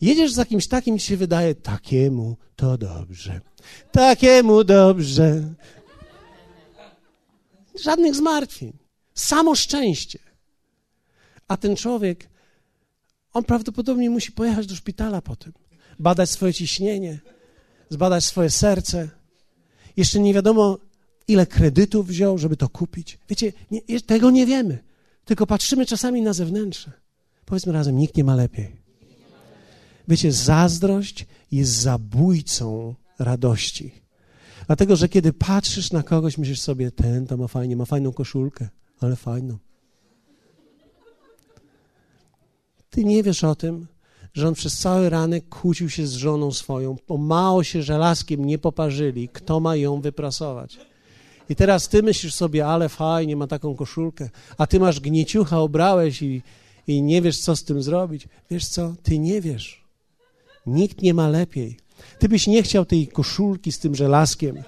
Jedziesz 0.00 0.32
za 0.32 0.44
kimś 0.44 0.66
takim, 0.66 0.98
ci 0.98 1.06
się 1.06 1.16
wydaje, 1.16 1.54
takiemu 1.54 2.36
to 2.56 2.78
dobrze. 2.78 3.40
Takiemu 3.92 4.64
dobrze. 4.64 5.54
Żadnych 7.84 8.14
zmartwień. 8.14 8.72
Samo 9.14 9.54
szczęście. 9.54 10.18
A 11.48 11.56
ten 11.56 11.76
człowiek, 11.76 12.28
on 13.32 13.44
prawdopodobnie 13.44 14.10
musi 14.10 14.32
pojechać 14.32 14.66
do 14.66 14.76
szpitala 14.76 15.22
potem, 15.22 15.52
badać 15.98 16.30
swoje 16.30 16.54
ciśnienie, 16.54 17.18
zbadać 17.90 18.24
swoje 18.24 18.50
serce. 18.50 19.08
Jeszcze 19.96 20.20
nie 20.20 20.34
wiadomo, 20.34 20.78
ile 21.28 21.46
kredytów 21.46 22.06
wziął, 22.06 22.38
żeby 22.38 22.56
to 22.56 22.68
kupić. 22.68 23.18
Wiecie, 23.28 23.52
nie, 23.70 24.00
tego 24.00 24.30
nie 24.30 24.46
wiemy, 24.46 24.78
tylko 25.24 25.46
patrzymy 25.46 25.86
czasami 25.86 26.22
na 26.22 26.32
zewnętrzne. 26.32 26.92
Powiedzmy 27.44 27.72
razem, 27.72 27.96
nikt 27.96 28.16
nie 28.16 28.24
ma 28.24 28.34
lepiej. 28.34 28.76
Wiecie, 30.08 30.32
zazdrość 30.32 31.26
jest 31.52 31.72
zabójcą 31.72 32.94
radości. 33.18 33.92
Dlatego, 34.66 34.96
że 34.96 35.08
kiedy 35.08 35.32
patrzysz 35.32 35.92
na 35.92 36.02
kogoś, 36.02 36.38
myślisz 36.38 36.60
sobie, 36.60 36.90
ten 36.90 37.26
to 37.26 37.36
ma 37.36 37.48
fajnie, 37.48 37.76
ma 37.76 37.84
fajną 37.84 38.12
koszulkę, 38.12 38.68
ale 39.00 39.16
fajną. 39.16 39.58
Ty 42.90 43.04
nie 43.04 43.22
wiesz 43.22 43.44
o 43.44 43.54
tym, 43.54 43.86
że 44.34 44.48
on 44.48 44.54
przez 44.54 44.78
cały 44.78 45.08
ranek 45.08 45.48
kłócił 45.48 45.90
się 45.90 46.06
z 46.06 46.12
żoną 46.12 46.52
swoją, 46.52 46.96
bo 47.08 47.16
mało 47.16 47.64
się 47.64 47.82
żelazkiem 47.82 48.44
nie 48.44 48.58
poparzyli, 48.58 49.28
kto 49.28 49.60
ma 49.60 49.76
ją 49.76 50.00
wyprasować. 50.00 50.78
I 51.48 51.56
teraz 51.56 51.88
ty 51.88 52.02
myślisz 52.02 52.34
sobie, 52.34 52.66
ale 52.66 52.88
fajnie, 52.88 53.36
ma 53.36 53.46
taką 53.46 53.74
koszulkę, 53.74 54.30
a 54.58 54.66
ty 54.66 54.80
masz 54.80 55.00
gnieciucha, 55.00 55.58
obrałeś 55.58 56.22
i, 56.22 56.42
i 56.86 57.02
nie 57.02 57.22
wiesz, 57.22 57.40
co 57.40 57.56
z 57.56 57.64
tym 57.64 57.82
zrobić. 57.82 58.28
Wiesz 58.50 58.66
co? 58.66 58.94
Ty 59.02 59.18
nie 59.18 59.40
wiesz. 59.40 59.84
Nikt 60.66 61.02
nie 61.02 61.14
ma 61.14 61.28
lepiej. 61.28 61.76
Ty 62.18 62.28
byś 62.28 62.46
nie 62.46 62.62
chciał 62.62 62.84
tej 62.84 63.08
koszulki 63.08 63.72
z 63.72 63.78
tym 63.78 63.94
żelazkiem. 63.94 64.62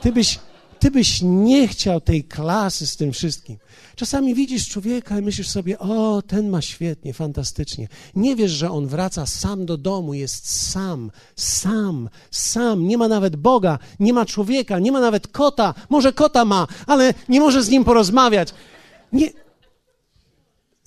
Ty 0.00 0.12
byś, 0.12 0.38
ty 0.84 0.90
byś 0.90 1.22
nie 1.22 1.68
chciał 1.68 2.00
tej 2.00 2.24
klasy 2.24 2.86
z 2.86 2.96
tym 2.96 3.12
wszystkim. 3.12 3.56
Czasami 3.96 4.34
widzisz 4.34 4.68
człowieka 4.68 5.18
i 5.18 5.22
myślisz 5.22 5.48
sobie, 5.48 5.78
o, 5.78 6.22
ten 6.22 6.48
ma 6.48 6.62
świetnie, 6.62 7.14
fantastycznie. 7.14 7.88
Nie 8.14 8.36
wiesz, 8.36 8.50
że 8.50 8.70
on 8.70 8.86
wraca 8.86 9.26
sam 9.26 9.66
do 9.66 9.76
domu, 9.76 10.14
jest 10.14 10.70
sam, 10.70 11.10
sam, 11.36 12.08
sam. 12.30 12.86
Nie 12.86 12.98
ma 12.98 13.08
nawet 13.08 13.36
Boga, 13.36 13.78
nie 14.00 14.12
ma 14.12 14.26
człowieka, 14.26 14.78
nie 14.78 14.92
ma 14.92 15.00
nawet 15.00 15.28
kota. 15.28 15.74
Może 15.88 16.12
kota 16.12 16.44
ma, 16.44 16.66
ale 16.86 17.14
nie 17.28 17.40
może 17.40 17.62
z 17.62 17.68
nim 17.68 17.84
porozmawiać. 17.84 18.48
Nie. 19.12 19.30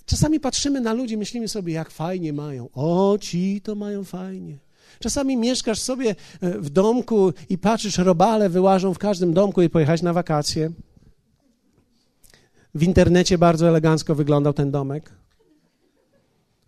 Czasami 0.06 0.40
patrzymy 0.40 0.82
na 0.82 0.94
ludzi, 0.94 1.18
myślimy 1.18 1.48
sobie, 1.48 1.74
jak 1.74 1.92
fajnie 1.92 2.34
mają. 2.34 2.70
O, 2.74 3.18
ci 3.22 3.62
to 3.62 3.76
mają 3.76 4.04
fajnie. 4.04 4.67
Czasami 5.00 5.38
mieszkasz 5.38 5.80
sobie 5.80 6.16
e, 6.42 6.50
w 6.60 6.70
domku 6.70 7.34
i 7.50 7.58
patrzysz, 7.58 7.98
robale 7.98 8.50
wyłażą 8.50 8.94
w 8.94 9.00
każdym 9.00 9.34
domku 9.34 9.62
i 9.62 9.70
pojechać 9.70 10.02
na 10.02 10.14
wakacje. 10.14 10.72
W 12.76 12.84
internecie 12.84 13.38
bardzo 13.38 13.68
elegancko 13.68 14.16
wyglądał 14.16 14.54
ten 14.54 14.72
domek, 14.72 15.12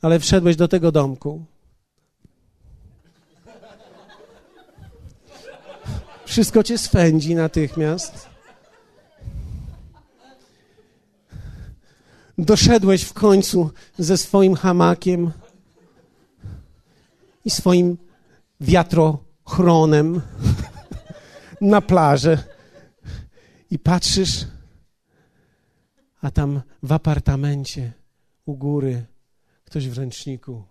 ale 0.02 0.20
wszedłeś 0.20 0.56
do 0.56 0.68
tego 0.68 0.92
domku. 0.92 1.46
Wszystko 6.26 6.64
cię 6.64 6.78
swędzi 6.78 7.36
natychmiast. 7.36 8.30
Doszedłeś 12.38 13.04
w 13.04 13.14
końcu 13.14 13.72
ze 14.00 14.18
swoim 14.18 14.56
hamakiem 14.56 15.32
i 17.46 17.50
swoim 17.50 17.98
wiatrochronem 18.62 20.22
na 21.62 21.82
plażę 21.82 22.44
i 23.72 23.80
patrzysz, 23.80 24.46
a 26.22 26.32
tam 26.32 26.62
w 26.84 26.92
apartamencie 26.92 27.94
u 28.46 28.56
góry 28.58 29.06
ktoś 29.66 29.90
w 29.90 29.98
ręczniku 29.98 30.64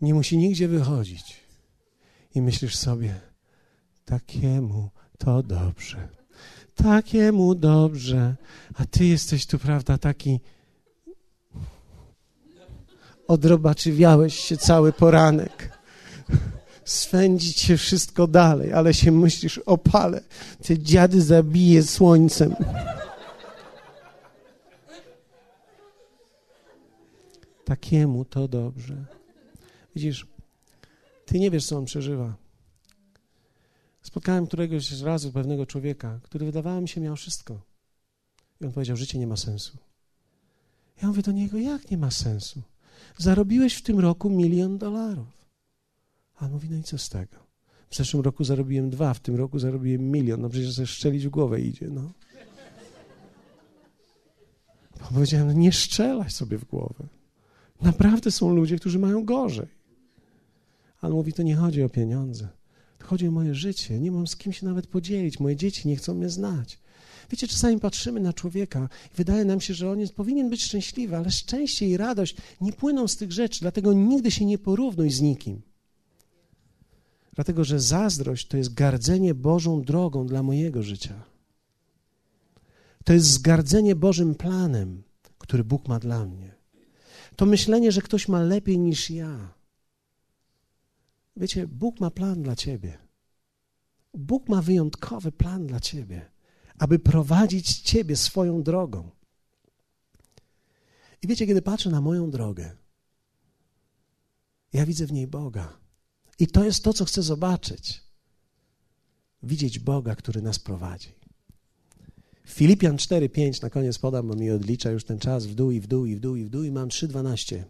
nie 0.00 0.14
musi 0.14 0.38
nigdzie 0.38 0.68
wychodzić. 0.68 1.36
I 2.34 2.42
myślisz 2.42 2.76
sobie, 2.76 3.20
takiemu 4.04 4.90
to 5.18 5.42
dobrze, 5.42 6.08
takiemu 6.74 7.54
dobrze, 7.54 8.36
a 8.74 8.84
ty 8.84 9.04
jesteś 9.04 9.46
tu, 9.46 9.58
prawda, 9.58 9.98
taki 9.98 10.40
odrobaczywiałeś 13.28 14.34
się 14.34 14.56
cały 14.56 14.92
poranek 14.92 15.79
swędzić 16.84 17.60
się 17.60 17.76
wszystko 17.76 18.26
dalej, 18.26 18.72
ale 18.72 18.94
się 18.94 19.12
myślisz, 19.12 19.58
opale, 19.58 20.20
te 20.62 20.78
dziady 20.78 21.22
zabije 21.22 21.82
słońcem. 21.82 22.54
Takiemu 27.64 28.24
to 28.24 28.48
dobrze. 28.48 29.04
Widzisz, 29.94 30.26
ty 31.26 31.38
nie 31.38 31.50
wiesz, 31.50 31.66
co 31.66 31.78
on 31.78 31.84
przeżywa. 31.84 32.34
Spotkałem 34.02 34.46
któregoś 34.46 35.00
razu 35.00 35.32
pewnego 35.32 35.66
człowieka, 35.66 36.20
który 36.22 36.46
wydawało 36.46 36.80
mi 36.80 36.88
się 36.88 37.00
miał 37.00 37.16
wszystko. 37.16 37.60
I 38.60 38.64
on 38.64 38.72
powiedział, 38.72 38.96
życie 38.96 39.18
nie 39.18 39.26
ma 39.26 39.36
sensu. 39.36 39.78
Ja 41.02 41.08
mówię 41.08 41.22
do 41.22 41.32
niego, 41.32 41.58
jak 41.58 41.90
nie 41.90 41.98
ma 41.98 42.10
sensu? 42.10 42.62
Zarobiłeś 43.18 43.74
w 43.74 43.82
tym 43.82 44.00
roku 44.00 44.30
milion 44.30 44.78
dolarów. 44.78 45.39
A 46.40 46.46
on 46.46 46.52
mówi, 46.52 46.68
no 46.70 46.76
i 46.76 46.82
co 46.82 46.98
z 46.98 47.08
tego? 47.08 47.36
W 47.90 47.96
zeszłym 47.96 48.22
roku 48.22 48.44
zarobiłem 48.44 48.90
dwa, 48.90 49.14
w 49.14 49.20
tym 49.20 49.36
roku 49.36 49.58
zarobiłem 49.58 50.10
milion. 50.10 50.40
No 50.40 50.48
przecież 50.48 50.74
sobie 50.74 50.86
szczelić 50.86 51.26
w 51.26 51.30
głowę 51.30 51.60
idzie, 51.60 51.88
no. 51.90 52.12
Powiedziałem, 55.14 55.46
no 55.46 55.52
nie 55.52 55.72
strzelaj 55.72 56.30
sobie 56.30 56.58
w 56.58 56.64
głowę. 56.64 57.06
Naprawdę 57.82 58.30
są 58.30 58.54
ludzie, 58.54 58.78
którzy 58.78 58.98
mają 58.98 59.24
gorzej. 59.24 59.66
Ale 61.00 61.14
mówi, 61.14 61.32
to 61.32 61.42
nie 61.42 61.56
chodzi 61.56 61.82
o 61.82 61.88
pieniądze. 61.88 62.48
To 62.98 63.06
chodzi 63.06 63.28
o 63.28 63.30
moje 63.30 63.54
życie. 63.54 64.00
Nie 64.00 64.10
mam 64.10 64.26
z 64.26 64.36
kim 64.36 64.52
się 64.52 64.66
nawet 64.66 64.86
podzielić. 64.86 65.40
Moje 65.40 65.56
dzieci 65.56 65.88
nie 65.88 65.96
chcą 65.96 66.14
mnie 66.14 66.28
znać. 66.28 66.78
Wiecie, 67.30 67.48
czasami 67.48 67.80
patrzymy 67.80 68.20
na 68.20 68.32
człowieka 68.32 68.88
i 69.12 69.16
wydaje 69.16 69.44
nam 69.44 69.60
się, 69.60 69.74
że 69.74 69.90
on 69.90 70.00
jest, 70.00 70.14
powinien 70.14 70.50
być 70.50 70.64
szczęśliwy, 70.64 71.16
ale 71.16 71.30
szczęście 71.30 71.88
i 71.88 71.96
radość 71.96 72.36
nie 72.60 72.72
płyną 72.72 73.08
z 73.08 73.16
tych 73.16 73.32
rzeczy, 73.32 73.60
dlatego 73.60 73.92
nigdy 73.92 74.30
się 74.30 74.44
nie 74.44 74.58
porównuj 74.58 75.10
z 75.10 75.20
nikim. 75.20 75.62
Dlatego, 77.40 77.64
że 77.64 77.80
zazdrość 77.80 78.46
to 78.46 78.56
jest 78.56 78.74
gardzenie 78.74 79.34
Bożą 79.34 79.82
drogą 79.82 80.26
dla 80.26 80.42
mojego 80.42 80.82
życia. 80.82 81.24
To 83.04 83.12
jest 83.12 83.26
zgardzenie 83.26 83.96
Bożym 83.96 84.34
planem, 84.34 85.02
który 85.38 85.64
Bóg 85.64 85.88
ma 85.88 85.98
dla 85.98 86.26
mnie. 86.26 86.54
To 87.36 87.46
myślenie, 87.46 87.92
że 87.92 88.02
ktoś 88.02 88.28
ma 88.28 88.42
lepiej 88.42 88.78
niż 88.78 89.10
ja. 89.10 89.54
Wiecie, 91.36 91.66
Bóg 91.66 92.00
ma 92.00 92.10
plan 92.10 92.42
dla 92.42 92.56
ciebie. 92.56 92.98
Bóg 94.14 94.48
ma 94.48 94.62
wyjątkowy 94.62 95.32
plan 95.32 95.66
dla 95.66 95.80
ciebie, 95.80 96.30
aby 96.78 96.98
prowadzić 96.98 97.80
ciebie 97.80 98.16
swoją 98.16 98.62
drogą. 98.62 99.10
I 101.22 101.26
wiecie, 101.26 101.46
kiedy 101.46 101.62
patrzę 101.62 101.90
na 101.90 102.00
moją 102.00 102.30
drogę, 102.30 102.76
ja 104.72 104.86
widzę 104.86 105.06
w 105.06 105.12
niej 105.12 105.26
Boga. 105.26 105.79
I 106.40 106.46
to 106.46 106.64
jest 106.64 106.84
to, 106.84 106.92
co 106.92 107.04
chcę 107.04 107.22
zobaczyć. 107.22 108.02
Widzieć 109.42 109.78
Boga, 109.78 110.14
który 110.14 110.42
nas 110.42 110.58
prowadzi. 110.58 111.08
Filipian 112.46 112.96
4:5 112.96 113.62
na 113.62 113.70
koniec 113.70 113.98
podam, 113.98 114.28
bo 114.28 114.34
mi 114.34 114.50
odlicza 114.50 114.90
już 114.90 115.04
ten 115.04 115.18
czas 115.18 115.46
w 115.46 115.54
dół 115.54 115.70
i 115.70 115.80
w 115.80 115.86
dół 115.86 116.06
i 116.06 116.16
w 116.16 116.20
dół 116.20 116.36
i 116.36 116.44
w 116.44 116.48
dół 116.48 116.62
i 116.62 116.70
mam 116.70 116.88
3:12. 116.88 117.64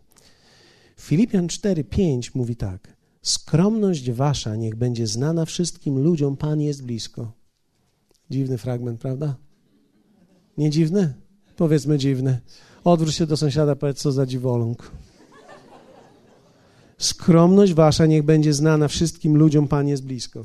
Filipian 1.00 1.46
4:5 1.46 2.30
mówi 2.34 2.56
tak: 2.56 2.96
Skromność 3.22 4.10
wasza 4.10 4.56
niech 4.56 4.76
będzie 4.76 5.06
znana 5.06 5.44
wszystkim 5.44 5.98
ludziom, 5.98 6.36
Pan 6.36 6.60
jest 6.60 6.82
blisko. 6.82 7.32
Dziwny 8.30 8.58
fragment, 8.58 9.00
prawda? 9.00 9.36
Nie 10.58 10.70
dziwny? 10.70 11.14
Powiedzmy 11.56 11.98
dziwny. 11.98 12.40
Odwróć 12.84 13.14
się 13.14 13.26
do 13.26 13.36
sąsiada, 13.36 13.76
powiedz 13.76 13.98
co 13.98 14.12
za 14.12 14.26
dziwoląg. 14.26 14.90
Skromność 17.00 17.74
wasza 17.74 18.06
niech 18.06 18.22
będzie 18.22 18.52
znana 18.52 18.88
wszystkim 18.88 19.36
ludziom, 19.36 19.68
Pan 19.68 19.88
jest 19.88 20.04
blisko. 20.04 20.44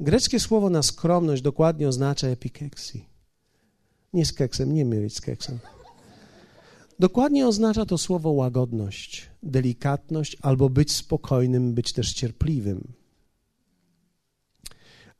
Greckie 0.00 0.40
słowo 0.40 0.70
na 0.70 0.82
skromność 0.82 1.42
dokładnie 1.42 1.88
oznacza 1.88 2.26
epikeksy. 2.26 3.00
Nie 4.12 4.26
z 4.26 4.32
keksem, 4.32 4.74
nie 4.74 4.84
mylić 4.84 5.16
z 5.16 5.20
keksem. 5.20 5.58
Dokładnie 6.98 7.46
oznacza 7.46 7.86
to 7.86 7.98
słowo 7.98 8.30
łagodność, 8.30 9.30
delikatność 9.42 10.36
albo 10.42 10.68
być 10.68 10.92
spokojnym, 10.92 11.74
być 11.74 11.92
też 11.92 12.12
cierpliwym. 12.12 12.97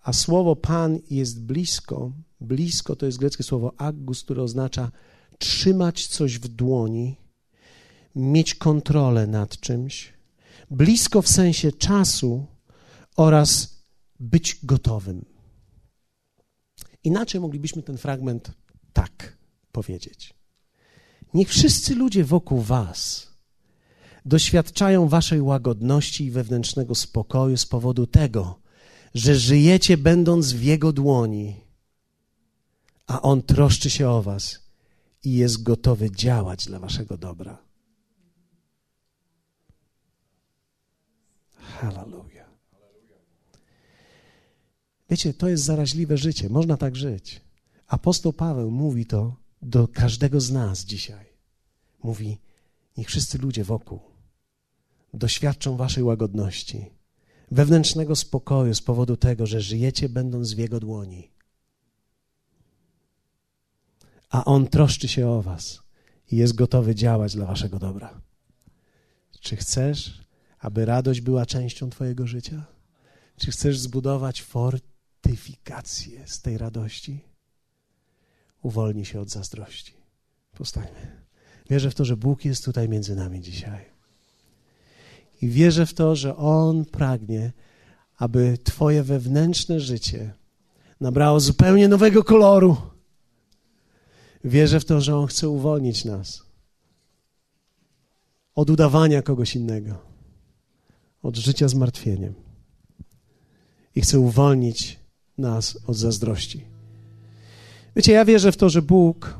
A 0.09 0.13
słowo 0.13 0.57
Pan 0.57 0.99
jest 1.11 1.43
blisko. 1.43 2.13
Blisko 2.41 2.97
to 2.97 3.07
jest 3.07 3.19
greckie 3.19 3.43
słowo 3.43 3.73
agus, 3.77 4.23
które 4.23 4.43
oznacza 4.43 4.91
trzymać 5.39 6.07
coś 6.07 6.39
w 6.39 6.49
dłoni, 6.49 7.17
mieć 8.15 8.55
kontrolę 8.55 9.27
nad 9.27 9.61
czymś. 9.61 10.13
Blisko 10.71 11.23
w 11.23 11.29
sensie 11.29 11.73
czasu 11.73 12.47
oraz 13.17 13.83
być 14.21 14.59
gotowym. 14.63 15.25
Inaczej 17.05 17.41
moglibyśmy 17.41 17.83
ten 17.83 17.99
fragment 17.99 18.51
tak 18.93 19.37
powiedzieć. 19.73 20.35
Niech 21.35 21.49
wszyscy 21.49 21.95
ludzie 21.95 22.25
wokół 22.25 22.61
Was 22.61 23.29
doświadczają 24.25 25.09
Waszej 25.09 25.41
łagodności 25.41 26.25
i 26.25 26.31
wewnętrznego 26.31 26.95
spokoju 26.95 27.57
z 27.57 27.67
powodu 27.67 28.07
tego, 28.07 28.68
że 29.15 29.35
żyjecie 29.35 29.97
będąc 29.97 30.53
w 30.53 30.63
Jego 30.63 30.93
dłoni, 30.93 31.57
a 33.07 33.23
On 33.23 33.43
troszczy 33.43 33.91
się 33.91 34.09
o 34.09 34.23
Was 34.23 34.69
i 35.25 35.33
jest 35.33 35.63
gotowy 35.63 36.11
działać 36.11 36.67
dla 36.67 36.79
Waszego 36.79 37.19
dobra. 37.19 37.59
Hallelujah. 41.57 42.49
Wiecie, 45.11 45.35
to 45.35 45.49
jest 45.49 45.65
zaraźliwe 45.65 46.19
życie. 46.19 46.49
Można 46.49 46.77
tak 46.77 46.97
żyć. 46.97 47.41
Apostoł 47.87 48.33
Paweł 48.33 48.71
mówi 48.71 49.07
to 49.07 49.37
do 49.63 49.89
każdego 49.89 50.41
z 50.41 50.51
nas 50.51 50.85
dzisiaj. 50.85 51.27
Mówi: 52.03 52.39
Niech 52.97 53.09
wszyscy 53.09 53.39
ludzie 53.39 53.65
wokół 53.65 54.01
doświadczą 55.15 55.77
Waszej 55.77 56.05
łagodności, 56.05 56.91
wewnętrznego 57.51 58.17
spokoju 58.17 58.75
z 58.75 58.83
powodu 58.83 59.17
tego, 59.17 59.47
że 59.47 59.61
żyjecie 59.61 60.09
będąc 60.09 60.55
w 60.55 60.59
Jego 60.59 60.81
dłoni. 60.81 61.31
A 64.31 64.45
On 64.45 64.67
troszczy 64.67 65.09
się 65.09 65.29
o 65.29 65.43
Was 65.43 65.83
i 66.31 66.37
jest 66.37 66.55
gotowy 66.55 66.95
działać 66.95 67.35
dla 67.35 67.47
Waszego 67.47 67.79
dobra. 67.79 68.21
Czy 69.41 69.57
chcesz, 69.57 70.21
aby 70.59 70.85
radość 70.85 71.21
była 71.21 71.47
częścią 71.47 71.91
Twojego 71.91 72.27
życia? 72.27 72.67
Czy 73.37 73.51
chcesz 73.51 73.79
zbudować 73.79 74.43
fortyfikację 74.43 76.27
z 76.27 76.43
tej 76.43 76.59
radości? 76.59 77.25
Uwolnij 78.63 79.05
się 79.05 79.21
od 79.21 79.31
zazdrości. 79.31 79.95
Powstańmy. 80.53 81.25
Wierzę 81.71 81.91
w 81.91 81.95
to, 81.95 82.05
że 82.05 82.17
Bóg 82.17 82.45
jest 82.45 82.65
tutaj 82.65 82.89
między 82.89 83.17
nami 83.17 83.41
dzisiaj. 83.41 83.98
I 85.43 85.49
wierzę 85.49 85.87
w 85.87 85.95
to, 85.95 86.17
że 86.17 86.37
On 86.37 86.85
pragnie, 86.85 87.53
aby 88.17 88.59
Twoje 88.65 89.03
wewnętrzne 89.03 89.81
życie 89.81 90.35
nabrało 91.01 91.41
zupełnie 91.41 91.89
nowego 91.89 92.25
koloru. 92.25 92.77
Wierzę 94.45 94.81
w 94.81 94.85
to, 94.85 95.01
że 95.01 95.17
On 95.17 95.27
chce 95.27 95.49
uwolnić 95.49 96.05
nas 96.05 96.49
od 98.55 98.71
udawania 98.71 99.23
kogoś 99.23 99.57
innego, 99.57 99.99
od 101.23 101.37
życia 101.37 101.69
zmartwieniem. 101.69 102.35
I 103.95 104.01
chce 104.01 104.19
uwolnić 104.19 104.99
nas 105.39 105.79
od 105.87 105.97
zazdrości. 105.97 106.65
Wiecie, 107.97 108.13
ja 108.13 108.25
wierzę 108.25 108.53
w 108.53 108.57
to, 108.57 108.69
że 108.69 108.83
Bóg 108.83 109.39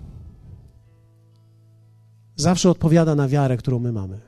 zawsze 2.37 2.71
odpowiada 2.71 3.15
na 3.15 3.29
wiarę, 3.29 3.57
którą 3.57 3.79
my 3.79 3.93
mamy. 3.93 4.28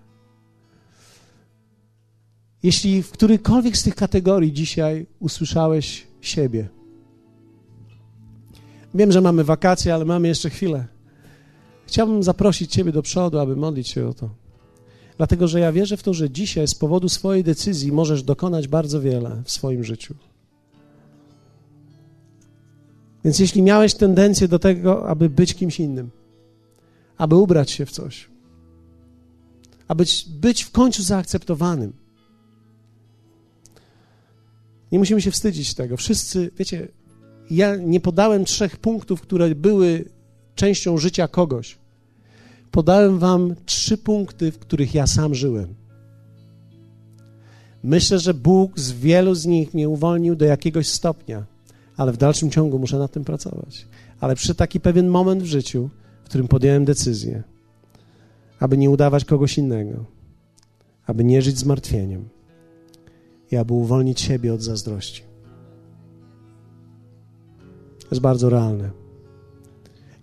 Jeśli 2.62 3.02
w 3.02 3.10
którejkolwiek 3.10 3.76
z 3.76 3.82
tych 3.82 3.94
kategorii 3.94 4.52
dzisiaj 4.52 5.06
usłyszałeś 5.20 6.06
siebie, 6.20 6.68
wiem, 8.94 9.12
że 9.12 9.20
mamy 9.20 9.44
wakacje, 9.44 9.94
ale 9.94 10.04
mamy 10.04 10.28
jeszcze 10.28 10.50
chwilę. 10.50 10.86
Chciałbym 11.86 12.22
zaprosić 12.22 12.72
Ciebie 12.72 12.92
do 12.92 13.02
przodu, 13.02 13.38
aby 13.38 13.56
modlić 13.56 13.88
się 13.88 14.08
o 14.08 14.14
to. 14.14 14.30
Dlatego, 15.16 15.48
że 15.48 15.60
ja 15.60 15.72
wierzę 15.72 15.96
w 15.96 16.02
to, 16.02 16.14
że 16.14 16.30
dzisiaj 16.30 16.68
z 16.68 16.74
powodu 16.74 17.08
swojej 17.08 17.44
decyzji 17.44 17.92
możesz 17.92 18.22
dokonać 18.22 18.68
bardzo 18.68 19.00
wiele 19.00 19.42
w 19.44 19.50
swoim 19.50 19.84
życiu. 19.84 20.14
Więc 23.24 23.38
jeśli 23.38 23.62
miałeś 23.62 23.94
tendencję 23.94 24.48
do 24.48 24.58
tego, 24.58 25.08
aby 25.08 25.30
być 25.30 25.54
kimś 25.54 25.80
innym, 25.80 26.10
aby 27.18 27.36
ubrać 27.36 27.70
się 27.70 27.86
w 27.86 27.90
coś, 27.90 28.28
aby 29.88 30.04
być 30.28 30.64
w 30.64 30.70
końcu 30.70 31.02
zaakceptowanym, 31.02 31.92
nie 34.92 34.98
musimy 34.98 35.22
się 35.22 35.30
wstydzić 35.30 35.74
tego. 35.74 35.96
Wszyscy, 35.96 36.50
wiecie, 36.58 36.88
ja 37.50 37.76
nie 37.76 38.00
podałem 38.00 38.44
trzech 38.44 38.76
punktów, 38.76 39.20
które 39.20 39.54
były 39.54 40.04
częścią 40.54 40.98
życia 40.98 41.28
kogoś. 41.28 41.78
Podałem 42.70 43.18
wam 43.18 43.54
trzy 43.66 43.98
punkty, 43.98 44.52
w 44.52 44.58
których 44.58 44.94
ja 44.94 45.06
sam 45.06 45.34
żyłem. 45.34 45.74
Myślę, 47.82 48.18
że 48.18 48.34
Bóg 48.34 48.78
z 48.78 48.92
wielu 48.92 49.34
z 49.34 49.46
nich 49.46 49.74
mnie 49.74 49.88
uwolnił 49.88 50.36
do 50.36 50.44
jakiegoś 50.44 50.88
stopnia 50.88 51.46
ale 52.00 52.12
w 52.12 52.16
dalszym 52.16 52.50
ciągu 52.50 52.78
muszę 52.78 52.98
nad 52.98 53.12
tym 53.12 53.24
pracować. 53.24 53.86
Ale 54.20 54.34
przy 54.34 54.54
taki 54.54 54.80
pewien 54.80 55.08
moment 55.08 55.42
w 55.42 55.46
życiu, 55.46 55.90
w 56.24 56.28
którym 56.28 56.48
podjąłem 56.48 56.84
decyzję, 56.84 57.42
aby 58.60 58.76
nie 58.76 58.90
udawać 58.90 59.24
kogoś 59.24 59.58
innego, 59.58 60.04
aby 61.06 61.24
nie 61.24 61.42
żyć 61.42 61.58
zmartwieniem 61.58 62.28
i 63.50 63.56
aby 63.56 63.72
uwolnić 63.72 64.20
siebie 64.20 64.54
od 64.54 64.62
zazdrości. 64.62 65.22
To 68.00 68.06
jest 68.10 68.22
bardzo 68.22 68.50
realne. 68.50 68.90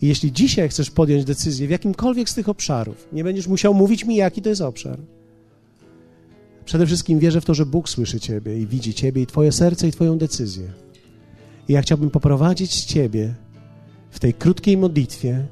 I 0.02 0.08
jeśli 0.08 0.32
dzisiaj 0.32 0.70
chcesz 0.70 0.92
podjąć 0.92 1.26
decyzję 1.26 1.68
w 1.68 1.70
jakimkolwiek 1.70 2.30
z 2.30 2.34
tych 2.34 2.50
obszarów, 2.50 3.08
nie 3.14 3.24
będziesz 3.24 3.48
musiał 3.48 3.74
mówić 3.74 4.06
mi, 4.06 4.16
jaki 4.16 4.42
to 4.42 4.50
jest 4.50 4.62
obszar. 4.62 5.00
Przede 6.66 6.86
wszystkim 6.86 7.20
wierzę 7.20 7.42
w 7.42 7.46
to, 7.46 7.54
że 7.54 7.66
Bóg 7.66 7.90
słyszy 7.90 8.20
Ciebie 8.20 8.60
i 8.60 8.68
widzi 8.68 8.94
Ciebie 8.94 9.22
i 9.22 9.28
Twoje 9.28 9.52
serce 9.52 9.88
i 9.88 9.92
Twoją 9.92 10.18
decyzję. 10.18 10.68
I 11.68 11.74
ja 11.74 11.82
chciałbym 11.82 12.10
poprowadzić 12.10 12.84
Ciebie 12.84 13.36
w 14.12 14.20
tej 14.20 14.34
krótkiej 14.34 14.78
modlitwie, 14.78 15.48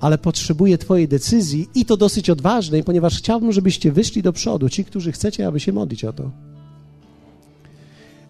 ale 0.00 0.18
potrzebuję 0.18 0.78
Twojej 0.78 1.08
decyzji 1.08 1.68
i 1.74 1.84
to 1.84 1.96
dosyć 1.96 2.30
odważnej, 2.30 2.84
ponieważ 2.84 3.18
chciałbym, 3.18 3.52
żebyście 3.52 3.92
wyszli 3.92 4.22
do 4.22 4.32
przodu, 4.32 4.68
ci, 4.68 4.84
którzy 4.84 5.12
chcecie, 5.12 5.46
aby 5.46 5.60
się 5.60 5.72
modlić 5.72 6.04
o 6.04 6.12
to. 6.12 6.30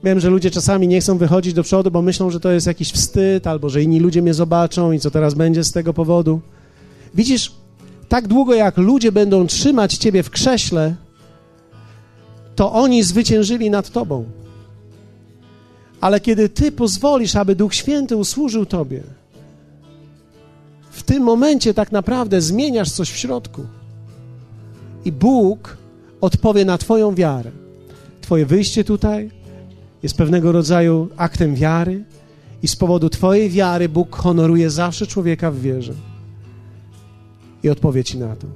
Wiem, 0.05 0.21
że 0.21 0.31
ludzie 0.31 0.51
czasami 0.51 0.89
nie 0.89 1.01
chcą 1.01 1.19
wychodzić 1.19 1.55
do 1.55 1.63
przodu, 1.63 1.91
bo 1.91 2.03
myślą, 2.03 2.31
że 2.31 2.41
to 2.41 2.51
jest 2.51 2.67
jakiś 2.67 2.93
wstyd, 2.93 3.47
albo 3.47 3.69
że 3.69 3.83
inni 3.83 4.01
ludzie 4.01 4.23
mnie 4.23 4.35
zobaczą 4.35 4.93
i 4.93 5.01
co 5.01 5.11
teraz 5.11 5.35
będzie 5.35 5.65
z 5.65 5.73
tego 5.73 5.95
powodu. 5.95 6.41
Widzisz, 7.15 7.53
tak 8.09 8.29
długo 8.29 8.55
jak 8.55 8.77
ludzie 8.77 9.13
będą 9.13 9.47
trzymać 9.47 9.95
ciebie 9.95 10.23
w 10.23 10.31
krześle, 10.31 10.95
to 12.57 12.73
oni 12.73 13.03
zwyciężyli 13.03 13.71
nad 13.71 13.91
tobą. 13.91 14.25
Ale 16.01 16.21
kiedy 16.21 16.49
ty 16.49 16.73
pozwolisz, 16.73 17.37
aby 17.37 17.55
Duch 17.55 17.75
Święty 17.75 18.17
usłużył 18.17 18.67
tobie, 18.67 19.03
w 20.91 21.03
tym 21.03 21.23
momencie 21.23 21.75
tak 21.75 21.93
naprawdę 21.93 22.41
zmieniasz 22.41 22.91
coś 22.91 23.11
w 23.11 23.17
środku. 23.17 23.67
I 25.05 25.13
Bóg 25.13 25.77
odpowie 26.21 26.65
na 26.65 26.79
Twoją 26.79 27.15
wiarę. 27.15 27.51
Twoje 28.21 28.47
wyjście 28.47 28.85
tutaj 28.85 29.31
jest 30.03 30.17
pewnego 30.17 30.53
rodzaju 30.53 31.09
aktem 31.17 31.55
wiary, 31.55 32.05
i 32.63 32.69
z 32.69 32.77
powodu 32.77 33.11
Twojej 33.11 33.51
wiary 33.51 33.89
Bóg 33.89 34.17
honoruje 34.17 34.71
zawsze 34.71 35.07
człowieka 35.07 35.51
w 35.51 35.61
wierze. 35.61 35.93
I 37.63 37.69
odpowie 37.71 38.05
Ci 38.05 38.19
na 38.19 38.37
to. 38.37 38.47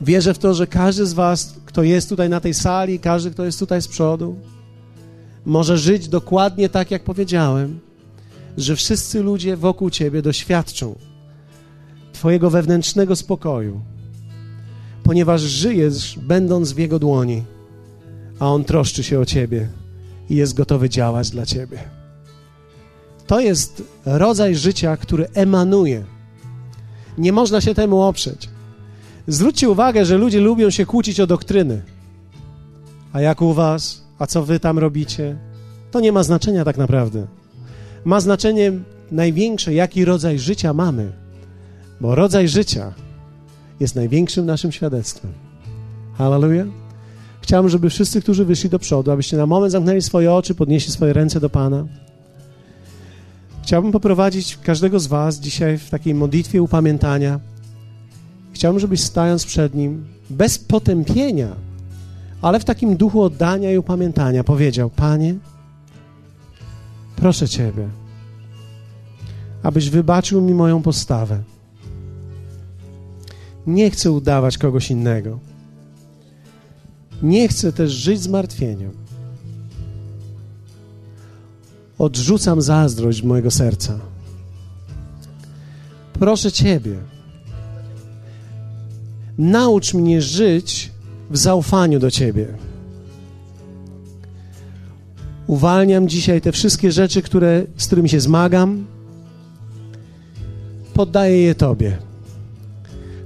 Wierzę 0.00 0.34
w 0.34 0.38
to, 0.38 0.54
że 0.54 0.66
każdy 0.66 1.06
z 1.06 1.12
Was, 1.12 1.54
kto 1.64 1.82
jest 1.82 2.08
tutaj 2.08 2.28
na 2.28 2.40
tej 2.40 2.54
sali, 2.54 2.98
każdy, 2.98 3.30
kto 3.30 3.44
jest 3.44 3.58
tutaj 3.58 3.82
z 3.82 3.88
przodu, 3.88 4.36
może 5.44 5.78
żyć 5.78 6.08
dokładnie 6.08 6.68
tak, 6.68 6.90
jak 6.90 7.04
powiedziałem, 7.04 7.80
że 8.56 8.76
wszyscy 8.76 9.22
ludzie 9.22 9.56
wokół 9.56 9.90
Ciebie 9.90 10.22
doświadczą 10.22 10.94
Twojego 12.12 12.50
wewnętrznego 12.50 13.16
spokoju, 13.16 13.80
ponieważ 15.02 15.40
żyjesz, 15.40 16.18
będąc 16.22 16.72
w 16.72 16.78
Jego 16.78 16.98
dłoni, 16.98 17.42
a 18.40 18.46
On 18.46 18.64
troszczy 18.64 19.02
się 19.02 19.20
o 19.20 19.24
Ciebie 19.24 19.68
i 20.30 20.36
jest 20.36 20.54
gotowy 20.54 20.88
działać 20.88 21.30
dla 21.30 21.46
Ciebie. 21.46 21.78
To 23.26 23.40
jest 23.40 23.82
rodzaj 24.04 24.56
życia, 24.56 24.96
który 24.96 25.28
emanuje. 25.34 26.04
Nie 27.18 27.32
można 27.32 27.60
się 27.60 27.74
temu 27.74 28.02
oprzeć. 28.02 28.48
Zwróćcie 29.26 29.70
uwagę, 29.70 30.04
że 30.04 30.18
ludzie 30.18 30.40
lubią 30.40 30.70
się 30.70 30.86
kłócić 30.86 31.20
o 31.20 31.26
doktryny. 31.26 31.82
A 33.12 33.20
jak 33.20 33.42
u 33.42 33.52
was? 33.52 34.02
A 34.18 34.26
co 34.26 34.44
wy 34.44 34.60
tam 34.60 34.78
robicie? 34.78 35.36
To 35.90 36.00
nie 36.00 36.12
ma 36.12 36.22
znaczenia 36.22 36.64
tak 36.64 36.78
naprawdę. 36.78 37.26
Ma 38.04 38.20
znaczenie 38.20 38.72
największe, 39.10 39.74
jaki 39.74 40.04
rodzaj 40.04 40.38
życia 40.38 40.72
mamy. 40.74 41.12
Bo 42.00 42.14
rodzaj 42.14 42.48
życia 42.48 42.92
jest 43.80 43.94
największym 43.94 44.46
naszym 44.46 44.72
świadectwem. 44.72 45.32
Hallelujah. 46.18 46.66
Chciałbym, 47.40 47.70
żeby 47.70 47.90
wszyscy, 47.90 48.22
którzy 48.22 48.44
wyszli 48.44 48.70
do 48.70 48.78
przodu, 48.78 49.10
abyście 49.10 49.36
na 49.36 49.46
moment 49.46 49.72
zamknęli 49.72 50.02
swoje 50.02 50.32
oczy, 50.32 50.54
podnieśli 50.54 50.92
swoje 50.92 51.12
ręce 51.12 51.40
do 51.40 51.50
Pana. 51.50 51.86
Chciałbym 53.62 53.92
poprowadzić 53.92 54.58
każdego 54.62 55.00
z 55.00 55.06
Was 55.06 55.40
dzisiaj 55.40 55.78
w 55.78 55.90
takiej 55.90 56.14
modlitwie 56.14 56.62
upamiętania. 56.62 57.40
Chciałbym, 58.52 58.80
żebyś 58.80 59.00
stając 59.00 59.44
przed 59.44 59.74
Nim, 59.74 60.04
bez 60.30 60.58
potępienia, 60.58 61.56
ale 62.42 62.60
w 62.60 62.64
takim 62.64 62.96
duchu 62.96 63.22
oddania 63.22 63.72
i 63.72 63.78
upamiętania 63.78 64.44
powiedział: 64.44 64.90
Panie, 64.90 65.34
proszę 67.16 67.48
Ciebie, 67.48 67.88
abyś 69.62 69.90
wybaczył 69.90 70.40
mi 70.40 70.54
moją 70.54 70.82
postawę. 70.82 71.42
Nie 73.66 73.90
chcę 73.90 74.10
udawać 74.10 74.58
kogoś 74.58 74.90
innego. 74.90 75.49
Nie 77.22 77.48
chcę 77.48 77.72
też 77.72 77.92
żyć 77.92 78.20
zmartwieniem. 78.20 78.90
Odrzucam 81.98 82.62
zazdrość 82.62 83.22
mojego 83.22 83.50
serca. 83.50 83.98
Proszę 86.12 86.52
Ciebie, 86.52 86.96
naucz 89.38 89.94
mnie 89.94 90.22
żyć 90.22 90.90
w 91.30 91.36
zaufaniu 91.36 91.98
do 91.98 92.10
Ciebie. 92.10 92.46
Uwalniam 95.46 96.08
dzisiaj 96.08 96.40
te 96.40 96.52
wszystkie 96.52 96.92
rzeczy, 96.92 97.22
które, 97.22 97.62
z 97.76 97.86
którymi 97.86 98.08
się 98.08 98.20
zmagam. 98.20 98.86
Poddaję 100.94 101.42
je 101.42 101.54
Tobie. 101.54 101.98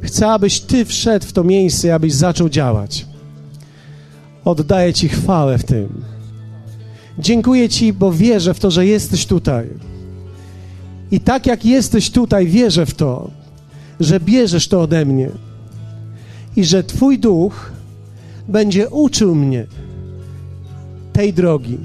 Chcę, 0.01 0.31
abyś 0.31 0.61
Ty 0.61 0.85
wszedł 0.85 1.27
w 1.27 1.33
to 1.33 1.45
miejsce, 1.45 1.95
abyś 1.95 2.15
zaczął 2.15 2.49
działać. 2.49 3.07
Oddaję 4.45 4.93
Ci 4.93 5.09
chwałę 5.09 5.59
w 5.59 5.65
tym. 5.65 6.05
Dziękuję 7.19 7.69
Ci, 7.69 7.93
bo 7.93 8.13
wierzę 8.13 8.55
w 8.55 8.61
to, 8.61 8.71
że 8.71 8.87
jesteś 8.87 9.27
tutaj. 9.27 9.69
I 11.11 11.21
tak 11.21 11.47
jak 11.47 11.65
jesteś 11.65 12.11
tutaj, 12.11 12.47
wierzę 12.47 12.87
w 12.87 12.95
to, 12.95 13.31
że 14.01 14.21
bierzesz 14.21 14.69
to 14.69 14.81
ode 14.81 15.05
mnie 15.05 15.31
i 16.57 16.65
że 16.65 16.85
Twój 16.85 17.19
duch 17.19 17.73
będzie 18.49 18.89
uczył 18.89 19.35
mnie 19.35 19.67
tej 21.13 21.33
drogi, 21.33 21.79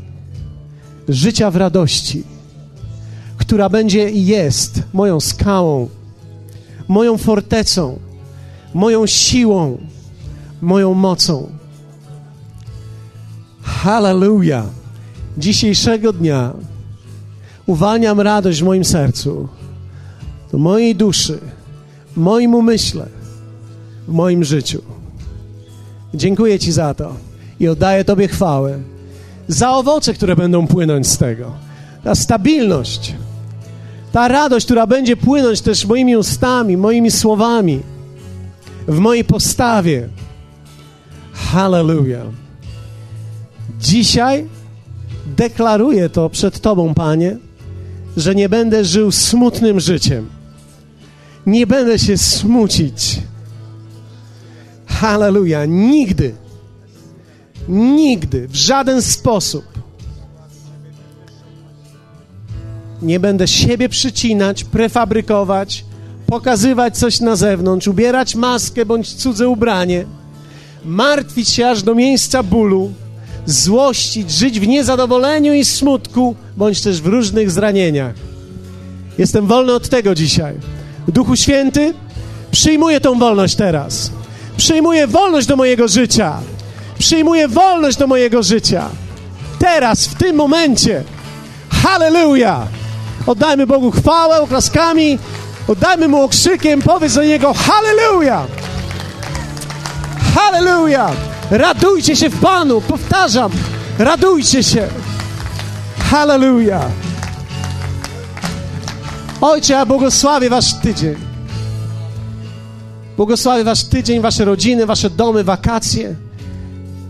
życia 1.09 1.51
w 1.51 1.55
radości, 1.55 2.23
która 3.37 3.69
będzie 3.69 4.09
i 4.09 4.25
jest 4.25 4.83
moją 4.93 5.19
skałą, 5.19 5.89
moją 6.87 7.17
fortecą, 7.17 7.99
moją 8.73 9.07
siłą, 9.07 9.77
moją 10.61 10.93
mocą. 10.93 11.58
Hallelujah! 13.69 14.65
Dzisiejszego 15.37 16.13
dnia 16.13 16.53
uwalniam 17.65 18.19
radość 18.19 18.61
w 18.61 18.65
moim 18.65 18.85
sercu, 18.85 19.47
do 20.51 20.57
mojej 20.57 20.95
duszy, 20.95 21.39
w 22.13 22.17
moim 22.17 22.55
umyśle, 22.55 23.05
w 24.07 24.11
moim 24.11 24.43
życiu. 24.43 24.81
Dziękuję 26.13 26.59
Ci 26.59 26.71
za 26.71 26.93
to 26.93 27.13
i 27.59 27.67
oddaję 27.67 28.05
Tobie 28.05 28.27
chwałę 28.27 28.79
za 29.47 29.71
owoce, 29.71 30.13
które 30.13 30.35
będą 30.35 30.67
płynąć 30.67 31.07
z 31.07 31.17
tego. 31.17 31.51
Ta 32.03 32.15
stabilność, 32.15 33.15
ta 34.11 34.27
radość, 34.27 34.65
która 34.65 34.87
będzie 34.87 35.17
płynąć 35.17 35.61
też 35.61 35.85
moimi 35.85 36.17
ustami, 36.17 36.77
moimi 36.77 37.11
słowami, 37.11 37.79
w 38.87 38.99
mojej 38.99 39.23
postawie. 39.23 40.09
Hallelujah. 41.33 42.48
Dzisiaj 43.79 44.47
deklaruję 45.25 46.09
to 46.09 46.29
przed 46.29 46.59
Tobą, 46.59 46.93
Panie, 46.93 47.37
że 48.17 48.35
nie 48.35 48.49
będę 48.49 48.85
żył 48.85 49.11
smutnym 49.11 49.79
życiem. 49.79 50.29
Nie 51.45 51.67
będę 51.67 51.99
się 51.99 52.17
smucić. 52.17 53.19
Hallelujah. 54.85 55.69
Nigdy, 55.69 56.35
nigdy, 57.67 58.47
w 58.47 58.55
żaden 58.55 59.01
sposób 59.01 59.63
nie 63.01 63.19
będę 63.19 63.47
siebie 63.47 63.89
przycinać, 63.89 64.63
prefabrykować, 64.63 65.85
pokazywać 66.27 66.97
coś 66.97 67.19
na 67.19 67.35
zewnątrz, 67.35 67.87
ubierać 67.87 68.35
maskę 68.35 68.85
bądź 68.85 69.13
cudze 69.13 69.49
ubranie, 69.49 70.05
martwić 70.85 71.49
się 71.49 71.67
aż 71.67 71.83
do 71.83 71.95
miejsca 71.95 72.43
bólu, 72.43 72.91
złościć, 73.45 74.31
żyć 74.31 74.59
w 74.59 74.67
niezadowoleniu 74.67 75.53
i 75.53 75.65
smutku, 75.65 76.35
bądź 76.57 76.81
też 76.81 77.01
w 77.01 77.05
różnych 77.05 77.51
zranieniach. 77.51 78.13
Jestem 79.17 79.47
wolny 79.47 79.73
od 79.73 79.89
tego 79.89 80.15
dzisiaj. 80.15 80.55
Duchu 81.07 81.35
Święty, 81.35 81.93
przyjmuję 82.51 83.01
tą 83.01 83.19
wolność 83.19 83.55
teraz. 83.55 84.11
Przyjmuję 84.57 85.07
wolność 85.07 85.47
do 85.47 85.55
mojego 85.55 85.87
życia. 85.87 86.39
Przyjmuję 86.99 87.47
wolność 87.47 87.97
do 87.97 88.07
mojego 88.07 88.43
życia. 88.43 88.89
Teraz, 89.59 90.07
w 90.07 90.15
tym 90.15 90.35
momencie. 90.35 91.03
Hallelujah! 91.83 92.67
Oddajmy 93.27 93.67
Bogu 93.67 93.91
chwałę 93.91 94.41
oklaskami, 94.41 95.19
oddajmy 95.67 96.07
Mu 96.07 96.21
okrzykiem, 96.21 96.81
powiedz 96.81 97.13
do 97.13 97.23
Niego 97.23 97.53
Hallelujah! 97.53 98.47
Hallelujah! 100.35 101.28
Radujcie 101.51 102.15
się 102.15 102.29
w 102.29 102.39
Panu, 102.39 102.81
powtarzam, 102.81 103.51
radujcie 103.99 104.63
się. 104.63 104.87
Hallelujah. 105.99 106.91
Ojcze, 109.41 109.73
ja 109.73 109.85
błogosławię 109.85 110.49
Wasz 110.49 110.73
tydzień. 110.73 111.15
Błogosławię 113.17 113.63
Wasz 113.63 113.83
tydzień, 113.83 114.21
Wasze 114.21 114.45
rodziny, 114.45 114.85
Wasze 114.85 115.09
domy, 115.09 115.43
wakacje, 115.43 116.15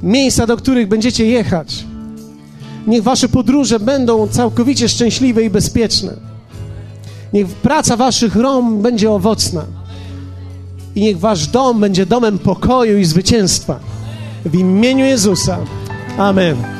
miejsca, 0.04 0.48
do 0.48 0.58
których 0.58 0.88
będziecie 0.88 1.26
jechać. 1.26 1.86
Niech 2.88 3.04
Wasze 3.04 3.30
podróże 3.30 3.80
będą 3.80 4.28
całkowicie 4.28 4.90
szczęśliwe 4.90 5.44
i 5.44 5.50
bezpieczne. 5.50 6.14
Niech 7.34 7.48
praca 7.48 7.98
Waszych 7.98 8.36
rąk 8.36 8.82
będzie 8.82 9.12
owocna. 9.12 9.66
I 10.96 11.02
niech 11.02 11.20
Wasz 11.20 11.48
dom 11.48 11.80
będzie 11.80 12.06
domem 12.06 12.40
pokoju 12.40 12.98
i 12.98 13.06
zwycięstwa. 13.06 13.80
W 14.46 14.56
imieniu 14.56 15.06
Jezusa. 15.06 15.58
Amen. 16.18 16.79